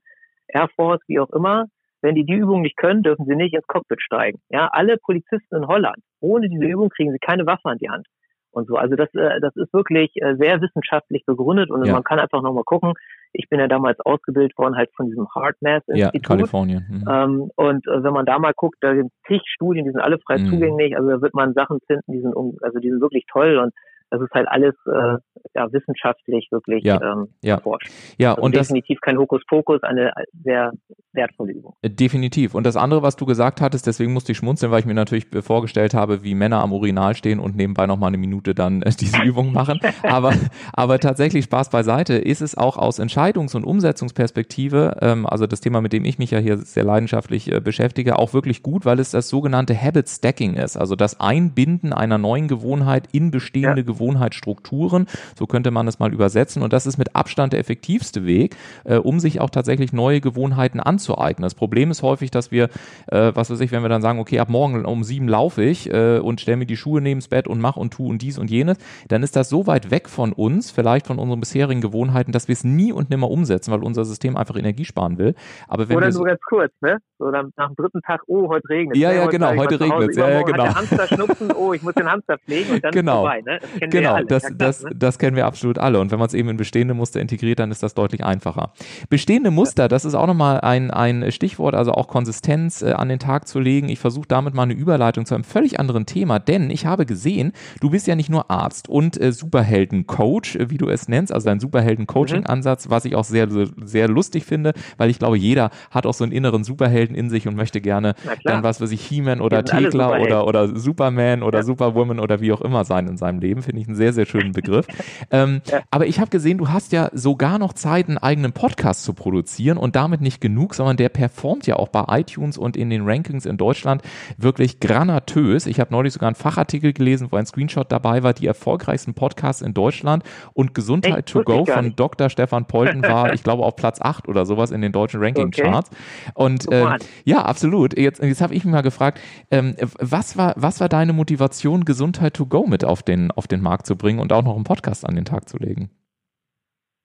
Air 0.47 0.69
Force, 0.75 1.01
wie 1.07 1.19
auch 1.19 1.29
immer, 1.29 1.65
wenn 2.01 2.15
die 2.15 2.25
die 2.25 2.33
Übung 2.33 2.61
nicht 2.61 2.77
können, 2.77 3.03
dürfen 3.03 3.25
sie 3.25 3.35
nicht 3.35 3.53
ins 3.53 3.67
Cockpit 3.67 4.01
steigen. 4.01 4.39
Ja, 4.49 4.67
alle 4.71 4.97
Polizisten 4.97 5.55
in 5.55 5.67
Holland, 5.67 5.97
ohne 6.21 6.49
diese 6.49 6.65
Übung 6.65 6.89
kriegen 6.89 7.11
sie 7.11 7.19
keine 7.19 7.45
Waffe 7.45 7.69
an 7.69 7.77
die 7.77 7.89
Hand 7.89 8.07
und 8.51 8.67
so. 8.67 8.75
Also 8.75 8.95
das, 8.95 9.13
äh, 9.13 9.39
das 9.41 9.55
ist 9.55 9.73
wirklich 9.73 10.11
äh, 10.15 10.35
sehr 10.35 10.61
wissenschaftlich 10.61 11.25
begründet 11.25 11.69
und 11.69 11.85
ja. 11.85 11.93
man 11.93 12.03
kann 12.03 12.19
einfach 12.19 12.41
nochmal 12.41 12.63
gucken. 12.63 12.93
Ich 13.31 13.47
bin 13.47 13.59
ja 13.59 13.67
damals 13.67 13.99
ausgebildet 14.01 14.57
worden 14.57 14.75
halt 14.75 14.89
von 14.95 15.07
diesem 15.07 15.27
HeartMath 15.33 15.87
Institut. 15.87 16.13
Ja, 16.13 16.19
Kalifornien. 16.19 16.85
Mhm. 16.89 17.05
Ähm, 17.09 17.51
und 17.55 17.87
äh, 17.87 18.03
wenn 18.03 18.13
man 18.13 18.25
da 18.25 18.39
mal 18.39 18.53
guckt, 18.55 18.77
da 18.81 18.95
sind 18.95 19.11
zig 19.27 19.41
Studien, 19.45 19.85
die 19.85 19.91
sind 19.91 20.01
alle 20.01 20.17
frei 20.19 20.39
mhm. 20.39 20.47
zugänglich. 20.47 20.97
Also 20.97 21.09
da 21.09 21.21
wird 21.21 21.33
man 21.33 21.53
Sachen 21.53 21.79
finden, 21.85 22.11
die 22.11 22.21
sind, 22.21 22.35
um, 22.35 22.57
also 22.61 22.79
die 22.79 22.89
sind 22.89 23.01
wirklich 23.01 23.25
toll 23.31 23.57
und 23.57 23.73
das 24.09 24.21
ist 24.21 24.31
halt 24.31 24.47
alles 24.47 24.75
äh, 24.85 25.17
ja, 25.55 25.71
wissenschaftlich 25.71 26.47
wirklich 26.51 26.83
ja, 26.83 27.01
ähm, 27.01 27.27
ja. 27.43 27.55
erforscht. 27.55 27.89
Ja, 28.17 28.31
also 28.31 28.41
und 28.41 28.55
definitiv 28.55 28.99
das, 28.99 29.05
kein 29.05 29.17
Hokuspokus, 29.17 29.83
eine 29.83 30.11
sehr, 30.43 30.71
wertvolle 31.13 31.53
Übung. 31.53 31.73
Äh, 31.81 31.89
definitiv. 31.89 32.55
Und 32.55 32.65
das 32.65 32.75
andere, 32.75 33.01
was 33.01 33.15
du 33.15 33.25
gesagt 33.25 33.61
hattest, 33.61 33.87
deswegen 33.87 34.13
musste 34.13 34.31
ich 34.31 34.37
schmunzeln, 34.37 34.71
weil 34.71 34.79
ich 34.79 34.85
mir 34.85 34.93
natürlich 34.93 35.27
vorgestellt 35.41 35.93
habe, 35.93 36.23
wie 36.23 36.35
Männer 36.35 36.61
am 36.61 36.73
Urinal 36.73 37.15
stehen 37.15 37.39
und 37.39 37.55
nebenbei 37.55 37.87
noch 37.87 37.97
mal 37.97 38.07
eine 38.07 38.17
Minute 38.17 38.53
dann 38.53 38.81
äh, 38.81 38.91
diese 38.99 39.21
Übung 39.23 39.53
machen. 39.53 39.79
Aber, 40.03 40.33
aber 40.73 40.99
tatsächlich 40.99 41.45
Spaß 41.45 41.69
beiseite, 41.69 42.15
ist 42.15 42.41
es 42.41 42.57
auch 42.57 42.77
aus 42.77 42.99
Entscheidungs- 42.99 43.55
und 43.55 43.63
Umsetzungsperspektive, 43.63 44.97
ähm, 45.01 45.25
also 45.25 45.45
das 45.45 45.61
Thema, 45.61 45.81
mit 45.81 45.93
dem 45.93 46.05
ich 46.05 46.17
mich 46.19 46.31
ja 46.31 46.39
hier 46.39 46.57
sehr 46.57 46.83
leidenschaftlich 46.83 47.51
äh, 47.51 47.59
beschäftige, 47.59 48.17
auch 48.17 48.33
wirklich 48.33 48.63
gut, 48.63 48.85
weil 48.85 48.99
es 48.99 49.11
das 49.11 49.29
sogenannte 49.29 49.79
Habit 49.79 50.07
Stacking 50.09 50.55
ist. 50.55 50.77
Also 50.77 50.95
das 50.95 51.19
Einbinden 51.19 51.93
einer 51.93 52.17
neuen 52.17 52.47
Gewohnheit 52.47 53.07
in 53.11 53.31
bestehende 53.31 53.81
ja. 53.81 53.87
Gewohnheitsstrukturen. 53.99 55.07
So 55.37 55.45
könnte 55.45 55.71
man 55.71 55.87
es 55.87 55.99
mal 55.99 56.13
übersetzen. 56.13 56.63
Und 56.63 56.73
das 56.73 56.85
ist 56.85 56.97
mit 56.97 57.15
Abstand 57.15 57.53
der 57.53 57.59
effektivste 57.59 58.25
Weg, 58.25 58.55
äh, 58.85 58.95
um 58.95 59.19
sich 59.19 59.41
auch 59.41 59.49
tatsächlich 59.49 59.93
neue 59.93 60.21
Gewohnheiten 60.21 60.79
anzueignen. 60.79 61.43
Das 61.43 61.55
Problem 61.55 61.91
ist 61.91 62.01
häufig, 62.01 62.31
dass 62.31 62.51
wir, 62.51 62.69
äh, 63.07 63.31
was 63.33 63.49
weiß 63.49 63.59
ich, 63.59 63.71
wenn 63.71 63.81
wir 63.81 63.89
dann 63.89 64.01
sagen, 64.01 64.19
okay, 64.19 64.39
ab 64.39 64.49
morgen 64.49 64.85
um 64.85 65.03
sieben 65.03 65.27
laufe 65.27 65.63
ich 65.63 65.91
äh, 65.91 66.19
und 66.19 66.39
stelle 66.39 66.57
mir 66.57 66.65
die 66.65 66.77
Schuhe 66.77 67.01
neben 67.01 67.19
das 67.19 67.27
Bett 67.27 67.47
und 67.47 67.59
mach 67.59 67.75
und 67.75 67.93
tu 67.93 68.07
und 68.07 68.21
dies 68.21 68.37
und 68.37 68.49
jenes, 68.49 68.77
dann 69.09 69.23
ist 69.23 69.35
das 69.35 69.49
so 69.49 69.67
weit 69.67 69.91
weg 69.91 70.07
von 70.07 70.31
uns, 70.31 70.71
vielleicht 70.71 71.07
von 71.07 71.19
unseren 71.19 71.41
bisherigen 71.41 71.81
Gewohnheiten, 71.81 72.31
dass 72.31 72.47
wir 72.47 72.53
es 72.53 72.63
nie 72.63 72.93
und 72.93 73.09
nimmer 73.09 73.29
umsetzen, 73.29 73.71
weil 73.71 73.83
unser 73.83 74.05
System 74.05 74.37
einfach 74.37 74.55
Energie 74.55 74.85
sparen 74.85 75.17
will. 75.17 75.35
Aber 75.67 75.89
wenn 75.89 75.97
Oder 75.97 76.11
so 76.11 76.23
ganz 76.23 76.39
kurz, 76.41 76.71
ne? 76.81 76.99
So 77.17 77.31
dann 77.31 77.51
nach 77.57 77.67
dem 77.67 77.75
dritten 77.75 78.01
Tag, 78.01 78.21
oh, 78.27 78.47
heute 78.47 78.69
regnet 78.69 78.95
Ja, 78.95 79.11
ja, 79.11 79.27
genau, 79.27 79.53
heute 79.57 79.79
regnet 79.79 80.11
es. 80.11 80.15
Ja, 80.15 80.29
ja, 80.29 80.41
genau. 80.43 80.63
Hat 80.63 80.69
der 80.69 80.75
Hamster 80.75 81.07
schnupfen, 81.07 81.51
oh, 81.51 81.73
ich 81.73 81.81
muss 81.81 81.93
den 81.95 82.09
Hamster 82.09 82.37
pflegen 82.37 82.75
und 82.75 82.83
dann 82.83 82.91
genau. 82.93 83.21
vorbei, 83.21 83.41
ne? 83.45 83.59
Kennen 83.89 84.03
genau, 84.03 84.13
wir 84.13 84.17
alle. 84.17 84.25
Das, 84.27 84.43
ja, 84.43 84.49
das, 84.51 84.83
ne? 84.83 84.91
das 84.95 85.19
kennen 85.19 85.35
wir 85.35 85.45
absolut 85.45 85.77
alle. 85.77 85.99
Und 85.99 86.11
wenn 86.11 86.19
man 86.19 86.27
es 86.27 86.33
eben 86.33 86.49
in 86.49 86.57
bestehende 86.57 86.93
Muster 86.93 87.19
integriert, 87.19 87.59
dann 87.59 87.71
ist 87.71 87.83
das 87.83 87.93
deutlich 87.93 88.23
einfacher. 88.23 88.71
Bestehende 89.09 89.51
Muster, 89.51 89.87
das 89.87 90.05
ist 90.05 90.15
auch 90.15 90.27
nochmal 90.27 90.61
ein, 90.61 90.91
ein 90.91 91.31
Stichwort, 91.31 91.75
also 91.75 91.91
auch 91.93 92.07
Konsistenz 92.07 92.81
äh, 92.81 92.93
an 92.93 93.09
den 93.09 93.19
Tag 93.19 93.47
zu 93.47 93.59
legen. 93.59 93.89
Ich 93.89 93.99
versuche 93.99 94.27
damit 94.27 94.53
mal 94.53 94.63
eine 94.63 94.73
Überleitung 94.73 95.25
zu 95.25 95.35
einem 95.35 95.43
völlig 95.43 95.79
anderen 95.79 96.05
Thema, 96.05 96.39
denn 96.39 96.69
ich 96.69 96.85
habe 96.85 97.05
gesehen, 97.05 97.53
du 97.81 97.89
bist 97.89 98.07
ja 98.07 98.15
nicht 98.15 98.29
nur 98.29 98.49
Arzt 98.49 98.89
und 98.89 99.19
äh, 99.19 99.31
Superhelden-Coach, 99.31 100.55
äh, 100.55 100.69
wie 100.69 100.77
du 100.77 100.89
es 100.89 101.07
nennst, 101.07 101.33
also 101.33 101.45
dein 101.45 101.59
Superhelden-Coaching-Ansatz, 101.59 102.87
mhm. 102.87 102.91
was 102.91 103.05
ich 103.05 103.15
auch 103.15 103.23
sehr, 103.23 103.47
sehr 103.83 104.07
lustig 104.07 104.45
finde, 104.45 104.73
weil 104.97 105.09
ich 105.09 105.19
glaube, 105.19 105.37
jeder 105.37 105.69
hat 105.91 106.05
auch 106.05 106.13
so 106.13 106.23
einen 106.23 106.33
inneren 106.33 106.63
Superhelden 106.63 107.15
in 107.15 107.29
sich 107.29 107.47
und 107.47 107.55
möchte 107.55 107.81
gerne 107.81 108.15
dann 108.43 108.63
was 108.63 108.81
weiß 108.81 108.91
ich, 108.91 109.01
He-Man 109.01 109.41
oder 109.41 109.63
Tekla 109.63 110.19
oder, 110.19 110.47
oder 110.47 110.75
Superman 110.77 111.43
oder 111.43 111.59
ja. 111.59 111.63
Superwoman 111.63 112.19
oder 112.19 112.41
wie 112.41 112.51
auch 112.51 112.61
immer 112.61 112.83
sein 112.85 113.07
in 113.07 113.17
seinem 113.17 113.39
Leben. 113.39 113.61
Finde 113.61 113.78
ich 113.81 113.87
einen 113.87 113.95
sehr, 113.95 114.13
sehr 114.13 114.25
schönen 114.25 114.51
Begriff. 114.51 114.87
ähm, 115.31 115.61
ja. 115.65 115.81
Aber 115.91 116.07
ich 116.07 116.19
habe 116.19 116.29
gesehen, 116.29 116.57
du 116.57 116.69
hast 116.69 116.91
ja 116.91 117.09
sogar 117.13 117.59
noch 117.59 117.73
Zeit, 117.73 118.07
einen 118.07 118.17
eigenen 118.17 118.53
Podcast 118.53 119.03
zu 119.03 119.13
produzieren 119.13 119.77
und 119.77 119.95
damit 119.95 120.21
nicht 120.21 120.41
genug, 120.41 120.75
sondern 120.75 120.97
der 120.97 121.09
performt 121.09 121.67
ja 121.67 121.75
auch 121.75 121.89
bei 121.89 122.05
iTunes 122.19 122.57
und 122.57 122.77
in 122.77 122.89
den 122.89 123.07
Rankings 123.07 123.45
in 123.45 123.57
Deutschland 123.57 124.01
wirklich 124.37 124.79
granatös. 124.79 125.65
Ich 125.65 125.79
habe 125.79 125.91
neulich 125.91 126.13
sogar 126.13 126.27
einen 126.27 126.35
Fachartikel 126.35 126.93
gelesen, 126.93 127.27
wo 127.31 127.37
ein 127.37 127.45
Screenshot 127.45 127.91
dabei 127.91 128.23
war, 128.23 128.33
die 128.33 128.47
erfolgreichsten 128.47 129.13
Podcasts 129.13 129.61
in 129.61 129.73
Deutschland 129.73 130.23
und 130.53 130.73
Gesundheit 130.73 131.25
to 131.25 131.43
go 131.43 131.65
von 131.65 131.95
Dr. 131.95 132.29
Stefan 132.29 132.65
Polten 132.65 133.01
war, 133.03 133.33
ich 133.33 133.43
glaube, 133.43 133.63
auf 133.63 133.75
Platz 133.75 134.01
8 134.01 134.27
oder 134.27 134.45
sowas 134.45 134.71
in 134.71 134.81
den 134.81 134.91
deutschen 134.91 135.21
Ranking-Charts. 135.21 135.89
Okay. 135.89 136.31
Und 136.33 136.71
äh, 136.71 136.97
ja, 137.25 137.43
absolut. 137.43 137.97
Jetzt, 137.97 138.21
jetzt 138.21 138.41
habe 138.41 138.53
ich 138.53 138.65
mich 138.65 138.73
mal 138.73 138.81
gefragt, 138.81 139.19
ähm, 139.51 139.75
was, 139.99 140.37
war, 140.37 140.53
was 140.57 140.79
war 140.79 140.89
deine 140.89 141.13
Motivation, 141.13 141.85
Gesundheit 141.85 142.33
to 142.33 142.45
go 142.45 142.65
mit 142.67 142.83
auf 142.83 143.03
den, 143.03 143.31
auf 143.31 143.47
den 143.47 143.61
Markt 143.61 143.68
zu 143.77 143.95
bringen 143.95 144.19
und 144.19 144.33
auch 144.33 144.43
noch 144.43 144.55
einen 144.55 144.63
Podcast 144.63 145.07
an 145.07 145.15
den 145.15 145.25
Tag 145.25 145.47
zu 145.47 145.57
legen? 145.57 145.89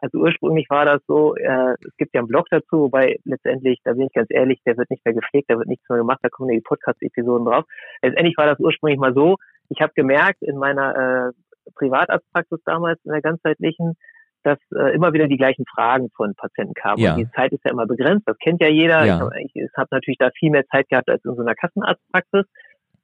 Also 0.01 0.19
ursprünglich 0.19 0.67
war 0.69 0.85
das 0.85 1.01
so, 1.07 1.35
äh, 1.35 1.75
es 1.81 1.97
gibt 1.97 2.15
ja 2.15 2.21
einen 2.21 2.29
Blog 2.29 2.47
dazu, 2.51 2.81
wobei 2.81 3.17
letztendlich, 3.25 3.81
da 3.85 3.93
bin 3.93 4.03
ich 4.03 4.13
ganz 4.13 4.27
ehrlich, 4.31 4.61
der 4.67 4.77
wird 4.77 4.91
nicht 4.91 5.03
mehr 5.05 5.15
gepflegt, 5.15 5.49
da 5.49 5.57
wird 5.57 5.67
nichts 5.67 5.89
mehr 5.89 5.99
gemacht, 5.99 6.19
da 6.23 6.29
kommen 6.29 6.51
die 6.51 6.61
Podcast-Episoden 6.61 7.47
drauf. 7.47 7.65
Letztendlich 8.03 8.37
war 8.37 8.47
das 8.47 8.59
ursprünglich 8.59 8.99
mal 8.99 9.15
so, 9.15 9.37
ich 9.71 9.81
habe 9.81 9.93
gemerkt 9.95 10.43
in 10.43 10.59
meiner 10.59 11.33
äh, 11.33 11.71
Privatarztpraxis 11.75 12.61
damals, 12.67 13.01
in 13.05 13.13
der 13.13 13.23
ganzheitlichen, 13.23 13.95
dass 14.43 14.59
äh, 14.77 14.95
immer 14.95 15.15
wieder 15.15 15.27
die 15.27 15.39
gleichen 15.39 15.65
Fragen 15.75 16.11
von 16.15 16.35
Patienten 16.35 16.75
kamen. 16.75 17.01
Ja. 17.01 17.13
Und 17.13 17.21
die 17.21 17.31
Zeit 17.31 17.53
ist 17.53 17.65
ja 17.65 17.71
immer 17.71 17.87
begrenzt, 17.87 18.29
das 18.29 18.37
kennt 18.39 18.61
ja 18.61 18.69
jeder. 18.69 19.07
Ja. 19.07 19.31
Ich, 19.39 19.57
ich 19.57 19.71
habe 19.75 19.89
natürlich 19.91 20.19
da 20.19 20.31
viel 20.39 20.51
mehr 20.51 20.67
Zeit 20.67 20.89
gehabt 20.91 21.09
als 21.09 21.25
in 21.25 21.35
so 21.35 21.41
einer 21.41 21.55
Kassenarztpraxis. 21.55 22.45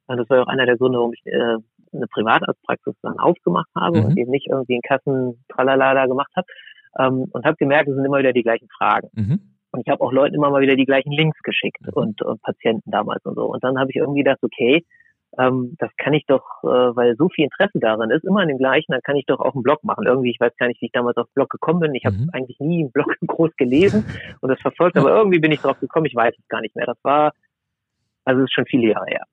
Und 0.05 0.17
das 0.17 0.29
war 0.29 0.43
auch 0.43 0.47
einer 0.47 0.67
der 0.67 0.77
Gründe, 0.77 0.99
warum 0.99 1.13
ich 1.13 1.25
äh, 1.25 1.57
eine 1.93 2.07
Privatarztpraxis 2.07 2.95
dann 3.01 3.19
aufgemacht 3.19 3.69
habe 3.75 3.99
mhm. 3.99 4.05
und 4.05 4.17
eben 4.17 4.31
nicht 4.31 4.47
irgendwie 4.47 4.75
in 4.75 4.81
Kassen 4.81 5.43
tralala 5.49 5.93
da 5.93 6.05
gemacht 6.05 6.31
habe 6.35 6.47
ähm, 6.99 7.27
und 7.31 7.45
habe 7.45 7.57
gemerkt, 7.57 7.89
es 7.89 7.95
sind 7.95 8.05
immer 8.05 8.19
wieder 8.19 8.33
die 8.33 8.43
gleichen 8.43 8.67
Fragen. 8.77 9.09
Mhm. 9.13 9.39
Und 9.71 9.81
ich 9.85 9.91
habe 9.91 10.01
auch 10.01 10.11
Leuten 10.11 10.35
immer 10.35 10.49
mal 10.49 10.61
wieder 10.61 10.75
die 10.75 10.85
gleichen 10.85 11.11
Links 11.11 11.39
geschickt 11.43 11.87
und, 11.93 12.21
und 12.21 12.41
Patienten 12.41 12.91
damals 12.91 13.23
und 13.25 13.35
so. 13.35 13.45
Und 13.45 13.63
dann 13.63 13.79
habe 13.79 13.89
ich 13.89 13.95
irgendwie 13.95 14.23
gedacht, 14.23 14.39
okay, 14.41 14.83
ähm, 15.39 15.75
das 15.79 15.89
kann 15.97 16.13
ich 16.13 16.25
doch, 16.25 16.43
äh, 16.63 16.67
weil 16.67 17.15
so 17.15 17.29
viel 17.29 17.45
Interesse 17.45 17.79
daran 17.79 18.11
ist, 18.11 18.25
immer 18.25 18.41
an 18.41 18.49
dem 18.49 18.57
gleichen, 18.57 18.91
dann 18.91 19.01
kann 19.01 19.15
ich 19.15 19.25
doch 19.25 19.39
auch 19.39 19.53
einen 19.53 19.63
Blog 19.63 19.83
machen. 19.83 20.05
Irgendwie, 20.05 20.31
ich 20.31 20.39
weiß 20.39 20.55
gar 20.57 20.67
nicht, 20.67 20.81
wie 20.81 20.87
ich 20.87 20.91
damals 20.91 21.15
auf 21.17 21.27
Blog 21.33 21.49
gekommen 21.49 21.79
bin. 21.79 21.95
Ich 21.95 22.05
habe 22.05 22.17
mhm. 22.17 22.29
eigentlich 22.33 22.59
nie 22.59 22.81
einen 22.81 22.91
Blog 22.91 23.15
groß 23.25 23.55
gelesen 23.55 24.05
und 24.41 24.49
das 24.49 24.59
verfolgt, 24.59 24.97
aber 24.97 25.15
irgendwie 25.15 25.39
bin 25.39 25.51
ich 25.51 25.61
drauf 25.61 25.79
gekommen, 25.79 26.05
ich 26.05 26.15
weiß 26.15 26.33
es 26.37 26.47
gar 26.49 26.61
nicht 26.61 26.75
mehr. 26.75 26.85
Das 26.85 26.97
war, 27.03 27.31
also 28.25 28.41
es 28.41 28.45
ist 28.45 28.53
schon 28.53 28.65
viele 28.65 28.91
Jahre 28.91 29.05
her. 29.07 29.23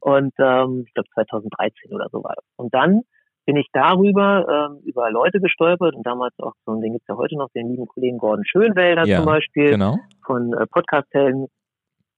Und 0.00 0.32
ähm, 0.38 0.84
ich 0.86 0.94
glaube 0.94 1.08
2013 1.14 1.92
oder 1.92 2.08
so 2.10 2.22
war 2.22 2.34
das. 2.36 2.44
Und 2.56 2.74
dann 2.74 3.02
bin 3.46 3.56
ich 3.56 3.68
darüber 3.72 4.70
ähm, 4.70 4.82
über 4.84 5.10
Leute 5.10 5.40
gestolpert 5.40 5.94
und 5.94 6.06
damals 6.06 6.34
auch 6.38 6.52
so, 6.66 6.80
den 6.80 6.92
gibt's 6.92 7.08
ja 7.08 7.16
heute 7.16 7.36
noch, 7.36 7.48
den 7.54 7.68
lieben 7.68 7.86
Kollegen 7.86 8.18
Gordon 8.18 8.44
Schönwälder 8.44 9.04
ja, 9.06 9.16
zum 9.16 9.26
Beispiel 9.26 9.70
genau. 9.70 9.98
von 10.24 10.52
äh, 10.52 10.66
Podcast-Helden. 10.66 11.46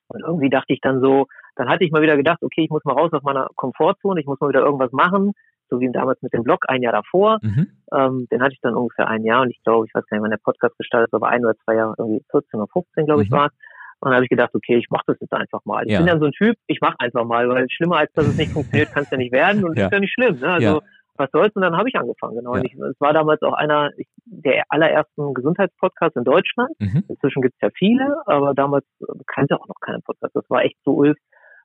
Und 0.09 0.21
irgendwie 0.27 0.51
dachte 0.51 0.75
ich 0.75 0.81
dann 0.81 1.01
so, 1.01 1.27
dann 1.57 1.69
hatte 1.69 1.85
ich 1.85 1.91
mal 1.91 2.03
wieder 2.03 2.17
gedacht, 2.17 2.43
okay, 2.43 2.65
ich 2.65 2.71
muss 2.71 2.85
mal 2.85 2.93
raus 2.95 3.13
aus 3.13 3.23
meiner 3.23 3.49
Komfortzone, 3.57 4.21
ich 4.21 4.27
muss 4.27 4.41
mal 4.41 4.51
wieder 4.51 4.61
irgendwas 4.61 4.93
machen, 4.93 5.33
so 5.71 5.81
wie 5.81 5.91
damals 5.91 6.21
mit 6.21 6.35
dem 6.35 6.43
Blog 6.43 6.65
ein 6.69 6.83
Jahr 6.83 6.93
davor. 6.93 7.39
Mhm. 7.41 7.69
Ähm, 7.95 8.27
den 8.31 8.43
hatte 8.43 8.53
ich 8.53 8.61
dann 8.61 8.75
ungefähr 8.75 9.09
ein 9.09 9.25
Jahr 9.25 9.43
und 9.43 9.51
ich 9.51 9.63
glaube, 9.63 9.87
ich 9.87 9.95
weiß 9.95 10.05
gar 10.07 10.17
nicht, 10.17 10.23
wann 10.23 10.31
der 10.31 10.39
Podcast 10.39 10.77
gestartet 10.77 11.09
ist, 11.09 11.15
aber 11.15 11.29
ein 11.29 11.45
oder 11.45 11.57
zwei 11.65 11.77
Jahre, 11.77 11.95
irgendwie 11.97 12.23
14 12.31 12.61
oder 12.61 12.69
15, 12.73 13.07
glaube 13.07 13.23
ich, 13.23 13.31
mhm. 13.31 13.35
war 13.35 13.47
es. 13.47 13.53
Und 14.03 14.11
dann 14.11 14.17
habe 14.17 14.25
ich 14.25 14.31
gedacht, 14.31 14.51
okay, 14.53 14.77
ich 14.77 14.91
mache 14.91 15.05
das 15.07 15.17
jetzt 15.21 15.33
einfach 15.33 15.65
mal. 15.65 15.85
Ich 15.87 15.93
ja. 15.93 15.99
bin 15.99 16.09
dann 16.09 16.19
so 16.19 16.27
ein 16.27 16.33
Typ, 16.33 16.57
ich 16.67 16.81
mache 16.81 16.97
einfach 16.99 17.25
mal, 17.25 17.49
weil 17.49 17.71
schlimmer 17.71 17.99
als 17.99 18.13
dass 18.15 18.27
es 18.27 18.37
nicht 18.37 18.51
funktioniert, 18.53 18.93
kann 18.93 19.05
es 19.05 19.11
ja 19.11 19.17
nicht 19.17 19.33
werden 19.33 19.65
und 19.65 19.79
ja. 19.79 19.87
ist 19.87 19.93
ja 19.93 20.01
nicht 20.01 20.13
schlimm. 20.13 20.41
Ne? 20.41 20.53
Also 20.53 20.67
ja 20.67 20.81
was 21.17 21.31
soll's? 21.31 21.55
Und 21.55 21.63
dann 21.63 21.77
habe 21.77 21.89
ich 21.89 21.97
angefangen, 21.97 22.37
genau. 22.37 22.55
Ja. 22.55 22.61
Und 22.61 22.67
ich, 22.67 22.75
es 22.75 23.01
war 23.01 23.13
damals 23.13 23.43
auch 23.43 23.53
einer 23.53 23.91
der 24.25 24.65
allerersten 24.69 25.35
Gesundheitspodcasts 25.35 26.17
in 26.17 26.25
Deutschland. 26.25 26.71
Mhm. 26.79 27.05
Inzwischen 27.09 27.43
gibt's 27.43 27.59
ja 27.61 27.69
viele, 27.75 28.17
aber 28.27 28.55
damals 28.55 28.85
kannte 29.27 29.61
auch 29.61 29.69
noch 29.69 29.81
keinen 29.81 30.03
Podcast. 30.03 30.35
Das 30.35 30.49
war 30.49 30.65
echt 30.65 30.77
so 30.85 30.93
ulf. 30.93 31.17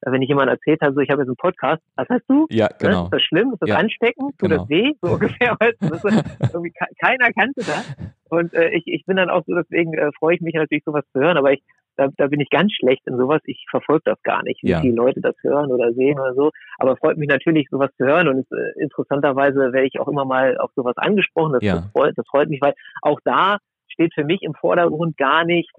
Wenn 0.02 0.22
ich 0.22 0.30
jemand 0.30 0.50
erzählt 0.50 0.80
habe, 0.82 0.94
so 0.94 1.00
ich 1.00 1.10
habe 1.10 1.22
jetzt 1.22 1.30
einen 1.30 1.38
Podcast, 1.38 1.82
was 1.96 2.08
hast 2.08 2.24
du? 2.28 2.46
Ja, 2.52 2.70
genau. 2.78 3.00
Ne? 3.00 3.04
Ist 3.06 3.14
das 3.14 3.22
schlimm? 3.24 3.54
Ist 3.54 3.62
das 3.64 3.70
ja. 3.70 3.78
ansteckend? 3.78 4.38
Tut 4.38 4.50
genau. 4.50 4.62
das 4.62 4.70
weh? 4.70 4.94
So 5.02 5.14
ungefähr. 5.14 5.56
Weißt 5.60 5.82
du? 5.82 5.90
das 5.90 6.54
irgendwie, 6.54 6.74
keiner 7.02 7.34
kannte 7.34 7.62
das. 7.62 7.96
Und 8.30 8.54
äh, 8.54 8.70
ich, 8.70 8.84
ich 8.86 9.06
bin 9.06 9.18
dann 9.18 9.32
auch 9.32 9.44
so, 9.48 9.56
deswegen 9.56 9.96
äh, 9.96 10.12
freue 10.20 10.36
ich 10.36 10.42
mich 10.42 10.54
natürlich, 10.54 10.84
sowas 10.84 11.04
zu 11.14 11.20
hören. 11.20 11.38
Aber 11.38 11.52
ich 11.52 11.64
da, 11.98 12.08
da 12.16 12.28
bin 12.28 12.40
ich 12.40 12.50
ganz 12.50 12.72
schlecht 12.74 13.06
in 13.08 13.18
sowas. 13.18 13.42
Ich 13.46 13.66
verfolge 13.70 14.04
das 14.06 14.22
gar 14.24 14.44
nicht, 14.44 14.62
wie 14.64 14.70
ja. 14.70 14.82
viele 14.82 14.96
Leute 14.96 15.20
das 15.22 15.36
hören 15.42 15.72
oder 15.72 15.94
sehen 15.94 16.20
oder 16.20 16.34
so. 16.36 16.52
Aber 16.78 16.94
es 16.94 17.00
freut 17.00 17.18
mich 17.18 17.28
natürlich, 17.28 17.68
sowas 17.70 17.90
zu 17.98 18.06
hören. 18.06 18.28
Und 18.28 18.48
äh, 18.52 18.82
interessanterweise 18.82 19.74
werde 19.74 19.88
ich 19.88 20.00
auch 20.00 20.08
immer 20.08 20.26
mal 20.26 20.58
auf 20.58 20.72
sowas 20.76 20.96
angesprochen. 20.98 21.54
Das, 21.54 21.64
ja. 21.64 21.76
das, 21.76 21.92
freut, 21.92 22.18
das 22.18 22.28
freut 22.28 22.50
mich, 22.50 22.62
weil 22.62 22.74
auch 23.02 23.20
da 23.24 23.58
steht 23.88 24.14
für 24.14 24.24
mich 24.24 24.44
im 24.44 24.54
Vordergrund 24.54 25.18
gar 25.18 25.44
nicht, 25.44 25.72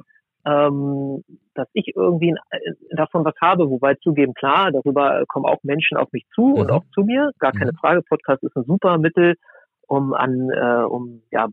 ähm, 0.45 1.23
dass 1.55 1.69
ich 1.73 1.93
irgendwie 1.95 2.35
äh, 2.51 2.59
davon 2.97 3.25
was 3.25 3.35
habe, 3.41 3.71
wobei 3.71 3.95
zugeben, 3.95 4.35
klar, 4.35 4.73
darüber 4.73 5.25
kommen 5.29 5.47
auch 5.47 5.63
Menschen 5.63 5.97
auf 5.97 6.11
mich 6.13 6.27
zu 6.35 6.43
mhm. 6.43 6.55
und 6.55 6.71
auch 6.71 6.85
zu 6.95 7.03
mir, 7.03 7.31
gar 7.39 7.53
keine 7.53 7.73
mhm. 7.73 7.77
Frage. 7.77 8.03
Podcast 8.03 8.43
ist 8.43 8.57
ein 8.57 8.65
super 8.65 8.99
Mittel, 8.99 9.35
um 9.89 10.13
an, 10.13 10.51
äh, 10.51 10.85
um 10.85 11.23
ja 11.31 11.49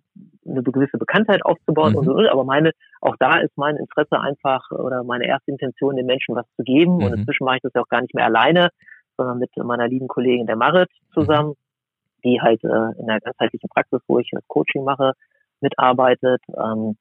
eine 0.46 0.62
gewisse 0.62 0.98
Bekanntheit 0.98 1.44
aufzubauen 1.44 1.94
mhm. 1.94 2.00
und 2.00 2.06
so. 2.06 2.30
Aber 2.30 2.44
meine, 2.44 2.72
auch 3.02 3.16
da 3.18 3.40
ist 3.40 3.58
mein 3.58 3.78
Interesse 3.78 4.20
einfach 4.20 4.70
oder 4.72 5.04
meine 5.04 5.26
erste 5.26 5.52
Intention, 5.52 5.96
den 5.96 6.06
Menschen 6.06 6.36
was 6.36 6.46
zu 6.58 6.64
geben. 6.64 6.98
Mhm. 6.98 7.04
Und 7.04 7.14
inzwischen 7.14 7.46
mache 7.46 7.58
ich 7.58 7.62
das 7.64 7.74
ja 7.74 7.82
auch 7.82 7.88
gar 7.88 8.02
nicht 8.02 8.14
mehr 8.14 8.26
alleine, 8.26 8.70
sondern 9.18 9.40
mit 9.40 9.52
meiner 9.58 9.88
lieben 9.88 10.08
Kollegin 10.08 10.48
der 10.48 10.58
Marit 10.58 10.90
zusammen, 11.14 11.50
mhm. 11.50 12.22
die 12.26 12.42
halt 12.42 12.64
äh, 12.64 13.00
in 13.00 13.08
der 13.08 13.22
ganzheitlichen 13.22 13.70
Praxis, 13.70 14.02
wo 14.08 14.20
ich 14.20 14.30
das 14.32 14.46
Coaching 14.48 14.84
mache, 14.84 15.14
mitarbeitet. 15.62 16.42
Ähm, 16.50 16.98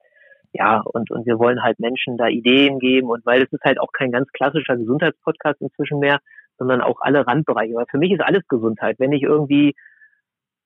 ja, 0.52 0.80
und, 0.80 1.10
und 1.10 1.26
wir 1.26 1.40
wollen 1.40 1.64
halt 1.64 1.80
Menschen 1.80 2.16
da 2.16 2.28
Ideen 2.28 2.78
geben 2.78 3.08
und 3.08 3.26
weil 3.26 3.42
es 3.42 3.52
ist 3.52 3.64
halt 3.64 3.80
auch 3.80 3.90
kein 3.92 4.12
ganz 4.12 4.30
klassischer 4.30 4.76
Gesundheitspodcast 4.76 5.60
inzwischen 5.60 5.98
mehr, 5.98 6.20
sondern 6.58 6.80
auch 6.80 7.00
alle 7.00 7.26
Randbereiche. 7.26 7.74
Weil 7.74 7.86
für 7.90 7.98
mich 7.98 8.12
ist 8.12 8.22
alles 8.22 8.46
Gesundheit. 8.46 9.00
Wenn 9.00 9.10
ich 9.10 9.22
irgendwie 9.22 9.74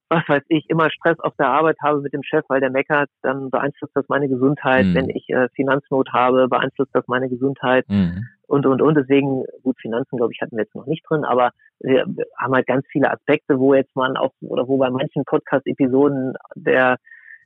was 0.09 0.23
weiß 0.27 0.43
ich, 0.49 0.69
immer 0.69 0.91
Stress 0.91 1.19
auf 1.21 1.35
der 1.37 1.49
Arbeit 1.49 1.77
habe 1.83 2.01
mit 2.01 2.13
dem 2.13 2.23
Chef, 2.23 2.45
weil 2.49 2.61
der 2.61 2.71
meckert, 2.71 3.11
dann 3.23 3.51
beeinflusst 3.51 3.95
das 3.95 4.09
meine 4.09 4.29
Gesundheit. 4.29 4.87
Mhm. 4.87 4.95
Wenn 4.95 5.11
ich 5.11 5.29
äh, 5.29 5.49
Finanznot 5.55 6.13
habe, 6.13 6.49
beeinflusst 6.49 6.95
das 6.95 7.07
meine 7.09 7.29
Gesundheit. 7.29 7.85
Mhm. 7.89 8.27
Und, 8.47 8.67
und, 8.67 8.81
und. 8.81 8.95
Deswegen, 8.95 9.45
gut, 9.63 9.77
Finanzen, 9.81 10.17
glaube 10.17 10.33
ich, 10.33 10.41
hatten 10.41 10.57
wir 10.57 10.65
jetzt 10.65 10.75
noch 10.75 10.87
nicht 10.87 11.05
drin, 11.09 11.25
aber 11.25 11.51
wir 11.81 12.07
haben 12.39 12.55
halt 12.55 12.67
ganz 12.67 12.87
viele 12.91 13.11
Aspekte, 13.11 13.59
wo 13.59 13.75
jetzt 13.75 13.95
man 13.95 14.17
auch, 14.17 14.33
oder 14.41 14.67
wo 14.67 14.79
bei 14.79 14.91
manchen 14.91 15.25
Podcast-Episoden 15.25 16.35
der 16.55 16.97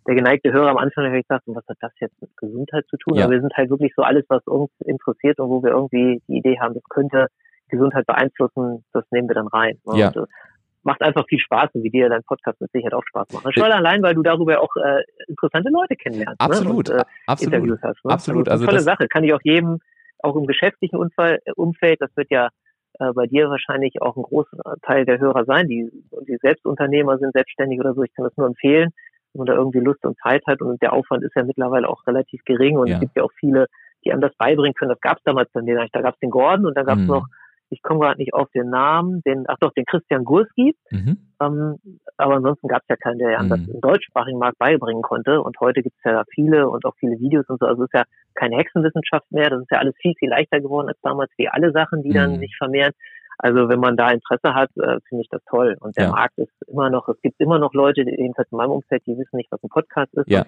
der 0.06 0.16
geneigte 0.16 0.52
Hörer 0.52 0.70
am 0.70 0.78
Anfang 0.78 1.04
vielleicht 1.04 1.28
sagt, 1.28 1.44
was 1.46 1.64
hat 1.68 1.76
das 1.80 1.92
jetzt 2.00 2.20
mit 2.20 2.36
Gesundheit 2.36 2.84
zu 2.88 2.96
tun? 2.96 3.14
Ja. 3.14 3.24
Aber 3.24 3.34
wir 3.34 3.40
sind 3.40 3.54
halt 3.56 3.70
wirklich 3.70 3.92
so 3.94 4.02
alles, 4.02 4.24
was 4.28 4.44
uns 4.46 4.70
interessiert 4.80 5.38
und 5.38 5.48
wo 5.48 5.62
wir 5.62 5.70
irgendwie 5.70 6.20
die 6.26 6.38
Idee 6.38 6.58
haben, 6.58 6.74
das 6.74 6.82
könnte 6.88 7.28
Gesundheit 7.68 8.06
beeinflussen, 8.06 8.84
das 8.92 9.04
nehmen 9.10 9.28
wir 9.28 9.34
dann 9.34 9.46
rein. 9.48 9.78
Ja. 9.94 10.08
Und, 10.08 10.16
äh, 10.16 10.26
macht 10.84 11.02
einfach 11.02 11.26
viel 11.28 11.38
Spaß 11.38 11.70
und 11.74 11.82
wie 11.82 11.90
dir 11.90 12.08
dein 12.08 12.22
Podcast 12.24 12.60
mit 12.60 12.70
Sicherheit 12.72 12.94
auch 12.94 13.04
Spaß 13.06 13.28
macht. 13.32 13.54
Schon 13.54 13.70
allein, 13.70 14.02
weil 14.02 14.14
du 14.14 14.22
darüber 14.22 14.60
auch 14.60 14.74
äh, 14.76 15.02
interessante 15.28 15.70
Leute 15.70 15.96
kennenlernst. 15.96 16.40
Absolut, 16.40 16.88
ne? 16.88 16.94
und, 16.94 17.00
äh, 17.00 17.04
absolut. 17.26 17.54
Interviews 17.54 17.78
hast. 17.82 18.04
Ne? 18.04 18.12
Absolut. 18.12 18.48
Also, 18.48 18.62
also 18.62 18.66
tolle 18.66 18.82
Sache. 18.82 19.08
Kann 19.08 19.24
ich 19.24 19.32
auch 19.32 19.40
jedem, 19.42 19.78
auch 20.18 20.36
im 20.36 20.46
geschäftlichen 20.46 20.96
Unfall, 20.96 21.40
äh, 21.44 21.52
Umfeld, 21.52 22.00
das 22.00 22.10
wird 22.16 22.30
ja 22.30 22.48
äh, 22.98 23.12
bei 23.12 23.26
dir 23.26 23.48
wahrscheinlich 23.48 24.02
auch 24.02 24.16
ein 24.16 24.22
großer 24.22 24.58
Teil 24.82 25.04
der 25.04 25.18
Hörer 25.18 25.44
sein, 25.44 25.68
die, 25.68 25.90
die 26.28 26.36
Selbstunternehmer 26.40 27.18
sind, 27.18 27.32
selbstständig 27.32 27.80
oder 27.80 27.94
so. 27.94 28.02
Ich 28.02 28.14
kann 28.14 28.24
das 28.24 28.36
nur 28.36 28.46
empfehlen, 28.46 28.90
wenn 29.32 29.40
man 29.40 29.46
da 29.46 29.54
irgendwie 29.54 29.80
Lust 29.80 30.04
und 30.04 30.18
Zeit 30.18 30.42
hat. 30.46 30.60
Und 30.60 30.82
der 30.82 30.92
Aufwand 30.92 31.22
ist 31.22 31.34
ja 31.36 31.44
mittlerweile 31.44 31.88
auch 31.88 32.06
relativ 32.06 32.44
gering 32.44 32.76
und 32.76 32.88
ja. 32.88 32.94
es 32.94 33.00
gibt 33.00 33.16
ja 33.16 33.22
auch 33.22 33.32
viele, 33.38 33.66
die 34.04 34.12
einem 34.12 34.20
das 34.20 34.34
beibringen 34.36 34.74
können. 34.74 34.90
Das 34.90 35.00
gab 35.00 35.18
es 35.18 35.24
damals 35.24 35.50
bei 35.52 35.62
mir. 35.62 35.86
Da 35.92 36.02
gab 36.02 36.14
es 36.14 36.20
den 36.20 36.30
Gordon 36.30 36.66
und 36.66 36.76
da 36.76 36.82
gab 36.82 36.98
es 36.98 37.02
mhm. 37.02 37.08
noch 37.08 37.26
ich 37.72 37.82
komme 37.82 38.00
gerade 38.00 38.18
nicht 38.18 38.34
auf 38.34 38.50
den 38.50 38.68
Namen, 38.68 39.22
den, 39.22 39.44
ach 39.48 39.56
doch, 39.58 39.72
den 39.72 39.86
Christian 39.86 40.24
Gurski. 40.24 40.76
Mhm. 40.90 41.16
Ähm, 41.40 41.78
aber 42.18 42.34
ansonsten 42.34 42.68
gab 42.68 42.82
es 42.82 42.88
ja 42.88 42.96
keinen, 42.96 43.18
der 43.18 43.42
das 43.42 43.60
mhm. 43.60 43.70
im 43.74 43.80
deutschsprachigen 43.80 44.38
Markt 44.38 44.58
beibringen 44.58 45.02
konnte. 45.02 45.40
Und 45.40 45.58
heute 45.58 45.82
gibt 45.82 45.96
es 45.96 46.04
ja 46.04 46.22
viele 46.34 46.68
und 46.68 46.84
auch 46.84 46.94
viele 47.00 47.18
Videos 47.18 47.48
und 47.48 47.58
so. 47.60 47.66
Also 47.66 47.84
es 47.84 47.88
ist 47.88 47.94
ja 47.94 48.04
keine 48.34 48.56
Hexenwissenschaft 48.56 49.32
mehr. 49.32 49.48
Das 49.48 49.62
ist 49.62 49.70
ja 49.70 49.78
alles 49.78 49.94
viel, 50.02 50.12
viel 50.18 50.28
leichter 50.28 50.60
geworden 50.60 50.88
als 50.88 51.00
damals, 51.02 51.30
wie 51.38 51.48
alle 51.48 51.72
Sachen, 51.72 52.02
die 52.02 52.10
mhm. 52.10 52.14
dann 52.14 52.38
sich 52.40 52.54
vermehren. 52.58 52.92
Also 53.38 53.70
wenn 53.70 53.80
man 53.80 53.96
da 53.96 54.10
Interesse 54.10 54.54
hat, 54.54 54.68
äh, 54.76 55.00
finde 55.08 55.22
ich 55.22 55.30
das 55.30 55.42
toll. 55.48 55.76
Und 55.80 55.96
der 55.96 56.04
ja. 56.04 56.10
Markt 56.10 56.36
ist 56.36 56.52
immer 56.68 56.90
noch, 56.90 57.08
es 57.08 57.20
gibt 57.22 57.40
immer 57.40 57.58
noch 57.58 57.72
Leute, 57.72 58.02
jedenfalls 58.02 58.52
in 58.52 58.58
meinem 58.58 58.72
Umfeld, 58.72 59.02
die 59.06 59.16
wissen 59.16 59.36
nicht, 59.36 59.50
was 59.50 59.62
ein 59.62 59.70
Podcast 59.70 60.12
ist. 60.12 60.28
Ja. 60.28 60.44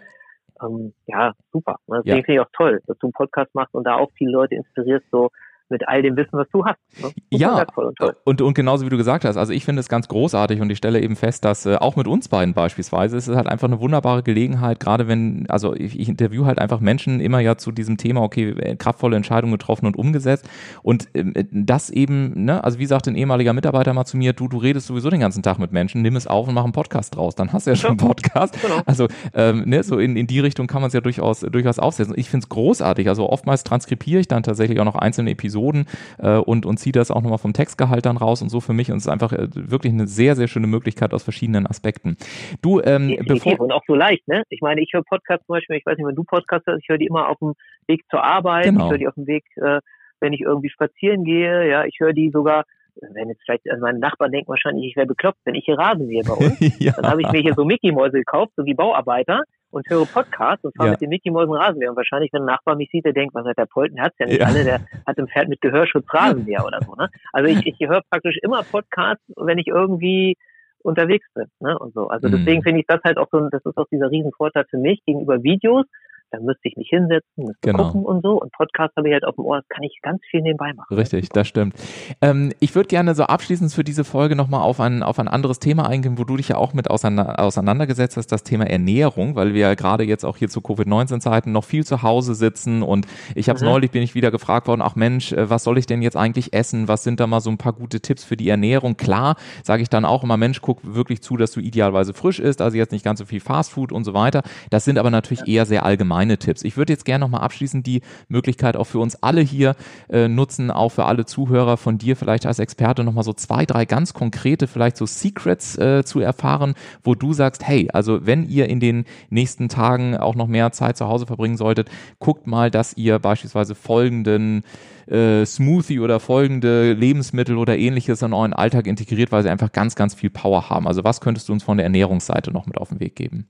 Und, 0.60 0.80
ähm, 0.80 0.92
ja, 1.06 1.32
super. 1.52 1.76
Deswegen 1.88 2.08
ja. 2.08 2.14
finde 2.16 2.32
ich 2.34 2.40
auch 2.40 2.52
toll, 2.52 2.82
dass 2.86 2.98
du 2.98 3.06
einen 3.06 3.12
Podcast 3.12 3.54
machst 3.54 3.74
und 3.74 3.84
da 3.84 3.96
auch 3.96 4.10
viele 4.12 4.32
Leute 4.32 4.56
inspirierst, 4.56 5.06
so 5.10 5.30
mit 5.70 5.88
all 5.88 6.02
dem 6.02 6.16
Wissen, 6.16 6.32
was 6.32 6.46
du 6.52 6.64
hast. 6.64 6.78
Ne? 7.00 7.10
Ja, 7.30 7.64
und, 7.76 8.00
und, 8.24 8.42
und, 8.42 8.54
genauso 8.54 8.84
wie 8.84 8.90
du 8.90 8.96
gesagt 8.96 9.24
hast, 9.24 9.36
also 9.36 9.52
ich 9.52 9.64
finde 9.64 9.80
es 9.80 9.88
ganz 9.88 10.08
großartig 10.08 10.60
und 10.60 10.70
ich 10.70 10.78
stelle 10.78 11.00
eben 11.00 11.16
fest, 11.16 11.44
dass 11.44 11.66
äh, 11.66 11.76
auch 11.76 11.96
mit 11.96 12.06
uns 12.06 12.28
beiden 12.28 12.54
beispielsweise 12.54 13.16
es 13.16 13.28
ist 13.28 13.36
halt 13.36 13.48
einfach 13.48 13.66
eine 13.66 13.80
wunderbare 13.80 14.22
Gelegenheit, 14.22 14.78
gerade 14.78 15.08
wenn, 15.08 15.46
also 15.48 15.74
ich, 15.74 15.98
ich 15.98 16.08
interview 16.08 16.44
halt 16.44 16.58
einfach 16.58 16.80
Menschen 16.80 17.20
immer 17.20 17.40
ja 17.40 17.56
zu 17.56 17.72
diesem 17.72 17.96
Thema, 17.96 18.22
okay, 18.22 18.50
äh, 18.50 18.76
kraftvolle 18.76 19.16
Entscheidungen 19.16 19.52
getroffen 19.52 19.86
und 19.86 19.96
umgesetzt 19.96 20.48
und 20.82 21.08
ähm, 21.14 21.32
äh, 21.34 21.44
das 21.50 21.90
eben, 21.90 22.44
ne, 22.44 22.62
also 22.62 22.78
wie 22.78 22.86
sagt 22.86 23.08
ein 23.08 23.16
ehemaliger 23.16 23.52
Mitarbeiter 23.52 23.92
mal 23.94 24.04
zu 24.04 24.16
mir, 24.16 24.32
du, 24.32 24.48
du 24.48 24.58
redest 24.58 24.86
sowieso 24.86 25.10
den 25.10 25.20
ganzen 25.20 25.42
Tag 25.42 25.58
mit 25.58 25.72
Menschen, 25.72 26.02
nimm 26.02 26.16
es 26.16 26.26
auf 26.26 26.46
und 26.46 26.54
mach 26.54 26.64
einen 26.64 26.72
Podcast 26.72 27.16
draus, 27.16 27.34
dann 27.34 27.52
hast 27.52 27.66
du 27.66 27.70
ja 27.70 27.76
schon 27.76 27.90
einen 27.90 27.96
Podcast. 27.96 28.60
Genau. 28.60 28.80
Also 28.86 29.08
ähm, 29.32 29.64
ne, 29.66 29.82
so 29.82 29.98
in, 29.98 30.16
in 30.16 30.26
die 30.26 30.40
Richtung 30.40 30.66
kann 30.66 30.82
man 30.82 30.88
es 30.88 30.94
ja 30.94 31.00
durchaus, 31.00 31.40
durchaus 31.40 31.78
aufsetzen. 31.78 32.14
Ich 32.16 32.30
finde 32.30 32.44
es 32.44 32.48
großartig, 32.48 33.08
also 33.08 33.28
oftmals 33.30 33.64
transkribiere 33.64 34.20
ich 34.20 34.28
dann 34.28 34.42
tatsächlich 34.42 34.78
auch 34.80 34.84
noch 34.84 34.96
einzelne 34.96 35.30
Episoden 35.30 35.53
Episoden 35.54 35.86
äh, 36.18 36.36
und, 36.36 36.66
und 36.66 36.78
ziehe 36.78 36.92
das 36.92 37.10
auch 37.10 37.22
nochmal 37.22 37.38
vom 37.38 37.52
Textgehalt 37.52 38.06
dann 38.06 38.16
raus 38.16 38.42
und 38.42 38.48
so 38.48 38.60
für 38.60 38.72
mich. 38.72 38.90
Und 38.90 38.98
es 38.98 39.06
ist 39.06 39.12
einfach 39.12 39.32
äh, 39.32 39.48
wirklich 39.54 39.92
eine 39.92 40.06
sehr, 40.06 40.34
sehr 40.34 40.48
schöne 40.48 40.66
Möglichkeit 40.66 41.14
aus 41.14 41.22
verschiedenen 41.22 41.66
Aspekten. 41.66 42.16
Du, 42.60 42.80
ähm, 42.80 43.16
bevor 43.26 43.60
und 43.60 43.72
auch 43.72 43.82
so 43.86 43.94
leicht, 43.94 44.26
ne? 44.26 44.42
Ich 44.50 44.60
meine, 44.60 44.82
ich 44.82 44.90
höre 44.92 45.02
Podcasts 45.04 45.46
zum 45.46 45.54
Beispiel, 45.54 45.76
ich 45.76 45.86
weiß 45.86 45.96
nicht, 45.96 46.06
wenn 46.06 46.16
du 46.16 46.24
Podcasts 46.24 46.66
hörst, 46.66 46.82
ich 46.82 46.88
höre 46.88 46.98
die 46.98 47.06
immer 47.06 47.28
auf 47.28 47.38
dem 47.38 47.54
Weg 47.86 48.02
zur 48.10 48.22
Arbeit, 48.22 48.64
genau. 48.64 48.86
ich 48.86 48.90
höre 48.90 48.98
die 48.98 49.08
auf 49.08 49.14
dem 49.14 49.26
Weg, 49.26 49.44
äh, 49.56 49.80
wenn 50.20 50.32
ich 50.32 50.40
irgendwie 50.40 50.70
spazieren 50.70 51.24
gehe, 51.24 51.68
ja, 51.68 51.84
ich 51.84 51.96
höre 52.00 52.12
die 52.12 52.30
sogar 52.30 52.64
wenn 53.12 53.28
jetzt 53.28 53.42
vielleicht, 53.44 53.68
also 53.68 53.82
meine 53.82 53.98
Nachbarn 53.98 54.30
denken 54.30 54.48
wahrscheinlich, 54.48 54.86
ich 54.86 54.96
wäre 54.96 55.08
bekloppt, 55.08 55.40
wenn 55.44 55.56
ich 55.56 55.64
hier 55.64 55.76
Rasen 55.76 56.06
sehe 56.06 56.22
bei 56.22 56.32
uns, 56.32 56.60
ja. 56.78 56.92
dann 56.92 57.10
habe 57.10 57.22
ich 57.22 57.32
mir 57.32 57.40
hier 57.40 57.52
so 57.54 57.64
Mickey-Mäuse 57.64 58.18
gekauft, 58.18 58.52
so 58.56 58.64
wie 58.64 58.74
Bauarbeiter 58.74 59.42
und 59.74 59.88
höre 59.90 60.06
Podcasts 60.06 60.64
und 60.64 60.74
fahre 60.76 60.88
ja. 60.88 60.92
mit 60.92 61.00
den 61.00 61.08
Mickey 61.08 61.30
Mäusen 61.30 61.52
Rasenmäher. 61.52 61.90
Und 61.90 61.96
wahrscheinlich, 61.96 62.32
wenn 62.32 62.42
ein 62.42 62.46
Nachbar 62.46 62.76
mich 62.76 62.90
sieht, 62.90 63.04
der 63.04 63.12
denkt, 63.12 63.34
was 63.34 63.44
hat 63.44 63.58
der 63.58 63.66
Polten, 63.66 64.00
hat's 64.00 64.16
ja 64.18 64.26
nicht 64.26 64.40
ja. 64.40 64.46
alle, 64.46 64.62
der 64.62 64.80
hat 65.06 65.18
im 65.18 65.26
Pferd 65.26 65.48
mit 65.48 65.60
Gehörschutz 65.60 66.06
Rasenmäher 66.12 66.64
oder 66.64 66.80
so. 66.86 66.94
Ne? 66.94 67.08
Also 67.32 67.50
ich, 67.50 67.66
ich 67.66 67.88
höre 67.88 68.02
praktisch 68.08 68.38
immer 68.42 68.62
Podcasts, 68.62 69.24
wenn 69.36 69.58
ich 69.58 69.66
irgendwie 69.66 70.36
unterwegs 70.82 71.26
bin. 71.34 71.46
Ne? 71.58 71.76
Und 71.76 71.92
so. 71.92 72.08
Also 72.08 72.28
mhm. 72.28 72.32
deswegen 72.32 72.62
finde 72.62 72.80
ich 72.80 72.86
das 72.86 73.00
halt 73.04 73.18
auch 73.18 73.28
so, 73.32 73.48
das 73.50 73.64
ist 73.64 73.76
auch 73.76 73.88
dieser 73.90 74.10
Riesenvorteil 74.10 74.64
für 74.70 74.78
mich 74.78 75.02
gegenüber 75.04 75.42
Videos, 75.42 75.86
dann 76.34 76.44
müsste 76.44 76.68
ich 76.68 76.76
mich 76.76 76.88
hinsetzen, 76.90 77.44
müsste 77.44 77.58
genau. 77.62 77.84
gucken 77.84 78.04
und 78.04 78.22
so. 78.22 78.40
Und 78.40 78.52
Podcast 78.52 78.94
habe 78.96 79.08
ich 79.08 79.12
halt 79.12 79.24
auf 79.24 79.36
dem 79.36 79.44
Ohr, 79.44 79.62
kann 79.68 79.82
ich 79.82 79.98
ganz 80.02 80.20
viel 80.30 80.42
nebenbei 80.42 80.72
machen. 80.74 80.94
Richtig, 80.94 81.28
das 81.30 81.48
stimmt. 81.48 81.74
Ähm, 82.20 82.52
ich 82.60 82.74
würde 82.74 82.88
gerne 82.88 83.14
so 83.14 83.24
abschließend 83.24 83.72
für 83.72 83.84
diese 83.84 84.04
Folge 84.04 84.36
nochmal 84.36 84.62
auf 84.62 84.80
ein, 84.80 85.02
auf 85.02 85.18
ein 85.18 85.28
anderes 85.28 85.58
Thema 85.58 85.88
eingehen, 85.88 86.18
wo 86.18 86.24
du 86.24 86.36
dich 86.36 86.48
ja 86.48 86.56
auch 86.56 86.74
mit 86.74 86.90
auseinander, 86.90 87.40
auseinandergesetzt 87.40 88.16
hast, 88.16 88.28
das 88.32 88.42
Thema 88.42 88.66
Ernährung, 88.66 89.36
weil 89.36 89.54
wir 89.54 89.60
ja 89.60 89.74
gerade 89.74 90.04
jetzt 90.04 90.24
auch 90.24 90.36
hier 90.36 90.48
zu 90.48 90.60
Covid-19-Zeiten 90.60 91.52
noch 91.52 91.64
viel 91.64 91.84
zu 91.84 92.02
Hause 92.02 92.34
sitzen 92.34 92.82
und 92.82 93.06
ich 93.34 93.48
habe 93.48 93.60
mhm. 93.60 93.66
neulich, 93.66 93.90
bin 93.90 94.02
ich 94.02 94.14
wieder 94.14 94.30
gefragt 94.30 94.66
worden, 94.66 94.82
ach 94.82 94.96
Mensch, 94.96 95.32
äh, 95.32 95.48
was 95.50 95.64
soll 95.64 95.78
ich 95.78 95.86
denn 95.86 96.02
jetzt 96.02 96.16
eigentlich 96.16 96.52
essen? 96.52 96.88
Was 96.88 97.04
sind 97.04 97.20
da 97.20 97.26
mal 97.26 97.40
so 97.40 97.50
ein 97.50 97.58
paar 97.58 97.72
gute 97.72 98.00
Tipps 98.00 98.24
für 98.24 98.36
die 98.36 98.48
Ernährung? 98.48 98.96
Klar, 98.96 99.36
sage 99.62 99.82
ich 99.82 99.88
dann 99.88 100.04
auch 100.04 100.24
immer, 100.24 100.36
Mensch, 100.36 100.60
guck 100.60 100.80
wirklich 100.82 101.22
zu, 101.22 101.36
dass 101.36 101.52
du 101.52 101.60
idealerweise 101.60 102.14
frisch 102.14 102.40
isst, 102.40 102.60
also 102.60 102.76
jetzt 102.76 102.92
nicht 102.92 103.04
ganz 103.04 103.18
so 103.18 103.24
viel 103.24 103.40
Fastfood 103.40 103.92
und 103.92 104.04
so 104.04 104.14
weiter. 104.14 104.42
Das 104.70 104.84
sind 104.84 104.98
aber 104.98 105.10
natürlich 105.10 105.40
ja. 105.46 105.54
eher 105.54 105.66
sehr 105.66 105.84
allgemein 105.84 106.23
meine 106.24 106.38
Tipps. 106.38 106.64
Ich 106.64 106.78
würde 106.78 106.92
jetzt 106.92 107.04
gerne 107.04 107.22
nochmal 107.22 107.42
abschließend 107.42 107.86
die 107.86 108.00
Möglichkeit 108.28 108.76
auch 108.76 108.84
für 108.84 108.98
uns 108.98 109.22
alle 109.22 109.42
hier 109.42 109.76
äh, 110.08 110.26
nutzen, 110.26 110.70
auch 110.70 110.88
für 110.88 111.04
alle 111.04 111.26
Zuhörer 111.26 111.76
von 111.76 111.98
dir 111.98 112.16
vielleicht 112.16 112.46
als 112.46 112.58
Experte 112.58 113.04
nochmal 113.04 113.24
so 113.24 113.34
zwei, 113.34 113.66
drei 113.66 113.84
ganz 113.84 114.14
konkrete, 114.14 114.66
vielleicht 114.66 114.96
so 114.96 115.04
Secrets 115.04 115.76
äh, 115.76 116.02
zu 116.02 116.20
erfahren, 116.20 116.74
wo 117.02 117.14
du 117.14 117.34
sagst, 117.34 117.66
hey, 117.66 117.90
also 117.92 118.26
wenn 118.26 118.48
ihr 118.48 118.70
in 118.70 118.80
den 118.80 119.04
nächsten 119.28 119.68
Tagen 119.68 120.16
auch 120.16 120.34
noch 120.34 120.46
mehr 120.46 120.72
Zeit 120.72 120.96
zu 120.96 121.08
Hause 121.08 121.26
verbringen 121.26 121.58
solltet, 121.58 121.90
guckt 122.18 122.46
mal, 122.46 122.70
dass 122.70 122.96
ihr 122.96 123.18
beispielsweise 123.18 123.74
folgenden 123.74 124.62
äh, 125.06 125.44
Smoothie 125.44 126.00
oder 126.00 126.20
folgende 126.20 126.94
Lebensmittel 126.94 127.58
oder 127.58 127.76
ähnliches 127.76 128.22
in 128.22 128.32
euren 128.32 128.54
Alltag 128.54 128.86
integriert, 128.86 129.30
weil 129.30 129.42
sie 129.42 129.50
einfach 129.50 129.72
ganz, 129.72 129.94
ganz 129.94 130.14
viel 130.14 130.30
Power 130.30 130.70
haben. 130.70 130.88
Also 130.88 131.04
was 131.04 131.20
könntest 131.20 131.50
du 131.50 131.52
uns 131.52 131.62
von 131.62 131.76
der 131.76 131.84
Ernährungsseite 131.84 132.50
noch 132.50 132.64
mit 132.64 132.78
auf 132.78 132.88
den 132.88 133.00
Weg 133.00 133.14
geben? 133.14 133.48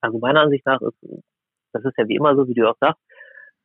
Also 0.00 0.18
meiner 0.18 0.42
Ansicht 0.42 0.64
nach 0.66 0.80
ist 0.82 0.94
das 1.76 1.84
ist 1.84 1.98
ja 1.98 2.08
wie 2.08 2.16
immer 2.16 2.34
so, 2.36 2.48
wie 2.48 2.54
du 2.54 2.68
auch 2.68 2.76
sagst. 2.80 3.00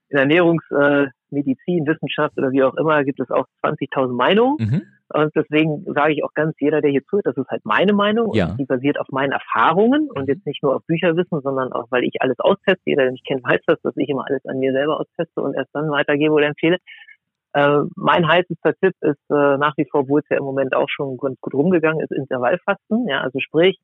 In 0.09 0.17
Ernährungsmedizin, 0.17 1.85
äh, 1.85 1.87
Wissenschaft 1.87 2.37
oder 2.37 2.51
wie 2.51 2.63
auch 2.63 2.75
immer 2.75 3.03
gibt 3.03 3.19
es 3.19 3.31
auch 3.31 3.45
20.000 3.63 4.13
Meinungen. 4.13 4.57
Mhm. 4.59 4.81
Und 5.13 5.35
deswegen 5.35 5.83
sage 5.93 6.13
ich 6.13 6.23
auch 6.23 6.33
ganz 6.33 6.55
jeder, 6.59 6.81
der 6.81 6.91
hier 6.91 7.03
zuhört, 7.05 7.25
das 7.25 7.35
ist 7.35 7.49
halt 7.49 7.65
meine 7.65 7.93
Meinung 7.93 8.33
ja. 8.33 8.49
und 8.49 8.57
die 8.57 8.65
basiert 8.65 8.97
auf 8.99 9.07
meinen 9.09 9.33
Erfahrungen 9.33 10.09
und 10.09 10.27
jetzt 10.27 10.45
nicht 10.45 10.63
nur 10.63 10.75
auf 10.75 10.85
Bücherwissen, 10.85 11.41
sondern 11.41 11.73
auch, 11.73 11.87
weil 11.89 12.03
ich 12.03 12.21
alles 12.21 12.39
austeste. 12.39 12.81
Jeder, 12.85 13.03
der 13.03 13.11
mich 13.11 13.23
kennt, 13.25 13.43
weiß 13.43 13.59
das, 13.67 13.81
dass 13.81 13.97
ich 13.97 14.07
immer 14.07 14.25
alles 14.27 14.45
an 14.45 14.59
mir 14.59 14.71
selber 14.71 14.99
austeste 14.99 15.41
und 15.41 15.53
erst 15.53 15.69
dann 15.73 15.91
weitergebe 15.91 16.33
oder 16.33 16.47
empfehle. 16.47 16.77
Äh, 17.53 17.79
mein 17.95 18.27
heißester 18.27 18.73
Tipp 18.75 18.93
ist 19.01 19.19
äh, 19.29 19.57
nach 19.57 19.73
wie 19.75 19.87
vor, 19.89 20.07
wo 20.07 20.17
es 20.17 20.25
ja 20.29 20.37
im 20.37 20.45
Moment 20.45 20.73
auch 20.73 20.87
schon 20.87 21.17
ganz 21.17 21.39
gut 21.41 21.53
rumgegangen 21.53 22.01
ist, 22.01 22.11
Intervallfasten. 22.11 23.07
Ja, 23.09 23.21
also 23.21 23.39
sprich, 23.39 23.79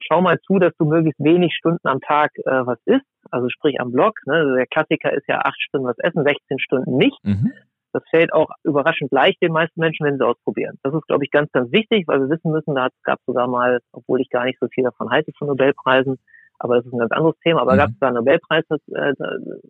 schau 0.00 0.20
mal 0.20 0.40
zu, 0.40 0.58
dass 0.58 0.72
du 0.78 0.86
möglichst 0.86 1.20
wenig 1.20 1.54
Stunden 1.54 1.86
am 1.86 2.00
Tag 2.00 2.30
äh, 2.38 2.66
was 2.66 2.78
isst. 2.84 3.06
Also 3.30 3.48
sprich 3.48 3.80
am 3.80 3.92
Block. 3.92 4.14
Ne? 4.26 4.34
Also 4.34 4.54
der 4.54 4.66
Klassiker 4.66 5.12
ist 5.12 5.28
ja 5.28 5.40
acht 5.40 5.60
Stunden 5.60 5.86
was 5.86 5.98
essen, 5.98 6.24
16 6.24 6.58
Stunden 6.58 6.96
nicht. 6.96 7.18
Mhm. 7.22 7.52
Das 7.92 8.02
fällt 8.08 8.32
auch 8.32 8.50
überraschend 8.62 9.10
leicht 9.10 9.42
den 9.42 9.52
meisten 9.52 9.80
Menschen, 9.80 10.06
wenn 10.06 10.16
sie 10.16 10.26
ausprobieren. 10.26 10.78
Das 10.82 10.94
ist, 10.94 11.06
glaube 11.06 11.24
ich, 11.24 11.30
ganz, 11.30 11.50
ganz 11.52 11.72
wichtig, 11.72 12.06
weil 12.06 12.20
wir 12.20 12.30
wissen 12.30 12.52
müssen, 12.52 12.74
da 12.74 12.88
gab 13.02 13.18
es 13.18 13.26
sogar 13.26 13.48
mal, 13.48 13.80
obwohl 13.92 14.20
ich 14.20 14.30
gar 14.30 14.44
nicht 14.44 14.58
so 14.60 14.68
viel 14.68 14.84
davon 14.84 15.10
halte 15.10 15.32
von 15.36 15.48
Nobelpreisen, 15.48 16.18
aber 16.58 16.76
das 16.76 16.86
ist 16.86 16.92
ein 16.92 17.00
ganz 17.00 17.10
anderes 17.10 17.36
Thema, 17.42 17.62
aber 17.62 17.74
mhm. 17.74 17.78
gab 17.78 17.88
es 17.90 17.98
da 17.98 18.06
einen 18.08 18.16
Nobelpreis 18.16 18.64
äh, 18.70 19.14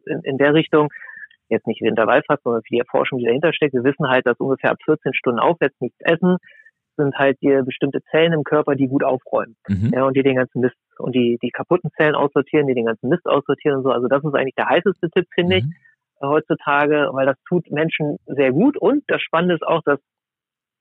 in, 0.05 0.21
in 0.25 0.39
der 0.39 0.53
Richtung, 0.53 0.89
jetzt 1.49 1.67
nicht 1.67 1.81
für 1.81 1.89
Intervallfasten, 1.89 2.43
sondern 2.45 2.63
für 2.63 2.75
die 2.75 2.81
Erforschung, 2.81 3.19
die 3.19 3.25
dahinter 3.25 3.53
steckt. 3.53 3.75
Wir 3.75 3.85
wissen 3.85 4.09
halt, 4.09 4.27
dass 4.27 4.39
ungefähr 4.39 4.71
ab 4.71 4.79
14 4.85 5.15
Stunden 5.15 5.41
aufwärts 5.41 5.81
nichts 5.81 5.99
essen, 6.01 6.37
sind 6.97 7.17
halt 7.17 7.39
hier 7.41 7.63
bestimmte 7.63 8.03
Zellen 8.11 8.33
im 8.33 8.45
Körper, 8.45 8.75
die 8.75 8.89
gut 8.89 9.05
aufräumen. 9.05 9.57
Mhm. 9.69 9.91
Ja, 9.95 10.05
und 10.05 10.17
die 10.17 10.23
den 10.23 10.37
ganzen 10.37 10.61
Mist 10.61 10.77
und 10.99 11.15
die, 11.15 11.39
die 11.43 11.51
kaputten 11.51 11.91
Zellen 11.97 12.15
aussortieren, 12.15 12.67
die 12.67 12.75
den 12.75 12.87
ganzen 12.87 13.09
Mist 13.09 13.27
aussortieren 13.27 13.79
und 13.79 13.85
so. 13.85 13.91
Also 13.91 14.09
das 14.09 14.23
ist 14.23 14.35
eigentlich 14.35 14.55
der 14.55 14.69
heißeste 14.69 15.11
Tipp, 15.11 15.27
finde 15.35 15.57
mhm. 15.57 15.59
ich, 15.59 15.65
äh, 16.21 16.27
heutzutage, 16.27 17.09
weil 17.13 17.27
das 17.27 17.37
tut 17.49 17.71
Menschen 17.71 18.19
sehr 18.27 18.53
gut. 18.53 18.77
Und 18.77 19.05
das 19.09 19.23
Spannende 19.23 19.55
ist 19.55 19.67
auch, 19.67 19.83
dass 19.85 19.99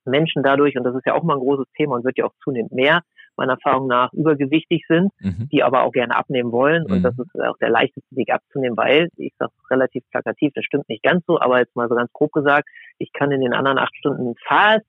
Menschen 0.05 0.43
dadurch, 0.43 0.77
und 0.77 0.83
das 0.83 0.95
ist 0.95 1.05
ja 1.05 1.13
auch 1.13 1.23
mal 1.23 1.35
ein 1.35 1.39
großes 1.39 1.67
Thema 1.75 1.95
und 1.95 2.03
wird 2.03 2.17
ja 2.17 2.25
auch 2.25 2.33
zunehmend 2.43 2.71
mehr, 2.71 3.01
meiner 3.35 3.53
Erfahrung 3.53 3.87
nach 3.87 4.11
übergewichtig 4.13 4.83
sind, 4.87 5.11
mhm. 5.19 5.47
die 5.51 5.63
aber 5.63 5.83
auch 5.83 5.91
gerne 5.91 6.15
abnehmen 6.15 6.51
wollen. 6.51 6.85
Und 6.85 6.99
mhm. 6.99 7.03
das 7.03 7.17
ist 7.17 7.41
auch 7.41 7.57
der 7.57 7.69
leichteste 7.69 8.15
Weg 8.15 8.31
abzunehmen, 8.31 8.77
weil, 8.77 9.09
ich 9.15 9.33
sage 9.39 9.51
relativ 9.71 10.03
plakativ, 10.11 10.51
das 10.55 10.65
stimmt 10.65 10.89
nicht 10.89 11.03
ganz 11.03 11.25
so, 11.25 11.39
aber 11.39 11.59
jetzt 11.59 11.75
mal 11.75 11.87
so 11.87 11.95
ganz 11.95 12.11
grob 12.11 12.31
gesagt, 12.33 12.67
ich 12.97 13.13
kann 13.13 13.31
in 13.31 13.41
den 13.41 13.53
anderen 13.53 13.77
acht 13.77 13.95
Stunden 13.95 14.35
fast 14.45 14.85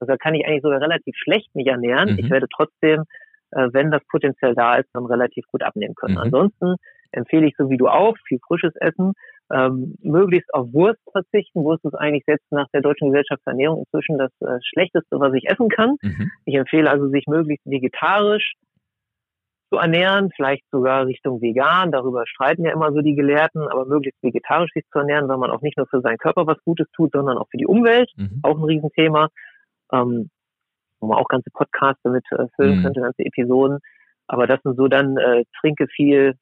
also 0.00 0.12
da 0.12 0.16
kann 0.16 0.34
ich 0.34 0.46
eigentlich 0.46 0.62
sogar 0.62 0.80
relativ 0.80 1.14
schlecht 1.16 1.54
mich 1.54 1.66
ernähren. 1.66 2.12
Mhm. 2.12 2.18
Ich 2.18 2.30
werde 2.30 2.46
trotzdem, 2.54 3.04
äh, 3.52 3.68
wenn 3.72 3.90
das 3.90 4.02
Potenzial 4.10 4.54
da 4.54 4.76
ist, 4.76 4.88
dann 4.92 5.06
relativ 5.06 5.44
gut 5.46 5.62
abnehmen 5.62 5.94
können. 5.94 6.14
Mhm. 6.14 6.22
Ansonsten 6.22 6.76
empfehle 7.12 7.46
ich 7.46 7.54
so 7.58 7.68
wie 7.70 7.76
du 7.76 7.88
auch 7.88 8.16
viel 8.26 8.38
frisches 8.46 8.74
Essen, 8.76 9.12
ähm, 9.52 9.96
möglichst 10.02 10.52
auf 10.54 10.72
Wurst 10.72 11.00
verzichten. 11.10 11.64
Wurst 11.64 11.84
ist 11.84 11.94
eigentlich 11.94 12.24
selbst 12.24 12.50
nach 12.52 12.68
der 12.72 12.82
Deutschen 12.82 13.10
Gesellschaft 13.10 13.42
für 13.42 13.50
Ernährung 13.50 13.80
inzwischen 13.80 14.16
das 14.16 14.30
äh, 14.40 14.58
Schlechteste, 14.62 15.18
was 15.18 15.34
ich 15.34 15.50
essen 15.50 15.68
kann. 15.68 15.96
Mhm. 16.02 16.30
Ich 16.44 16.54
empfehle 16.54 16.88
also, 16.88 17.08
sich 17.08 17.26
möglichst 17.26 17.66
vegetarisch 17.66 18.54
zu 19.70 19.78
ernähren, 19.78 20.30
vielleicht 20.34 20.64
sogar 20.70 21.06
Richtung 21.06 21.40
vegan. 21.40 21.92
Darüber 21.92 22.26
streiten 22.26 22.64
ja 22.64 22.72
immer 22.72 22.92
so 22.92 23.00
die 23.00 23.14
Gelehrten, 23.14 23.62
aber 23.68 23.86
möglichst 23.86 24.22
vegetarisch 24.22 24.70
sich 24.72 24.84
zu 24.92 24.98
ernähren, 24.98 25.28
weil 25.28 25.38
man 25.38 25.50
auch 25.50 25.62
nicht 25.62 25.76
nur 25.76 25.86
für 25.86 26.00
seinen 26.00 26.18
Körper 26.18 26.46
was 26.46 26.58
Gutes 26.64 26.88
tut, 26.92 27.12
sondern 27.12 27.38
auch 27.38 27.48
für 27.50 27.56
die 27.56 27.66
Umwelt. 27.66 28.10
Mhm. 28.16 28.40
Auch 28.42 28.58
ein 28.58 28.64
Riesenthema. 28.64 29.28
Ähm, 29.92 30.30
wo 31.00 31.08
man 31.08 31.18
auch 31.18 31.28
ganze 31.28 31.50
Podcasts 31.52 32.02
damit 32.02 32.24
äh, 32.32 32.46
füllen 32.56 32.78
mhm. 32.78 32.82
könnte, 32.82 33.00
ganze 33.00 33.24
Episoden. 33.24 33.78
Aber 34.26 34.46
das 34.46 34.62
sind 34.62 34.76
so 34.76 34.86
dann, 34.86 35.16
äh, 35.16 35.44
trinke 35.60 35.88
viel 35.88 36.34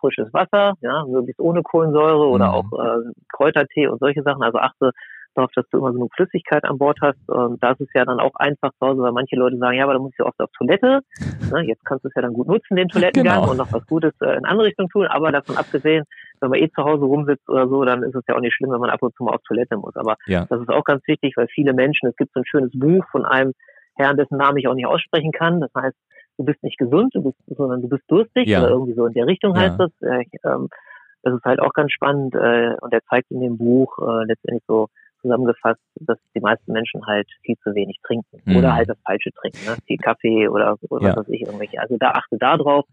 frisches 0.00 0.32
Wasser, 0.32 0.74
ja, 0.80 1.04
möglichst 1.06 1.40
ohne 1.40 1.62
Kohlensäure 1.62 2.26
oder 2.26 2.48
mhm. 2.48 2.52
auch 2.54 2.72
äh, 2.72 3.12
Kräutertee 3.32 3.86
und 3.86 3.98
solche 4.00 4.22
Sachen. 4.22 4.42
Also 4.42 4.58
achte 4.58 4.90
darauf, 5.34 5.50
dass 5.54 5.68
du 5.70 5.78
immer 5.78 5.92
genug 5.92 6.12
Flüssigkeit 6.14 6.64
an 6.64 6.78
Bord 6.78 6.98
hast. 7.00 7.18
Und 7.28 7.62
das 7.62 7.78
ist 7.80 7.90
ja 7.94 8.04
dann 8.04 8.20
auch 8.20 8.34
einfach 8.36 8.70
zu 8.78 8.86
Hause, 8.86 9.02
weil 9.02 9.12
manche 9.12 9.36
Leute 9.36 9.56
sagen, 9.58 9.76
ja, 9.76 9.84
aber 9.84 9.94
da 9.94 9.98
musst 9.98 10.18
du 10.18 10.24
oft 10.24 10.40
auf 10.40 10.50
Toilette. 10.56 11.00
Ne, 11.52 11.66
jetzt 11.66 11.84
kannst 11.84 12.02
du 12.02 12.08
es 12.08 12.14
ja 12.14 12.22
dann 12.22 12.32
gut 12.32 12.46
nutzen, 12.46 12.76
den 12.76 12.88
Toilettengang 12.88 13.40
genau. 13.40 13.50
und 13.50 13.58
noch 13.58 13.70
was 13.70 13.86
Gutes 13.86 14.14
äh, 14.22 14.38
in 14.38 14.46
andere 14.46 14.68
Richtung 14.68 14.88
tun. 14.88 15.06
Aber 15.06 15.30
davon 15.32 15.58
abgesehen, 15.58 16.04
wenn 16.40 16.48
man 16.48 16.60
eh 16.60 16.70
zu 16.70 16.82
Hause 16.82 17.04
rumsitzt 17.04 17.46
oder 17.46 17.68
so, 17.68 17.84
dann 17.84 18.02
ist 18.02 18.14
es 18.14 18.22
ja 18.26 18.36
auch 18.36 18.40
nicht 18.40 18.54
schlimm, 18.54 18.70
wenn 18.70 18.80
man 18.80 18.88
ab 18.88 19.02
und 19.02 19.14
zu 19.16 19.24
mal 19.24 19.34
auf 19.34 19.42
Toilette 19.46 19.76
muss. 19.76 19.94
Aber 19.96 20.16
ja. 20.26 20.46
das 20.48 20.62
ist 20.62 20.70
auch 20.70 20.84
ganz 20.84 21.06
wichtig, 21.06 21.34
weil 21.36 21.48
viele 21.48 21.74
Menschen, 21.74 22.08
es 22.08 22.16
gibt 22.16 22.32
so 22.32 22.40
ein 22.40 22.46
schönes 22.46 22.70
Buch 22.72 23.04
von 23.10 23.26
einem 23.26 23.52
Herrn, 23.96 24.16
dessen 24.16 24.38
Namen 24.38 24.56
ich 24.56 24.66
auch 24.66 24.74
nicht 24.74 24.86
aussprechen 24.86 25.32
kann. 25.32 25.60
Das 25.60 25.70
heißt, 25.76 25.96
du 26.38 26.44
bist 26.44 26.62
nicht 26.62 26.78
gesund, 26.78 27.14
du 27.14 27.22
bist, 27.22 27.36
sondern 27.46 27.82
du 27.82 27.88
bist 27.88 28.04
durstig 28.08 28.48
ja. 28.48 28.60
oder 28.60 28.70
irgendwie 28.70 28.94
so 28.94 29.04
in 29.04 29.12
der 29.12 29.26
Richtung 29.26 29.54
heißt 29.54 29.78
ja. 29.78 29.86
das. 29.86 29.92
Äh, 30.00 30.24
ähm, 30.44 30.68
das 31.22 31.34
ist 31.34 31.44
halt 31.44 31.60
auch 31.60 31.72
ganz 31.72 31.92
spannend 31.92 32.34
äh, 32.34 32.74
und 32.80 32.92
er 32.92 33.02
zeigt 33.08 33.30
in 33.30 33.40
dem 33.40 33.56
Buch 33.56 33.98
äh, 33.98 34.24
letztendlich 34.24 34.64
so 34.66 34.88
zusammengefasst, 35.22 35.80
dass 35.96 36.18
die 36.34 36.40
meisten 36.40 36.72
Menschen 36.72 37.06
halt 37.06 37.28
viel 37.42 37.56
zu 37.62 37.74
wenig 37.74 37.98
trinken 38.04 38.42
mhm. 38.44 38.56
oder 38.56 38.74
halt 38.74 38.88
das 38.88 38.98
Falsche 39.04 39.30
trinken, 39.32 39.64
ne? 39.66 39.76
viel 39.86 39.96
Kaffee 39.96 40.48
oder, 40.48 40.76
oder 40.90 41.08
ja. 41.08 41.16
was 41.16 41.26
weiß 41.26 41.34
ich 41.34 41.42
irgendwelche. 41.42 41.80
Also 41.80 41.96
da 41.98 42.10
achte 42.10 42.36
da 42.38 42.56
drauf 42.56 42.84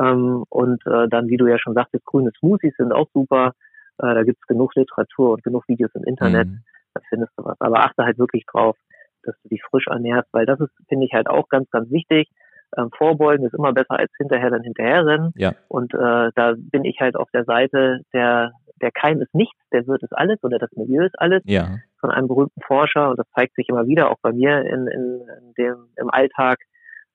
ähm, 0.00 0.44
und 0.48 0.86
äh, 0.86 1.08
dann, 1.08 1.28
wie 1.28 1.36
du 1.36 1.46
ja 1.46 1.58
schon 1.58 1.74
sagtest, 1.74 2.04
grüne 2.04 2.30
Smoothies 2.38 2.74
sind 2.76 2.92
auch 2.92 3.08
super. 3.12 3.52
Äh, 3.98 4.14
da 4.14 4.22
gibt's 4.22 4.46
genug 4.46 4.74
Literatur 4.76 5.32
und 5.32 5.42
genug 5.42 5.66
Videos 5.68 5.90
im 5.94 6.04
Internet. 6.04 6.48
Mhm. 6.48 6.62
Da 6.94 7.00
findest 7.08 7.32
du 7.36 7.44
was. 7.44 7.60
Aber 7.60 7.84
achte 7.84 8.04
halt 8.04 8.18
wirklich 8.18 8.44
drauf, 8.46 8.76
dass 9.24 9.34
du 9.42 9.48
dich 9.48 9.62
frisch 9.68 9.88
ernährst, 9.88 10.28
weil 10.32 10.46
das 10.46 10.60
ist, 10.60 10.70
finde 10.88 11.06
ich, 11.06 11.12
halt 11.12 11.28
auch 11.28 11.48
ganz, 11.48 11.68
ganz 11.70 11.90
wichtig. 11.90 12.30
Ähm, 12.76 12.90
vorbeugen 12.96 13.46
ist 13.46 13.54
immer 13.54 13.72
besser 13.72 13.98
als 13.98 14.12
hinterher 14.18 14.50
dann 14.50 14.62
hinterher 14.62 15.04
rennen. 15.04 15.32
Ja. 15.36 15.54
Und 15.68 15.94
äh, 15.94 16.30
da 16.34 16.54
bin 16.56 16.84
ich 16.84 17.00
halt 17.00 17.16
auf 17.16 17.30
der 17.32 17.44
Seite 17.44 18.02
der 18.12 18.52
der 18.80 18.90
Keim 18.92 19.20
ist 19.20 19.34
nichts, 19.34 19.58
der 19.72 19.86
Wirt 19.86 20.02
ist 20.02 20.12
alles 20.12 20.42
oder 20.42 20.58
das 20.58 20.70
Milieu 20.72 21.04
ist 21.04 21.18
alles. 21.18 21.42
Ja. 21.44 21.78
Von 22.00 22.10
einem 22.10 22.28
berühmten 22.28 22.60
Forscher 22.62 23.10
und 23.10 23.18
das 23.18 23.26
zeigt 23.34 23.54
sich 23.54 23.68
immer 23.68 23.86
wieder 23.86 24.10
auch 24.10 24.18
bei 24.22 24.32
mir 24.32 24.60
in, 24.62 24.86
in, 24.86 25.20
in 25.38 25.54
dem 25.56 25.76
im 25.96 26.10
Alltag. 26.10 26.58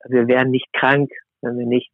Wir 0.05 0.27
werden 0.27 0.51
nicht 0.51 0.71
krank, 0.73 1.09
wenn 1.41 1.57
wir 1.57 1.65
nicht 1.65 1.91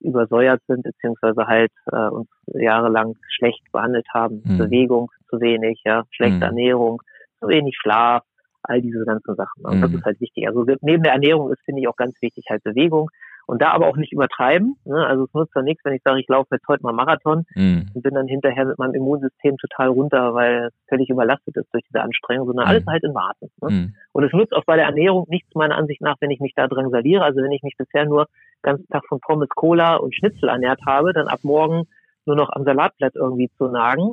übersäuert 0.00 0.62
sind, 0.66 0.84
beziehungsweise 0.84 1.46
halt 1.46 1.72
äh, 1.92 2.08
uns 2.08 2.28
jahrelang 2.46 3.16
schlecht 3.28 3.62
behandelt 3.72 4.06
haben. 4.12 4.42
Mhm. 4.44 4.58
Bewegung 4.58 5.10
zu 5.28 5.40
wenig, 5.40 5.82
ja, 5.84 6.04
schlechte 6.10 6.36
mhm. 6.36 6.42
Ernährung, 6.42 7.02
zu 7.40 7.48
wenig 7.48 7.76
Schlaf, 7.76 8.22
all 8.62 8.80
diese 8.80 9.04
ganzen 9.04 9.34
Sachen. 9.34 9.64
Und 9.64 9.78
mhm. 9.78 9.82
das 9.82 9.92
ist 9.92 10.04
halt 10.04 10.20
wichtig. 10.20 10.46
Also 10.46 10.64
neben 10.80 11.02
der 11.02 11.12
Ernährung 11.12 11.52
ist, 11.52 11.62
finde 11.64 11.80
ich, 11.80 11.88
auch 11.88 11.96
ganz 11.96 12.14
wichtig 12.20 12.44
halt 12.48 12.62
Bewegung. 12.62 13.10
Und 13.48 13.62
da 13.62 13.70
aber 13.70 13.86
auch 13.86 13.96
nicht 13.96 14.12
übertreiben. 14.12 14.76
Ne? 14.84 15.06
Also 15.06 15.24
es 15.24 15.32
nutzt 15.32 15.54
ja 15.56 15.62
nichts, 15.62 15.82
wenn 15.82 15.94
ich 15.94 16.02
sage, 16.02 16.20
ich 16.20 16.28
laufe 16.28 16.54
jetzt 16.54 16.68
heute 16.68 16.82
mal 16.82 16.92
Marathon 16.92 17.46
mhm. 17.54 17.86
und 17.94 18.02
bin 18.02 18.12
dann 18.12 18.28
hinterher 18.28 18.66
mit 18.66 18.78
meinem 18.78 18.92
Immunsystem 18.92 19.56
total 19.56 19.88
runter, 19.88 20.34
weil 20.34 20.66
es 20.66 20.74
völlig 20.86 21.08
überlastet 21.08 21.56
ist 21.56 21.72
durch 21.72 21.82
diese 21.88 22.02
Anstrengung, 22.02 22.46
sondern 22.46 22.66
mhm. 22.66 22.70
alles 22.70 22.86
halt 22.86 23.04
in 23.04 23.14
Warten. 23.14 23.50
Ne? 23.62 23.70
Mhm. 23.70 23.94
Und 24.12 24.24
es 24.24 24.32
nutzt 24.34 24.52
auch 24.52 24.66
bei 24.66 24.76
der 24.76 24.84
Ernährung 24.84 25.24
nichts 25.30 25.54
meiner 25.54 25.76
Ansicht 25.76 26.02
nach, 26.02 26.16
wenn 26.20 26.30
ich 26.30 26.40
mich 26.40 26.52
da 26.54 26.68
drangsaliere. 26.68 27.24
Also 27.24 27.40
wenn 27.40 27.52
ich 27.52 27.62
mich 27.62 27.78
bisher 27.78 28.04
nur 28.04 28.26
ganzen 28.60 28.86
Tag 28.88 29.06
von 29.08 29.18
Pommes, 29.18 29.48
Cola 29.48 29.96
und 29.96 30.14
Schnitzel 30.14 30.50
ernährt 30.50 30.80
habe, 30.84 31.14
dann 31.14 31.28
ab 31.28 31.40
morgen 31.42 31.84
nur 32.26 32.36
noch 32.36 32.50
am 32.50 32.64
Salatblatt 32.64 33.14
irgendwie 33.14 33.50
zu 33.56 33.68
nagen 33.68 34.12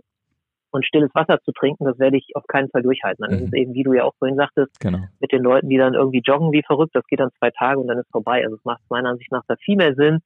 und 0.76 0.86
stilles 0.86 1.10
Wasser 1.14 1.40
zu 1.44 1.52
trinken, 1.52 1.86
das 1.86 1.98
werde 2.00 2.18
ich 2.18 2.36
auf 2.36 2.46
keinen 2.48 2.70
Fall 2.70 2.84
durchhalten. 2.84 3.26
Dann 3.26 3.36
mhm. 3.36 3.46
ist 3.46 3.48
es 3.48 3.54
eben, 3.54 3.74
wie 3.74 3.84
du 3.84 3.94
ja 3.94 4.04
auch 4.04 4.14
vorhin 4.20 4.38
sagtest, 4.38 4.80
genau. 4.80 5.00
mit 5.20 5.32
den 5.32 5.42
Leuten, 5.42 5.70
die 5.70 5.78
dann 5.78 5.94
irgendwie 5.94 6.22
joggen 6.24 6.52
wie 6.52 6.64
verrückt, 6.64 6.96
das 6.96 7.06
geht 7.08 7.20
dann 7.20 7.32
zwei 7.40 7.50
Tage 7.52 7.80
und 7.80 7.88
dann 7.88 7.98
ist 7.98 8.12
vorbei. 8.12 8.44
Also 8.44 8.58
es 8.58 8.66
macht 8.66 8.82
meiner 8.90 9.10
Ansicht 9.10 9.32
nach 9.32 9.44
da 9.48 9.56
viel 9.56 9.78
mehr 9.78 9.96
Sinn, 9.96 10.20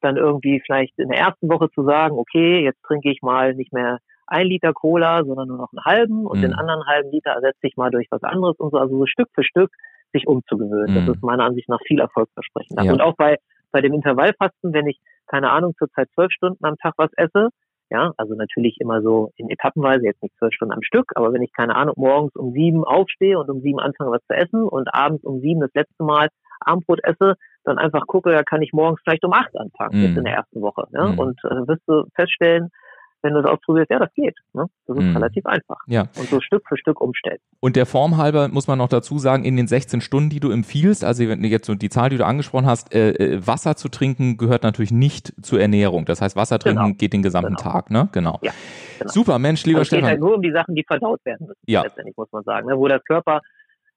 dann 0.00 0.16
irgendwie 0.16 0.62
vielleicht 0.64 0.98
in 0.98 1.08
der 1.08 1.18
ersten 1.18 1.48
Woche 1.48 1.68
zu 1.70 1.84
sagen, 1.84 2.16
okay, 2.16 2.62
jetzt 2.62 2.82
trinke 2.82 3.10
ich 3.10 3.20
mal 3.22 3.54
nicht 3.54 3.72
mehr 3.72 3.98
ein 4.28 4.46
Liter 4.46 4.72
Cola, 4.72 5.24
sondern 5.24 5.48
nur 5.48 5.58
noch 5.58 5.72
einen 5.72 5.84
halben 5.84 6.26
und 6.26 6.38
mhm. 6.38 6.42
den 6.42 6.54
anderen 6.54 6.84
halben 6.86 7.10
Liter 7.10 7.32
ersetze 7.32 7.66
ich 7.66 7.76
mal 7.76 7.90
durch 7.90 8.06
was 8.10 8.22
anderes 8.22 8.56
und 8.58 8.70
so, 8.70 8.78
also 8.78 8.98
so 8.98 9.06
Stück 9.06 9.28
für 9.34 9.44
Stück 9.44 9.70
sich 10.12 10.26
umzugewöhnen. 10.26 10.94
Mhm. 10.94 11.06
Das 11.06 11.16
ist 11.16 11.22
meiner 11.22 11.44
Ansicht 11.44 11.68
nach 11.68 11.80
viel 11.86 12.00
erfolgsversprechender. 12.00 12.84
Ja. 12.84 12.92
Und 12.92 13.00
auch 13.00 13.14
bei, 13.16 13.36
bei 13.72 13.80
dem 13.80 13.92
Intervallfasten, 13.92 14.72
wenn 14.72 14.86
ich, 14.86 14.98
keine 15.26 15.50
Ahnung, 15.50 15.74
zurzeit 15.78 16.08
zwölf 16.14 16.32
Stunden 16.32 16.64
am 16.64 16.76
Tag 16.76 16.94
was 16.96 17.10
esse, 17.16 17.50
ja, 17.90 18.12
also 18.16 18.34
natürlich 18.34 18.76
immer 18.80 19.02
so 19.02 19.30
in 19.36 19.48
Etappenweise, 19.50 20.04
jetzt 20.04 20.22
nicht 20.22 20.36
zwölf 20.38 20.52
Stunden 20.54 20.74
am 20.74 20.82
Stück, 20.82 21.12
aber 21.14 21.32
wenn 21.32 21.42
ich 21.42 21.52
keine 21.52 21.76
Ahnung 21.76 21.94
morgens 21.96 22.34
um 22.34 22.52
sieben 22.52 22.84
aufstehe 22.84 23.38
und 23.38 23.48
um 23.48 23.60
sieben 23.60 23.78
anfange 23.78 24.10
was 24.10 24.24
zu 24.26 24.34
essen 24.34 24.64
und 24.64 24.92
abends 24.92 25.24
um 25.24 25.40
sieben 25.40 25.60
das 25.60 25.72
letzte 25.74 26.02
Mal 26.02 26.28
Abendbrot 26.60 27.00
esse, 27.04 27.34
dann 27.64 27.78
einfach 27.78 28.06
gucke, 28.06 28.30
da 28.30 28.42
kann 28.42 28.62
ich 28.62 28.72
morgens 28.72 29.00
vielleicht 29.04 29.24
um 29.24 29.32
acht 29.32 29.56
anfangen, 29.58 30.00
mm. 30.00 30.04
jetzt 30.04 30.16
in 30.16 30.24
der 30.24 30.34
ersten 30.34 30.60
Woche. 30.62 30.86
Ja? 30.92 31.08
Mm. 31.08 31.18
Und 31.18 31.38
äh, 31.44 31.68
wirst 31.68 31.82
du 31.86 32.04
feststellen, 32.14 32.70
wenn 33.26 33.34
du 33.34 33.40
es 33.40 33.46
ausprobierst, 33.46 33.90
ja, 33.90 33.98
das 33.98 34.12
geht. 34.14 34.36
Ne? 34.52 34.66
Das 34.86 34.96
ist 34.96 35.02
mhm. 35.02 35.16
relativ 35.16 35.46
einfach. 35.46 35.76
Ja. 35.86 36.02
Und 36.16 36.28
so 36.28 36.40
Stück 36.40 36.62
für 36.68 36.76
Stück 36.76 37.00
umstellen. 37.00 37.38
Und 37.60 37.76
der 37.76 37.86
Form 37.86 38.16
halber 38.16 38.48
muss 38.48 38.68
man 38.68 38.78
noch 38.78 38.88
dazu 38.88 39.18
sagen, 39.18 39.44
in 39.44 39.56
den 39.56 39.66
16 39.66 40.00
Stunden, 40.00 40.30
die 40.30 40.40
du 40.40 40.50
empfiehlst, 40.50 41.04
also 41.04 41.24
jetzt 41.24 41.66
so 41.66 41.74
die 41.74 41.88
Zahl, 41.88 42.10
die 42.10 42.16
du 42.16 42.24
angesprochen 42.24 42.66
hast, 42.66 42.94
äh, 42.94 43.10
äh, 43.10 43.46
Wasser 43.46 43.76
zu 43.76 43.88
trinken 43.88 44.36
gehört 44.36 44.62
natürlich 44.62 44.92
nicht 44.92 45.34
zur 45.42 45.60
Ernährung. 45.60 46.04
Das 46.04 46.20
heißt, 46.20 46.36
Wasser 46.36 46.58
trinken 46.58 46.82
genau. 46.82 46.96
geht 46.96 47.12
den 47.12 47.22
gesamten 47.22 47.56
genau. 47.56 47.72
Tag, 47.72 47.90
ne? 47.90 48.08
Genau. 48.12 48.38
Ja, 48.42 48.52
genau. 48.98 49.10
Super, 49.10 49.38
Mensch, 49.38 49.64
lieber 49.66 49.80
also 49.80 49.82
es 49.82 49.88
Stefan. 49.88 50.04
Es 50.04 50.10
geht 50.10 50.10
halt 50.12 50.20
nur 50.20 50.36
um 50.36 50.42
die 50.42 50.52
Sachen, 50.52 50.74
die 50.74 50.84
verdaut 50.86 51.24
werden 51.24 51.46
müssen, 51.48 51.60
ja. 51.66 51.82
letztendlich, 51.82 52.16
muss 52.16 52.30
man 52.32 52.44
sagen. 52.44 52.68
Ne? 52.68 52.76
Wo 52.76 52.86
der 52.86 53.00
Körper 53.00 53.40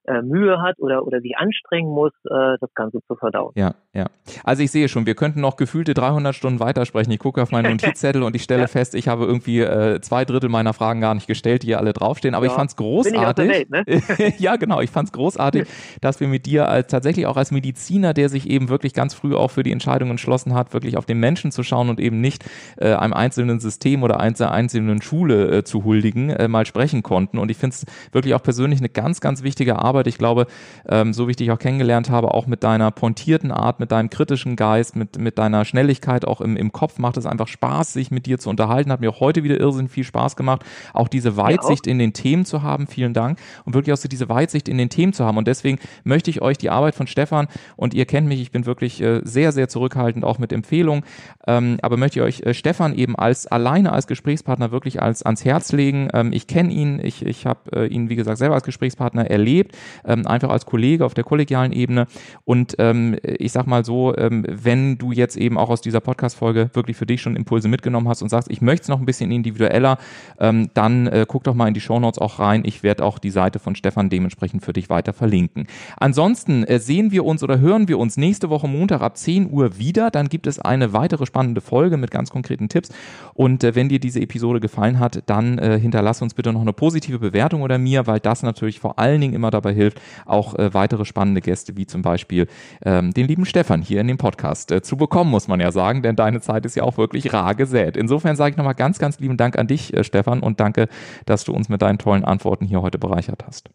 äh, 0.09 0.21
Mühe 0.23 0.61
hat 0.61 0.79
oder, 0.79 1.05
oder 1.05 1.21
sich 1.21 1.37
anstrengen 1.37 1.91
muss, 1.91 2.11
äh, 2.25 2.57
das 2.59 2.73
Ganze 2.73 2.99
zu 3.07 3.15
verdauen. 3.15 3.51
Ja, 3.55 3.75
ja. 3.93 4.07
Also 4.43 4.63
ich 4.63 4.71
sehe 4.71 4.89
schon, 4.89 5.05
wir 5.05 5.15
könnten 5.15 5.39
noch 5.39 5.55
gefühlte 5.55 5.93
300 5.93 6.33
Stunden 6.33 6.59
weitersprechen. 6.59 7.11
Ich 7.11 7.19
gucke 7.19 7.41
auf 7.41 7.51
meinen 7.51 7.71
Notizzettel 7.77 8.23
und 8.23 8.35
ich 8.35 8.43
stelle 8.43 8.61
ja. 8.61 8.67
fest, 8.67 8.95
ich 8.95 9.07
habe 9.07 9.25
irgendwie 9.25 9.59
äh, 9.59 10.01
zwei 10.01 10.25
Drittel 10.25 10.49
meiner 10.49 10.73
Fragen 10.73 11.01
gar 11.01 11.13
nicht 11.13 11.27
gestellt, 11.27 11.63
die 11.63 11.67
hier 11.67 11.79
alle 11.79 11.93
draufstehen. 11.93 12.33
Aber 12.33 12.45
ja. 12.45 12.51
ich 12.51 12.55
fand 12.55 12.71
es 12.71 12.75
großartig. 12.75 13.49
Welt, 13.49 13.69
ne? 13.69 13.83
ja, 14.39 14.55
genau. 14.55 14.81
Ich 14.81 14.89
fand 14.89 15.09
es 15.09 15.13
großartig, 15.13 15.67
dass 16.01 16.19
wir 16.19 16.27
mit 16.27 16.47
dir 16.47 16.67
als, 16.69 16.87
tatsächlich 16.87 17.27
auch 17.27 17.37
als 17.37 17.51
Mediziner, 17.51 18.13
der 18.13 18.29
sich 18.29 18.49
eben 18.49 18.69
wirklich 18.69 18.93
ganz 18.93 19.13
früh 19.13 19.35
auch 19.35 19.51
für 19.51 19.63
die 19.63 19.71
Entscheidung 19.71 20.09
entschlossen 20.09 20.55
hat, 20.55 20.73
wirklich 20.73 20.97
auf 20.97 21.05
den 21.05 21.19
Menschen 21.19 21.51
zu 21.51 21.61
schauen 21.61 21.89
und 21.89 21.99
eben 21.99 22.19
nicht 22.19 22.45
äh, 22.77 22.93
einem 22.93 23.13
einzelnen 23.13 23.59
System 23.59 24.01
oder 24.01 24.19
einer 24.19 24.51
einzelnen 24.51 25.01
Schule 25.01 25.57
äh, 25.57 25.63
zu 25.63 25.83
huldigen, 25.83 26.29
äh, 26.29 26.47
mal 26.47 26.65
sprechen 26.65 27.03
konnten. 27.03 27.37
Und 27.37 27.51
ich 27.51 27.57
finde 27.57 27.75
es 27.75 27.85
wirklich 28.11 28.33
auch 28.33 28.43
persönlich 28.43 28.79
eine 28.79 28.89
ganz, 28.89 29.21
ganz 29.21 29.43
wichtige 29.43 29.77
Arbeit 29.79 29.98
Arbeit. 29.99 30.07
Ich 30.07 30.17
glaube, 30.17 30.47
ähm, 30.87 31.13
so 31.13 31.27
wie 31.27 31.31
ich 31.31 31.37
dich 31.37 31.51
auch 31.51 31.59
kennengelernt 31.59 32.09
habe, 32.09 32.33
auch 32.33 32.47
mit 32.47 32.63
deiner 32.63 32.91
pointierten 32.91 33.51
Art, 33.51 33.79
mit 33.79 33.91
deinem 33.91 34.09
kritischen 34.09 34.55
Geist, 34.55 34.95
mit, 34.95 35.19
mit 35.19 35.37
deiner 35.37 35.65
Schnelligkeit 35.65 36.25
auch 36.25 36.41
im, 36.41 36.55
im 36.55 36.71
Kopf 36.71 36.97
macht 36.97 37.17
es 37.17 37.25
einfach 37.25 37.47
Spaß, 37.47 37.93
sich 37.93 38.11
mit 38.11 38.25
dir 38.25 38.39
zu 38.39 38.49
unterhalten. 38.49 38.91
Hat 38.91 39.01
mir 39.01 39.09
auch 39.09 39.19
heute 39.19 39.43
wieder 39.43 39.59
irrsinnig 39.59 39.91
viel 39.91 40.03
Spaß 40.03 40.35
gemacht, 40.35 40.63
auch 40.93 41.07
diese 41.07 41.35
Weitsicht 41.35 41.87
in 41.87 41.99
den 41.99 42.13
Themen 42.13 42.45
zu 42.45 42.63
haben. 42.63 42.87
Vielen 42.87 43.13
Dank. 43.13 43.39
Und 43.65 43.73
wirklich 43.73 43.93
auch 43.93 43.97
so 43.97 44.07
diese 44.07 44.29
Weitsicht 44.29 44.69
in 44.69 44.77
den 44.77 44.89
Themen 44.89 45.13
zu 45.13 45.25
haben. 45.25 45.37
Und 45.37 45.47
deswegen 45.47 45.79
möchte 46.03 46.29
ich 46.29 46.41
euch 46.41 46.57
die 46.57 46.69
Arbeit 46.69 46.95
von 46.95 47.07
Stefan, 47.07 47.47
und 47.75 47.93
ihr 47.93 48.05
kennt 48.05 48.27
mich, 48.27 48.41
ich 48.41 48.51
bin 48.51 48.65
wirklich 48.65 49.01
äh, 49.01 49.21
sehr, 49.23 49.51
sehr 49.51 49.69
zurückhaltend, 49.69 50.23
auch 50.23 50.39
mit 50.39 50.53
Empfehlungen, 50.53 51.03
ähm, 51.47 51.77
aber 51.81 51.97
möchte 51.97 52.19
ich 52.19 52.25
euch 52.25 52.41
äh, 52.41 52.53
Stefan 52.53 52.93
eben 52.95 53.15
als 53.15 53.47
alleine 53.47 53.91
als 53.91 54.07
Gesprächspartner 54.07 54.71
wirklich 54.71 55.01
als 55.01 55.23
ans 55.23 55.45
Herz 55.45 55.71
legen. 55.71 56.09
Ähm, 56.13 56.31
ich 56.33 56.47
kenne 56.47 56.71
ihn, 56.71 56.99
ich, 57.03 57.25
ich 57.25 57.45
habe 57.45 57.59
äh, 57.73 57.87
ihn, 57.87 58.09
wie 58.09 58.15
gesagt, 58.15 58.37
selber 58.37 58.55
als 58.55 58.63
Gesprächspartner 58.63 59.29
erlebt 59.29 59.75
ähm, 60.05 60.25
einfach 60.27 60.49
als 60.49 60.65
Kollege 60.65 61.05
auf 61.05 61.13
der 61.13 61.23
kollegialen 61.23 61.71
Ebene. 61.71 62.07
Und 62.45 62.75
ähm, 62.79 63.17
ich 63.23 63.51
sag 63.51 63.67
mal 63.67 63.85
so, 63.85 64.15
ähm, 64.17 64.45
wenn 64.47 64.97
du 64.97 65.11
jetzt 65.11 65.37
eben 65.37 65.57
auch 65.57 65.69
aus 65.69 65.81
dieser 65.81 65.99
Podcast-Folge 65.99 66.69
wirklich 66.73 66.97
für 66.97 67.05
dich 67.05 67.21
schon 67.21 67.35
Impulse 67.35 67.67
mitgenommen 67.67 68.07
hast 68.07 68.21
und 68.21 68.29
sagst, 68.29 68.49
ich 68.51 68.61
möchte 68.61 68.83
es 68.83 68.89
noch 68.89 68.99
ein 68.99 69.05
bisschen 69.05 69.31
individueller, 69.31 69.97
ähm, 70.39 70.69
dann 70.73 71.07
äh, 71.07 71.25
guck 71.27 71.43
doch 71.43 71.53
mal 71.53 71.67
in 71.67 71.73
die 71.73 71.81
Shownotes 71.81 72.19
auch 72.19 72.39
rein. 72.39 72.63
Ich 72.65 72.83
werde 72.83 73.03
auch 73.03 73.19
die 73.19 73.29
Seite 73.29 73.59
von 73.59 73.75
Stefan 73.75 74.09
dementsprechend 74.09 74.63
für 74.63 74.73
dich 74.73 74.89
weiter 74.89 75.13
verlinken. 75.13 75.67
Ansonsten 75.97 76.63
äh, 76.63 76.79
sehen 76.79 77.11
wir 77.11 77.25
uns 77.25 77.43
oder 77.43 77.59
hören 77.59 77.87
wir 77.87 77.97
uns 77.97 78.17
nächste 78.17 78.49
Woche 78.49 78.67
Montag 78.67 79.01
ab 79.01 79.17
10 79.17 79.51
Uhr 79.51 79.77
wieder. 79.77 80.11
Dann 80.11 80.29
gibt 80.29 80.47
es 80.47 80.59
eine 80.59 80.93
weitere 80.93 81.25
spannende 81.25 81.61
Folge 81.61 81.97
mit 81.97 82.11
ganz 82.11 82.29
konkreten 82.29 82.69
Tipps. 82.69 82.89
Und 83.33 83.63
äh, 83.63 83.75
wenn 83.75 83.89
dir 83.89 83.99
diese 83.99 84.21
Episode 84.21 84.59
gefallen 84.59 84.99
hat, 84.99 85.23
dann 85.25 85.57
äh, 85.57 85.79
hinterlass 85.79 86.21
uns 86.21 86.33
bitte 86.33 86.53
noch 86.53 86.61
eine 86.61 86.73
positive 86.73 87.19
Bewertung 87.19 87.61
oder 87.61 87.77
mir, 87.77 88.07
weil 88.07 88.19
das 88.19 88.43
natürlich 88.43 88.79
vor 88.79 88.99
allen 88.99 89.21
Dingen 89.21 89.33
immer 89.33 89.51
dabei 89.69 89.73
hilft, 89.73 90.01
auch 90.25 90.55
äh, 90.55 90.73
weitere 90.73 91.05
spannende 91.05 91.41
Gäste, 91.41 91.77
wie 91.77 91.85
zum 91.85 92.01
Beispiel 92.01 92.47
ähm, 92.83 93.11
den 93.11 93.27
lieben 93.27 93.45
Stefan 93.45 93.81
hier 93.81 94.01
in 94.01 94.07
dem 94.07 94.17
Podcast 94.17 94.71
äh, 94.71 94.81
zu 94.81 94.97
bekommen, 94.97 95.31
muss 95.31 95.47
man 95.47 95.59
ja 95.59 95.71
sagen, 95.71 96.01
denn 96.01 96.15
deine 96.15 96.41
Zeit 96.41 96.65
ist 96.65 96.75
ja 96.75 96.83
auch 96.83 96.97
wirklich 96.97 97.33
rar 97.33 97.55
gesät. 97.55 97.97
Insofern 97.97 98.35
sage 98.35 98.51
ich 98.51 98.57
nochmal 98.57 98.75
ganz, 98.75 98.99
ganz 98.99 99.19
lieben 99.19 99.37
Dank 99.37 99.57
an 99.57 99.67
dich, 99.67 99.93
äh, 99.93 100.03
Stefan, 100.03 100.41
und 100.41 100.59
danke, 100.59 100.87
dass 101.25 101.43
du 101.43 101.53
uns 101.53 101.69
mit 101.69 101.81
deinen 101.81 101.97
tollen 101.97 102.25
Antworten 102.25 102.65
hier 102.65 102.81
heute 102.81 102.97
bereichert 102.97 103.45
hast. 103.45 103.69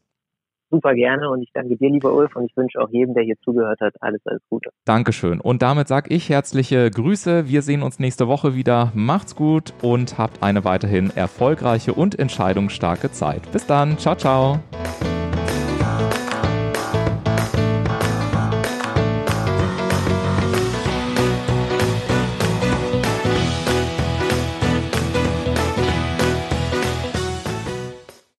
super 0.71 0.95
gerne 0.95 1.31
und 1.31 1.43
ich 1.43 1.51
danke 1.55 1.77
dir, 1.77 1.89
lieber 1.89 2.13
Ulf, 2.13 2.35
und 2.35 2.47
ich 2.47 2.57
wünsche 2.57 2.81
auch 2.81 2.89
jedem, 2.91 3.15
der 3.15 3.23
hier 3.23 3.37
zugehört 3.45 3.81
hat, 3.81 3.95
alles, 4.01 4.21
alles 4.25 4.43
Gute. 4.51 4.71
Dankeschön. 4.85 5.41
Und 5.41 5.63
damit 5.63 5.87
sage 5.87 6.13
ich 6.13 6.29
herzliche 6.29 6.91
Grüße. 6.91 7.49
Wir 7.49 7.63
sehen 7.63 7.83
uns 7.83 8.01
nächste 8.01 8.27
Woche 8.27 8.57
wieder. 8.57 8.91
Macht's 8.95 9.37
gut 9.37 9.73
und 9.83 10.19
habt 10.19 10.43
eine 10.43 10.65
weiterhin 10.65 11.11
erfolgreiche 11.15 11.95
und 11.95 12.19
entscheidungsstarke 12.19 13.13
Zeit. 13.13 13.43
Bis 13.53 13.67
dann. 13.67 13.99
Ciao, 13.99 14.17
ciao. 14.17 14.59